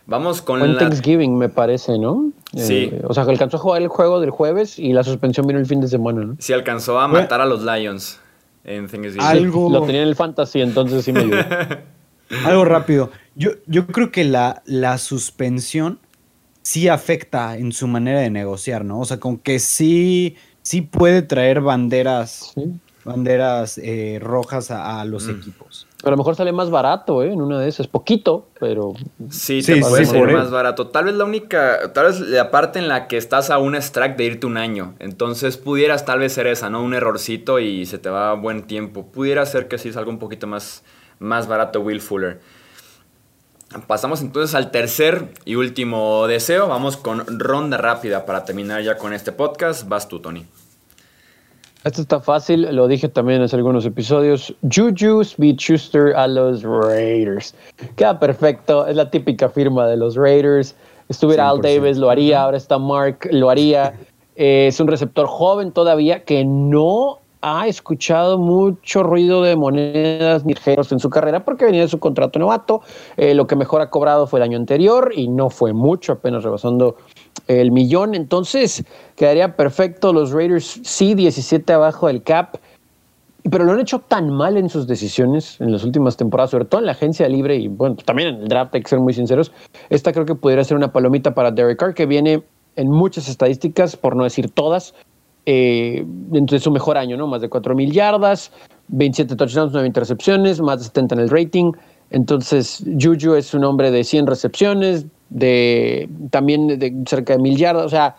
Vamos 0.07 0.41
con 0.41 0.61
la... 0.61 0.79
Thanksgiving, 0.79 1.37
me 1.37 1.49
parece, 1.49 1.99
¿no? 1.99 2.33
Sí. 2.55 2.91
Eh, 2.93 3.03
o 3.05 3.13
sea, 3.13 3.25
que 3.25 3.33
alcanzó 3.33 3.57
a 3.57 3.61
jugar 3.61 3.83
el 3.83 3.89
juego 3.89 4.21
del 4.21 4.31
jueves 4.31 4.79
y 4.79 4.93
la 4.93 5.03
suspensión 5.03 5.47
vino 5.47 5.59
el 5.59 5.67
fin 5.67 5.81
de 5.81 5.89
semana, 5.89 6.25
¿no? 6.25 6.37
Sí, 6.39 6.53
alcanzó 6.53 6.99
a 7.01 7.09
matar 7.09 7.41
a 7.41 7.47
los 7.47 7.63
Lions 7.63 8.21
en 8.65 8.87
Thanksgiving. 8.87 9.21
Algo... 9.21 9.71
Lo 9.71 9.83
tenía 9.83 10.03
en 10.03 10.09
el 10.09 10.17
Fantasy, 10.17 10.63
entonces 10.63 11.05
sí 11.05 11.13
me 11.13 11.21
ayudó. 11.21 11.43
Algo 12.47 12.65
rápido. 12.65 13.11
Yo, 13.35 13.51
yo 13.67 13.87
creo 13.87 14.13
que 14.13 14.25
la, 14.25 14.63
la 14.67 14.99
suspensión 14.99 15.99
sí 16.63 16.89
afecta 16.89 17.57
en 17.57 17.73
su 17.73 17.87
manera 17.87 18.21
de 18.21 18.31
negociar, 18.31 18.85
¿no? 18.85 19.01
O 19.01 19.05
sea, 19.05 19.19
con 19.19 19.39
que 19.39 19.59
sí 19.59 20.37
sí 20.69 20.83
puede 20.83 21.23
traer 21.23 21.63
banderas, 21.63 22.53
banderas 23.03 23.79
eh, 23.79 24.19
rojas 24.21 24.71
a, 24.71 25.03
los 25.07 25.27
mm. 25.27 25.31
equipos. 25.31 25.87
a 26.05 26.11
lo 26.11 26.17
mejor 26.19 26.37
sale 26.37 26.53
más 26.53 26.69
barato, 26.69 27.23
¿eh? 27.23 27.33
En 27.33 27.41
una 27.41 27.59
de 27.59 27.69
esas. 27.71 27.87
Poquito, 27.87 28.49
pero. 28.61 28.93
Sí, 29.31 29.63
te 29.63 29.81
puede 29.81 30.05
salir 30.05 30.37
más 30.37 30.51
barato. 30.51 30.89
Tal 30.89 31.07
vez 31.07 31.15
la 31.15 31.25
única. 31.25 31.91
Tal 31.95 32.09
vez 32.09 32.21
la 32.21 32.51
parte 32.51 32.79
en 32.79 32.89
la 32.89 33.09
que 33.09 33.17
estás 33.17 33.49
a 33.49 33.57
un 33.57 33.77
strike 33.77 34.19
de 34.19 34.25
irte 34.25 34.47
un 34.47 34.59
año. 34.59 34.95
Entonces 34.99 35.57
pudieras 35.57 36.05
tal 36.05 36.19
vez 36.19 36.35
ser 36.35 36.47
esa, 36.47 36.69
¿no? 36.69 36.83
Un 36.83 36.93
errorcito 36.93 37.61
y 37.61 37.87
se 37.87 37.97
te 37.97 38.11
va 38.11 38.35
buen 38.35 38.65
tiempo. 38.65 39.07
Pudiera 39.07 39.47
ser 39.47 39.69
que 39.69 39.79
sí 39.79 39.91
salga 39.91 40.11
un 40.11 40.19
poquito 40.19 40.47
más, 40.47 40.83
más 41.19 41.49
barato 41.49 41.81
Will 41.81 42.03
Fuller. 42.03 42.41
Pasamos 43.87 44.23
entonces 44.23 44.55
al 44.55 44.71
tercer 44.71 45.29
y 45.45 45.57
último 45.57 46.27
deseo. 46.27 46.69
Vamos 46.69 46.97
con 46.97 47.25
ronda 47.39 47.77
rápida 47.77 48.25
para 48.25 48.45
terminar 48.45 48.83
ya 48.83 48.97
con 48.97 49.13
este 49.13 49.31
podcast. 49.31 49.87
Vas 49.89 50.09
tú, 50.09 50.21
Tony. 50.21 50.47
Esto 51.85 52.03
está 52.03 52.21
fácil, 52.21 52.75
lo 52.75 52.89
dije 52.89 53.09
también 53.09 53.41
en 53.41 53.49
algunos 53.53 53.87
episodios. 53.87 54.55
Juju 54.63 55.23
Smith-Schuster 55.23 56.15
a 56.17 56.27
los 56.27 56.63
Raiders. 56.63 57.55
Queda 57.97 58.19
perfecto, 58.19 58.87
es 58.87 58.97
la 58.97 59.11
típica 59.11 59.49
firma 59.49 59.87
de 59.87 59.97
los 59.97 60.17
Raiders. 60.17 60.75
Estuviera 61.09 61.49
Al 61.49 61.61
Davis, 61.61 61.97
lo 61.97 62.11
haría. 62.11 62.43
Ahora 62.43 62.57
está 62.57 62.79
Mark, 62.79 63.29
lo 63.31 63.51
haría. 63.51 63.95
Eh, 64.41 64.69
es 64.69 64.79
un 64.79 64.87
receptor 64.87 65.27
joven 65.27 65.73
todavía 65.73 66.23
que 66.23 66.45
no 66.45 67.19
ha 67.41 67.67
escuchado 67.67 68.39
mucho 68.39 69.03
ruido 69.03 69.43
de 69.43 69.57
monedas 69.57 70.45
ligeros 70.45 70.93
en 70.93 70.99
su 70.99 71.11
carrera 71.11 71.45
porque 71.45 71.65
venía 71.65 71.83
de 71.83 71.89
su 71.89 71.99
contrato 71.99 72.39
novato. 72.39 72.81
Eh, 73.17 73.35
lo 73.35 73.47
que 73.47 73.57
mejor 73.57 73.81
ha 73.81 73.91
cobrado 73.91 74.27
fue 74.27 74.41
el 74.41 74.45
año 74.45 74.59
anterior 74.59 75.13
y 75.15 75.29
no 75.29 75.51
fue 75.51 75.73
mucho, 75.73 76.13
apenas 76.13 76.45
rebasando 76.45 76.97
el 77.47 77.71
millón. 77.71 78.15
Entonces 78.15 78.85
quedaría 79.17 79.57
perfecto. 79.57 80.13
Los 80.13 80.33
Raiders 80.33 80.81
sí, 80.83 81.15
17 81.15 81.73
abajo 81.73 82.09
del 82.09 82.23
cap 82.23 82.57
pero 83.51 83.65
lo 83.65 83.73
han 83.73 83.81
hecho 83.81 84.01
tan 84.01 84.31
mal 84.31 84.57
en 84.57 84.69
sus 84.69 84.87
decisiones 84.87 85.61
en 85.61 85.73
las 85.73 85.85
últimas 85.85 86.17
temporadas, 86.17 86.51
sobre 86.51 86.65
todo 86.65 86.81
en 86.81 86.87
la 86.87 86.93
agencia 86.93 87.29
libre 87.29 87.57
y 87.57 87.69
bueno, 87.69 87.97
también 88.05 88.29
en 88.35 88.43
el 88.43 88.49
draft, 88.49 88.75
hay 88.75 88.83
que 88.83 88.89
ser 88.89 89.01
muy 89.01 89.15
sinceros. 89.15 89.53
Esta 89.91 90.13
creo 90.13 90.27
que 90.27 90.35
podría 90.35 90.65
ser 90.65 90.77
una 90.77 90.93
palomita 90.93 91.35
para 91.35 91.51
Derek 91.51 91.79
Carr, 91.79 91.95
que 91.95 92.07
viene 92.07 92.43
en 92.77 92.91
muchas 92.91 93.29
estadísticas, 93.29 93.97
por 93.97 94.17
no 94.17 94.25
decir 94.25 94.51
todas, 94.51 94.95
eh, 95.51 96.05
de 96.07 96.59
su 96.59 96.71
mejor 96.71 96.99
año, 96.99 97.17
¿no? 97.17 97.27
Más 97.27 97.41
de 97.41 97.49
4 97.49 97.75
mil 97.75 97.91
yardas, 97.91 98.53
27 98.89 99.35
touchdowns, 99.35 99.73
9 99.73 99.87
intercepciones, 99.87 100.61
más 100.61 100.81
de 100.81 100.85
70 100.85 101.15
en 101.15 101.21
el 101.23 101.31
rating. 101.31 101.73
Entonces, 102.11 102.85
Juju 103.01 103.35
es 103.35 103.55
un 103.55 103.65
hombre 103.65 103.91
de 103.91 104.05
100 104.05 104.27
recepciones, 104.27 105.07
de 105.31 106.07
también 106.29 106.67
de 106.67 106.95
cerca 107.07 107.33
de 107.33 107.39
mil 107.39 107.57
yardas, 107.57 107.87
o 107.87 107.89
sea, 107.89 108.17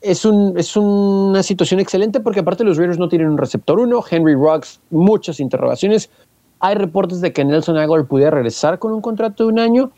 es, 0.00 0.24
un, 0.24 0.58
es 0.58 0.76
una 0.76 1.44
situación 1.44 1.78
excelente 1.78 2.18
porque 2.18 2.40
aparte 2.40 2.64
los 2.64 2.76
Raiders 2.76 2.98
no 2.98 3.08
tienen 3.08 3.28
un 3.28 3.38
receptor 3.38 3.78
uno, 3.78 4.02
Henry 4.10 4.34
Rocks, 4.34 4.80
muchas 4.90 5.38
interrogaciones. 5.38 6.10
Hay 6.58 6.74
reportes 6.74 7.20
de 7.20 7.32
que 7.32 7.44
Nelson 7.44 7.76
Aguilar 7.76 8.06
pudiera 8.06 8.32
regresar 8.32 8.80
con 8.80 8.92
un 8.92 9.00
contrato 9.00 9.44
de 9.44 9.52
un 9.52 9.60
año, 9.60 9.92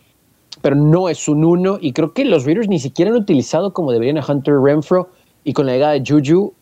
pero 0.61 0.77
no 0.77 1.09
es 1.09 1.27
un 1.27 1.43
uno 1.43 1.79
y 1.81 1.95
creo 1.95 2.13
que 2.13 2.27
los 2.27 2.45
Raiders 2.45 2.69
ni 2.69 2.79
siquiera 2.79 3.11
han 3.11 3.17
utilizado 3.17 3.73
como 3.73 3.93
deberían 3.93 4.19
a 4.19 4.25
Hunter 4.31 4.57
Renfro 4.63 5.09
y 5.45 5.53
con 5.53 5.67
la 5.67 5.73
llegada 5.73 5.93
de 5.93 6.03
Juju, 6.07 6.53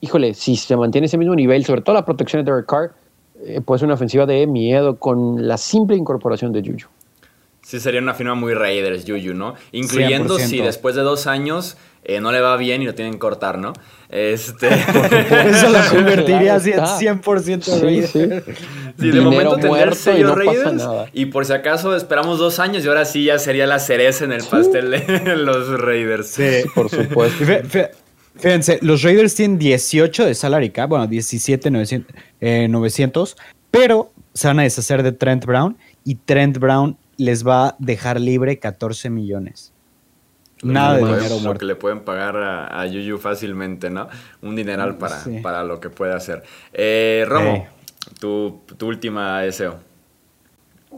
híjole, 0.00 0.34
si 0.34 0.56
se 0.56 0.76
mantiene 0.76 1.06
ese 1.06 1.18
mismo 1.18 1.34
nivel, 1.34 1.64
sobre 1.64 1.82
todo 1.82 1.94
la 1.94 2.04
protección 2.04 2.44
de 2.44 2.50
Derek 2.50 2.66
Carr, 2.66 2.94
eh, 3.44 3.60
puede 3.60 3.80
ser 3.80 3.86
una 3.86 3.94
ofensiva 3.94 4.24
de 4.24 4.46
miedo 4.46 4.98
con 4.98 5.46
la 5.46 5.58
simple 5.58 5.96
incorporación 5.96 6.52
de 6.52 6.60
Juju. 6.60 6.88
Sí, 7.62 7.78
sería 7.78 8.00
una 8.00 8.14
firma 8.14 8.34
muy 8.34 8.54
Raiders, 8.54 9.04
Juju, 9.06 9.34
¿no? 9.34 9.54
Incluyendo 9.70 10.38
si 10.38 10.58
después 10.58 10.96
de 10.96 11.02
dos 11.02 11.28
años 11.28 11.76
eh, 12.04 12.20
no 12.20 12.32
le 12.32 12.40
va 12.40 12.56
bien 12.56 12.82
y 12.82 12.86
lo 12.86 12.94
tienen 12.96 13.14
que 13.14 13.20
cortar, 13.20 13.58
¿no? 13.58 13.72
Este... 14.08 14.68
Eso 15.48 15.68
lo 15.70 15.78
convertiría 15.90 16.56
así 16.56 16.72
en 16.72 16.80
100% 16.80 17.80
Raiders. 17.80 18.10
Sí, 18.10 19.10
de 19.10 19.20
momento 19.20 19.56
tendría 19.56 19.92
sello 19.92 20.34
Raiders. 20.34 20.82
Y 21.12 21.26
por 21.26 21.46
si 21.46 21.52
acaso 21.52 21.94
esperamos 21.94 22.38
dos 22.38 22.58
años 22.58 22.84
y 22.84 22.88
ahora 22.88 23.04
sí 23.04 23.24
ya 23.24 23.38
sería 23.38 23.66
la 23.68 23.78
cereza 23.78 24.24
en 24.24 24.32
el 24.32 24.42
pastel 24.42 24.90
de 24.90 25.36
los 25.36 25.80
Raiders. 25.80 26.26
Sí, 26.26 26.64
por 26.74 26.90
supuesto. 26.90 27.44
Fíjense, 28.36 28.78
los 28.82 29.02
Raiders 29.02 29.34
tienen 29.34 29.58
18 29.58 30.26
de 30.26 30.34
salary 30.34 30.70
cap, 30.70 30.88
bueno, 30.88 31.06
17 31.06 31.70
900, 31.70 32.16
eh, 32.40 32.66
900, 32.68 33.36
pero 33.70 34.12
se 34.34 34.48
van 34.48 34.60
a 34.60 34.62
deshacer 34.62 35.02
de 35.02 35.12
Trent 35.12 35.44
Brown 35.44 35.76
y 36.04 36.14
Trent 36.16 36.58
Brown 36.58 36.96
les 37.16 37.46
va 37.46 37.68
a 37.68 37.76
dejar 37.78 38.20
libre 38.20 38.58
14 38.58 39.10
millones. 39.10 39.72
Nada 40.62 40.96
de 40.96 41.04
dinero 41.04 41.40
Lo 41.42 41.54
que 41.54 41.64
le 41.64 41.74
pueden 41.74 42.00
pagar 42.00 42.36
a, 42.36 42.86
Yuyu 42.86 43.18
fácilmente, 43.18 43.90
¿no? 43.90 44.08
Un 44.42 44.54
dineral 44.54 44.96
para, 44.96 45.20
para 45.42 45.64
lo 45.64 45.80
que 45.80 45.90
puede 45.90 46.14
hacer. 46.14 46.42
Eh, 46.72 47.24
Romo, 47.26 47.66
tu, 48.20 48.60
tu, 48.78 48.86
última 48.86 49.40
deseo. 49.42 49.80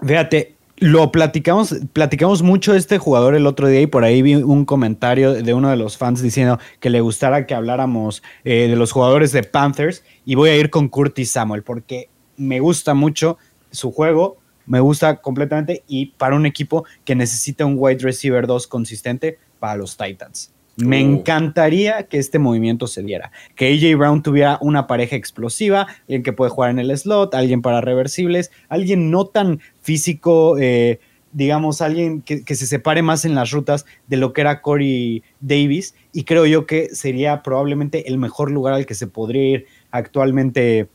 Fíjate, 0.07 0.55
lo 0.77 1.13
platicamos, 1.13 1.77
platicamos 1.93 2.43
mucho 2.43 2.75
este 2.75 2.99
jugador 2.99 3.35
el 3.35 3.47
otro 3.47 3.69
día 3.69 3.81
y 3.81 3.87
por 3.87 4.05
ahí 4.05 4.23
vi 4.23 4.35
un 4.35 4.65
comentario 4.65 5.33
de 5.33 5.55
uno 5.55 5.71
de 5.71 5.77
los 5.77 5.97
fans 5.97 6.21
diciendo 6.21 6.59
que 6.81 6.91
le 6.91 7.01
gustara 7.01 7.47
que 7.47 7.55
habláramos 7.55 8.23
eh, 8.45 8.69
de 8.69 8.77
los 8.77 8.93
jugadores 8.93 9.33
de 9.33 9.43
Panthers 9.45 10.03
y 10.25 10.35
voy 10.35 10.51
a 10.51 10.57
ir 10.57 10.71
con 10.71 10.89
Curtis 10.89 11.31
Samuel 11.31 11.63
porque 11.63 12.09
me 12.37 12.61
gusta 12.61 12.95
mucho 12.95 13.39
su 13.71 13.93
juego, 13.93 14.39
me 14.67 14.81
gusta 14.81 15.21
completamente 15.21 15.85
y 15.87 16.07
para 16.07 16.35
un 16.35 16.47
equipo 16.47 16.85
que 17.05 17.15
necesita 17.15 17.65
un 17.65 17.77
wide 17.79 18.03
receiver 18.03 18.47
2 18.47 18.67
consistente, 18.67 19.39
para 19.65 19.77
los 19.77 19.97
Titans. 19.97 20.54
Me 20.77 21.05
uh. 21.05 21.09
encantaría 21.09 22.05
que 22.05 22.19
este 22.19 22.39
movimiento 22.39 22.87
se 22.87 23.03
diera. 23.03 23.31
Que 23.55 23.73
AJ 23.73 23.97
Brown 23.97 24.23
tuviera 24.23 24.59
una 24.61 24.87
pareja 24.87 25.17
explosiva, 25.17 25.87
alguien 26.03 26.23
que 26.23 26.33
puede 26.33 26.51
jugar 26.51 26.71
en 26.71 26.79
el 26.79 26.97
slot, 26.97 27.35
alguien 27.35 27.63
para 27.63 27.81
reversibles, 27.81 28.51
alguien 28.69 29.11
no 29.11 29.27
tan 29.27 29.61
físico, 29.81 30.59
eh, 30.59 30.99
digamos, 31.33 31.81
alguien 31.81 32.23
que, 32.23 32.43
se 32.55 32.67
separe 32.67 33.03
más 33.03 33.25
en 33.25 33.35
las 33.35 33.51
rutas 33.51 33.87
de 34.07 34.17
lo 34.17 34.33
que 34.33 34.41
era 34.41 34.63
Corey 34.63 35.23
Davis. 35.41 35.95
Y 36.13 36.25
creo 36.25 36.47
yo 36.47 36.67
que 36.67 36.89
sería 36.95 37.43
probablemente 37.43 38.09
el 38.09 38.19
mejor 38.19 38.51
lugar 38.51 38.75
al 38.75 38.87
que 38.87 38.95
se 38.95 39.07
podría 39.07 39.49
ir 39.49 39.67
actualmente 39.91 40.89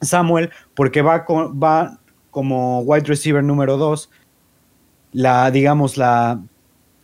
Samuel, 0.00 0.50
porque 0.74 1.02
va, 1.02 1.24
va 1.28 2.00
como 2.30 2.80
wide 2.80 3.04
receiver 3.06 3.42
número 3.42 3.76
2. 3.76 4.10
La, 5.12 5.50
digamos, 5.50 5.96
la 5.96 6.42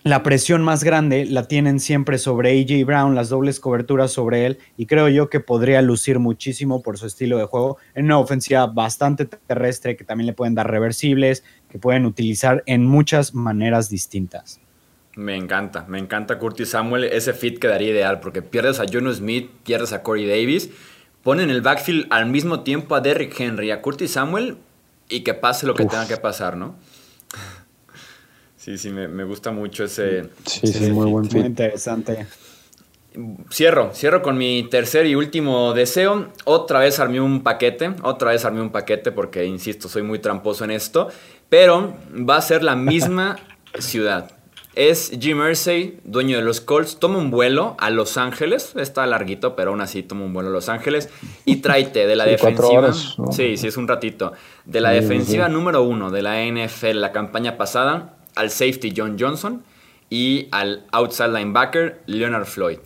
la 0.05 0.25
presión 0.25 0.63
más 0.63 0.83
grande 0.83 1.27
la 1.27 1.45
tienen 1.47 1.79
siempre 1.79 2.19
sobre 2.19 2.61
AJ 2.61 2.85
Brown, 2.85 3.15
las 3.15 3.29
dobles 3.29 3.61
coberturas 3.61 4.11
sobre 4.11 4.47
él, 4.47 4.59
y 4.77 4.87
creo 4.87 5.09
yo 5.09 5.31
que 5.31 5.39
podría 5.39 5.81
lucir 5.81 6.19
muchísimo 6.19 6.83
por 6.83 6.99
su 6.99 7.07
estilo 7.07 7.39
de 7.39 7.45
juego 7.45 7.79
en 7.95 8.07
una 8.07 8.19
ofensiva 8.19 8.67
bastante 8.67 9.27
terrestre 9.27 9.97
que 9.97 10.05
también 10.05 10.27
le 10.27 10.33
pueden 10.33 10.55
dar 10.55 10.69
reversibles, 10.69 11.45
que 11.71 11.79
pueden 11.79 12.05
utilizar 12.05 12.65
en 12.67 12.85
muchas 12.85 13.35
maneras 13.35 13.89
distintas. 13.89 14.61
Me 15.15 15.37
encanta, 15.37 15.85
me 15.89 15.99
encanta 15.99 16.39
Curtis 16.39 16.71
Samuel, 16.71 17.05
ese 17.05 17.33
fit 17.33 17.59
quedaría 17.59 17.91
ideal 17.91 18.19
porque 18.21 18.43
pierdes 18.43 18.81
a 18.81 18.85
Jono 18.91 19.13
Smith, 19.13 19.51
pierdes 19.63 19.93
a 19.93 20.03
Corey 20.03 20.27
Davis, 20.27 20.71
ponen 21.23 21.51
el 21.51 21.61
backfield 21.61 22.07
al 22.11 22.27
mismo 22.27 22.61
tiempo 22.61 22.95
a 22.95 23.01
Derrick 23.01 23.39
Henry, 23.39 23.71
a 23.71 23.83
Curtis 23.83 24.13
Samuel 24.13 24.57
y 25.09 25.21
que 25.21 25.35
pase 25.35 25.67
lo 25.67 25.75
que 25.75 25.85
tenga 25.85 26.09
que 26.09 26.17
pasar, 26.17 26.57
¿no? 26.57 26.75
Sí, 28.63 28.79
sí, 28.79 28.91
me, 28.91 29.25
gusta 29.25 29.51
mucho 29.51 29.83
ese. 29.83 30.29
Sí, 30.47 30.69
sí, 30.69 30.93
muy 30.93 31.11
buen 31.11 31.27
Muy 31.33 31.41
interesante. 31.41 32.29
Cierro, 33.51 33.91
cierro 33.93 34.23
con 34.23 34.39
mi 34.39 34.69
tercer 34.71 35.05
y 35.07 35.17
último 35.17 35.75
deseo. 35.75 36.29
Otra 36.45 36.79
vez 36.79 37.01
armé 37.01 37.21
un 37.21 37.43
paquete, 37.43 37.93
otra 38.05 38.31
vez 38.31 38.45
armé 38.45 38.61
un 38.61 38.71
paquete 38.71 39.11
porque, 39.11 39.45
insisto, 39.47 39.89
soy 39.89 40.03
muy 40.03 40.21
tramposo 40.21 40.63
en 40.63 40.71
esto, 40.71 41.09
pero 41.49 41.97
va 42.11 42.37
a 42.37 42.41
ser 42.41 42.63
la 42.63 42.77
misma 42.77 43.37
ciudad. 43.81 44.31
Es 44.77 45.11
Jim 45.21 45.39
Mersey, 45.39 45.99
dueño 46.05 46.37
de 46.37 46.45
los 46.45 46.61
Colts, 46.61 47.01
toma 47.01 47.19
un 47.19 47.33
vuelo 47.33 47.75
a 47.81 47.91
Los 47.91 48.17
Ángeles, 48.17 48.77
está 48.77 49.05
larguito, 49.07 49.57
pero 49.57 49.73
aún 49.73 49.81
así 49.81 50.05
toma 50.05 50.25
un 50.25 50.33
vuelo 50.33 50.51
a 50.51 50.53
Los 50.53 50.69
Ángeles 50.69 51.09
y 51.45 51.57
tráete 51.57 52.07
de 52.07 52.15
la 52.15 52.25
defensiva. 52.27 52.93
Sí, 52.93 53.57
sí, 53.57 53.67
es 53.67 53.77
un 53.77 53.89
ratito. 53.89 54.33
De 54.65 54.81
la 54.81 54.91
defensiva 54.91 55.49
número 55.49 55.83
uno 55.83 56.13
de 56.13 56.23
la 56.23 56.41
NFL, 56.47 57.01
la 57.01 57.11
campaña 57.11 57.59
pasada, 57.59 58.22
al 58.35 58.51
safety 58.51 58.93
John 58.97 59.17
Johnson 59.19 59.63
y 60.11 60.49
al 60.51 60.87
outside 60.93 61.29
linebacker 61.29 62.03
Leonard 62.07 62.47
Floyd. 62.47 62.79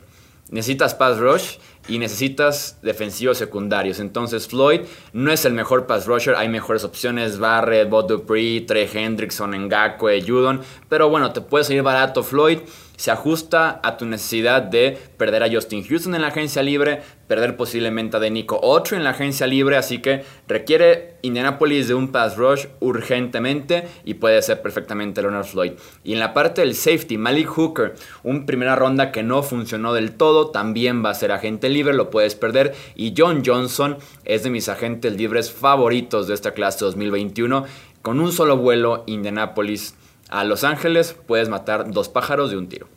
Necesitas 0.51 0.95
pass 0.95 1.19
rush 1.19 1.57
y 1.89 1.99
necesitas 1.99 2.79
defensivos 2.83 3.39
secundarios. 3.39 3.99
Entonces 3.99 4.47
Floyd 4.47 4.83
no 5.13 5.33
es 5.33 5.45
el 5.45 5.53
mejor 5.53 5.87
pass 5.87 6.07
rusher, 6.07 6.37
hay 6.37 6.49
mejores 6.49 6.85
opciones, 6.85 7.39
Barrett, 7.39 7.89
Bob 7.89 8.09
Dupree, 8.09 8.61
Trey 8.61 8.89
Hendrickson, 8.93 9.51
Ngakwe, 9.53 10.23
Judon, 10.23 10.61
pero 10.89 11.09
bueno, 11.09 11.33
te 11.33 11.41
puede 11.41 11.65
salir 11.65 11.83
barato 11.83 12.23
Floyd 12.23 12.61
se 12.97 13.11
ajusta 13.11 13.81
a 13.83 13.97
tu 13.97 14.07
necesidad 14.07 14.63
de 14.63 14.99
perder 15.17 15.43
a 15.43 15.51
Justin 15.51 15.87
Houston 15.87 16.15
en 16.15 16.23
la 16.23 16.29
agencia 16.29 16.63
libre, 16.63 17.03
perder 17.29 17.57
posiblemente 17.57 18.17
a 18.17 18.21
de 18.21 18.31
Nico 18.31 18.59
Otro 18.63 18.97
en 18.97 19.05
la 19.05 19.11
agencia 19.11 19.47
libre, 19.47 19.77
así 19.77 19.99
que 19.99 20.25
requiere 20.49 21.17
Indianapolis 21.23 21.89
de 21.89 21.95
un 21.95 22.13
pass 22.13 22.37
rush 22.37 22.67
urgentemente 22.81 23.89
y 24.05 24.15
puede 24.15 24.41
ser 24.43 24.63
perfectamente 24.63 25.23
Leonard 25.23 25.47
Floyd. 25.47 25.73
Y 26.05 26.13
en 26.13 26.21
la 26.21 26.33
parte 26.33 26.61
del 26.61 26.75
safety, 26.75 27.19
Malik 27.19 27.49
Hooker, 27.49 27.95
un 28.23 28.47
primera 28.47 28.77
ronda 28.77 29.13
que 29.13 29.23
no 29.23 29.43
funcionó 29.43 29.93
del 29.93 30.17
todo, 30.17 30.51
también 30.51 31.05
va 31.05 31.11
a 31.11 31.15
ser 31.15 31.33
agente 31.33 31.69
libre, 31.69 31.95
lo 31.95 32.11
puedes 32.11 32.35
perder. 32.35 32.75
Y 32.95 33.15
John 33.17 33.43
Johnson 33.45 33.99
es 34.25 34.43
de 34.43 34.51
mis 34.51 34.69
agentes 34.69 35.17
libres 35.17 35.53
favoritos 35.53 36.29
de 36.29 36.35
esta 36.35 36.53
clase 36.53 36.85
2021. 36.85 37.65
Con 38.03 38.21
un 38.21 38.33
solo 38.33 38.57
vuelo, 38.57 39.03
Indianapolis 39.07 39.95
a 40.29 40.45
Los 40.45 40.65
Ángeles 40.65 41.17
puedes 41.27 41.49
matar 41.49 41.91
dos 41.91 42.09
pájaros 42.09 42.51
de 42.51 42.57
un 42.57 42.69
tiro. 42.69 42.89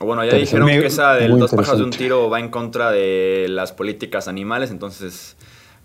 O 0.00 0.06
bueno, 0.06 0.24
ya 0.24 0.34
dijeron 0.34 0.66
que 0.66 0.86
esa 0.86 1.14
de 1.14 1.28
dos 1.28 1.50
pájaros 1.50 1.78
de 1.78 1.84
un 1.84 1.90
tiro 1.90 2.30
va 2.30 2.40
en 2.40 2.48
contra 2.48 2.90
de 2.90 3.46
las 3.50 3.72
políticas 3.72 4.28
animales, 4.28 4.70
entonces 4.70 5.36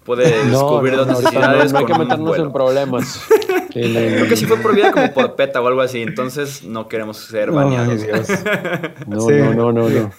puede 0.06 0.46
descubrir 0.46 0.96
dos 0.96 1.08
necesidades. 1.08 1.74
No, 1.74 1.80
hay 1.80 1.86
que 1.86 1.98
meternos 1.98 2.38
en 2.38 2.52
problemas. 2.54 3.22
Creo 3.74 4.30
que 4.30 4.38
sí 4.38 4.46
fue 4.46 4.58
prohibida 4.58 4.94
como 4.94 5.14
por 5.14 5.36
PETA 5.36 5.60
o 5.62 5.68
algo 5.68 5.82
así, 5.82 6.02
entonces 6.02 6.64
no 6.64 6.88
queremos 6.88 7.18
ser 7.18 7.52
baneados. 7.52 8.02
no, 9.08 9.30
no, 9.30 9.54
no, 9.54 9.72
no, 9.74 9.90
no. 9.90 10.12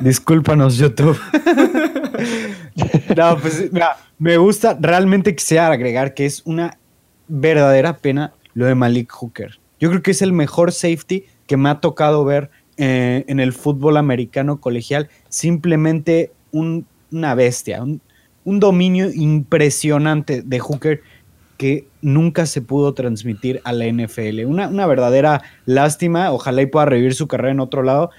Discúlpanos, 0.00 0.76
YouTube. 0.76 1.18
no, 3.16 3.38
pues 3.38 3.72
mira, 3.72 3.96
me 4.18 4.36
gusta, 4.36 4.76
realmente 4.78 5.34
quisiera 5.34 5.68
agregar 5.68 6.12
que 6.12 6.26
es 6.26 6.42
una 6.44 6.76
verdadera 7.30 7.98
pena 7.98 8.32
lo 8.54 8.66
de 8.66 8.74
Malik 8.74 9.10
Hooker. 9.12 9.58
Yo 9.78 9.88
creo 9.88 10.02
que 10.02 10.10
es 10.10 10.22
el 10.22 10.32
mejor 10.32 10.72
safety 10.72 11.24
que 11.46 11.56
me 11.56 11.70
ha 11.70 11.80
tocado 11.80 12.24
ver 12.24 12.50
eh, 12.76 13.24
en 13.28 13.40
el 13.40 13.52
fútbol 13.52 13.96
americano 13.96 14.60
colegial. 14.60 15.08
Simplemente 15.28 16.32
una 16.52 17.34
bestia, 17.34 17.82
un, 17.82 18.00
dominio 18.44 19.10
impresionante 19.12 20.42
de 20.42 20.58
Hooker 20.58 21.02
que 21.56 21.86
nunca 22.02 22.46
se 22.46 22.62
pudo 22.62 22.94
transmitir 22.94 23.60
a 23.64 23.72
la 23.72 23.86
NFL. 23.86 24.44
Una, 24.46 24.86
verdadera 24.86 25.42
lástima, 25.66 26.32
ojalá 26.32 26.62
y 26.62 26.66
pueda 26.66 26.86
revivir 26.86 27.14
su 27.14 27.28
carrera 27.28 27.52
en 27.52 27.60
otro 27.60 27.82
lado 27.82 28.10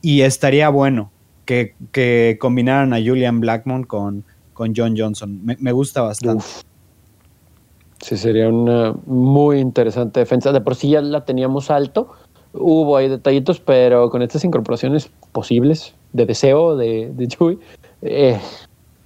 y 0.00 0.22
estaría 0.22 0.68
bueno 0.68 1.12
que, 1.44 1.74
que 1.92 2.38
combinaran 2.40 2.94
a 2.94 2.98
Julian 2.98 3.40
Blackmon 3.40 3.84
con, 3.84 4.24
con 4.54 4.72
John 4.74 4.94
Johnson. 4.96 5.40
Me, 5.42 5.72
gusta 5.72 6.00
bastante. 6.00 6.44
Sí, 8.04 8.18
sería 8.18 8.50
una 8.50 8.92
muy 9.06 9.60
interesante 9.60 10.20
defensa. 10.20 10.52
De 10.52 10.60
por 10.60 10.74
sí 10.74 10.90
ya 10.90 11.00
la 11.00 11.24
teníamos 11.24 11.70
alto. 11.70 12.10
Hubo 12.52 12.98
ahí 12.98 13.08
detallitos, 13.08 13.60
pero 13.60 14.10
con 14.10 14.20
estas 14.20 14.44
incorporaciones 14.44 15.08
posibles 15.32 15.94
de 16.12 16.26
deseo 16.26 16.76
de, 16.76 17.10
de 17.14 17.56
eh, 18.02 18.38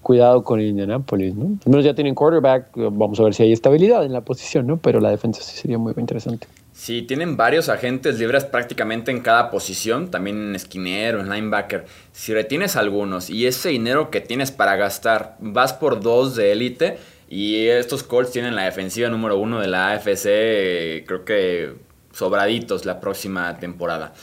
cuidado 0.03 0.43
con 0.43 0.61
Indianapolis, 0.61 1.33
¿no? 1.37 1.45
Al 1.45 1.71
menos 1.71 1.85
ya 1.85 1.95
tienen 1.95 2.17
quarterback, 2.17 2.71
vamos 2.75 3.21
a 3.21 3.23
ver 3.23 3.35
si 3.35 3.45
hay 3.45 3.53
estabilidad 3.53 4.05
en 4.05 4.13
la 4.13 4.23
posición, 4.23 4.67
¿no? 4.67 4.79
Pero 4.79 4.99
la 4.99 5.11
defensa 5.11 5.43
sí 5.43 5.57
sería 5.57 5.79
muy 5.79 5.95
interesante. 5.97 6.49
Sí, 6.73 7.03
tienen 7.03 7.37
varios 7.37 7.69
agentes 7.69 8.19
libres 8.19 8.47
prácticamente 8.47 9.13
en 9.13 9.21
cada 9.21 9.49
posición, 9.49 10.11
también 10.11 10.39
en 10.39 10.57
esquinero, 10.57 11.21
en 11.21 11.31
linebacker. 11.31 11.87
Si 12.11 12.35
retienes 12.35 12.75
algunos 12.75 13.31
y 13.31 13.47
ese 13.47 13.69
dinero 13.69 14.11
que 14.11 14.21
tienes 14.21 14.51
para 14.51 14.75
gastar, 14.75 15.37
vas 15.39 15.73
por 15.73 16.01
dos 16.01 16.35
de 16.35 16.51
élite 16.51 16.99
y 17.29 17.67
estos 17.67 18.03
Colts 18.03 18.33
tienen 18.33 18.57
la 18.57 18.65
defensiva 18.65 19.09
número 19.09 19.39
uno 19.39 19.61
de 19.61 19.69
la 19.69 19.93
AFC, 19.93 21.05
creo 21.07 21.25
que 21.25 21.75
sobraditos 22.13 22.85
la 22.85 23.01
próxima 23.01 23.59
temporada. 23.59 24.15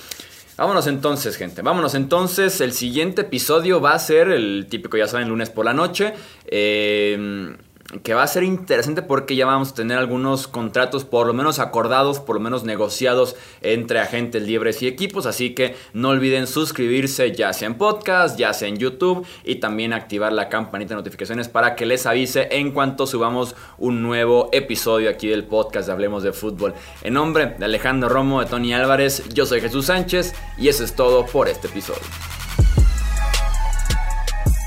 Vámonos 0.58 0.88
entonces, 0.88 1.36
gente. 1.36 1.62
Vámonos 1.62 1.96
entonces. 1.96 2.62
El 2.62 2.72
siguiente 2.72 3.24
episodio 3.24 3.82
va 3.82 3.94
a 3.94 4.00
ser 4.00 4.30
el 4.30 4.68
típico, 4.70 4.96
ya 4.96 5.08
saben, 5.08 5.28
lunes 5.28 5.50
por 5.50 5.66
la 5.66 5.74
noche. 5.74 6.14
Eh, 6.46 7.58
que 8.02 8.14
va 8.14 8.24
a 8.24 8.28
ser 8.28 8.44
interesante 8.44 9.02
porque 9.04 9.36
ya 9.36 9.46
vamos 9.46 9.72
a 9.72 9.76
tener 9.76 9.98
algunos 9.98 10.48
contratos 10.48 11.06
por 11.06 11.28
lo 11.28 11.34
menos 11.34 11.60
acordados, 11.60 12.20
por 12.20 12.36
lo 12.36 12.42
menos 12.42 12.64
negociados 12.64 13.36
entre 13.62 14.00
agentes 14.00 14.42
libres 14.42 14.82
y 14.82 14.88
equipos, 14.88 15.26
así 15.26 15.54
que 15.54 15.76
no 15.94 16.10
olviden 16.10 16.48
suscribirse 16.48 17.32
ya 17.34 17.54
sea 17.54 17.68
en 17.68 17.76
podcast, 17.76 18.38
ya 18.40 18.54
sea 18.54 18.68
en 18.68 18.78
YouTube 18.78 19.26
y 19.44 19.56
también 19.56 19.94
activar 19.94 20.34
la 20.34 20.50
campanita 20.50 20.90
de 20.90 21.02
notificaciones 21.02 21.48
para 21.48 21.76
que 21.76 21.86
les 21.86 22.06
avise 22.06 22.48
en 22.52 22.72
cuanto 22.72 23.06
subamos 23.06 23.56
un 23.78 24.02
nuevo 24.02 24.50
episodio 24.52 25.10
aquí 25.10 25.28
del 25.28 25.46
podcast 25.46 25.88
de 25.88 25.94
Hablemos 25.94 26.24
de 26.24 26.34
Fútbol. 26.34 26.74
En 27.04 27.14
nombre 27.14 27.56
de 27.58 27.66
Alejandro 27.66 28.10
Romo, 28.10 28.42
de 28.42 28.48
Tony 28.48 28.74
Álvarez, 28.74 29.24
yo 29.30 29.46
soy 29.46 29.62
Jesús 29.62 29.86
Sánchez 29.86 30.34
y 30.58 30.70
eso 30.70 30.84
es 30.84 30.96
todo 30.96 31.26
por 31.26 31.48
este 31.48 31.68
episodio. 31.68 32.02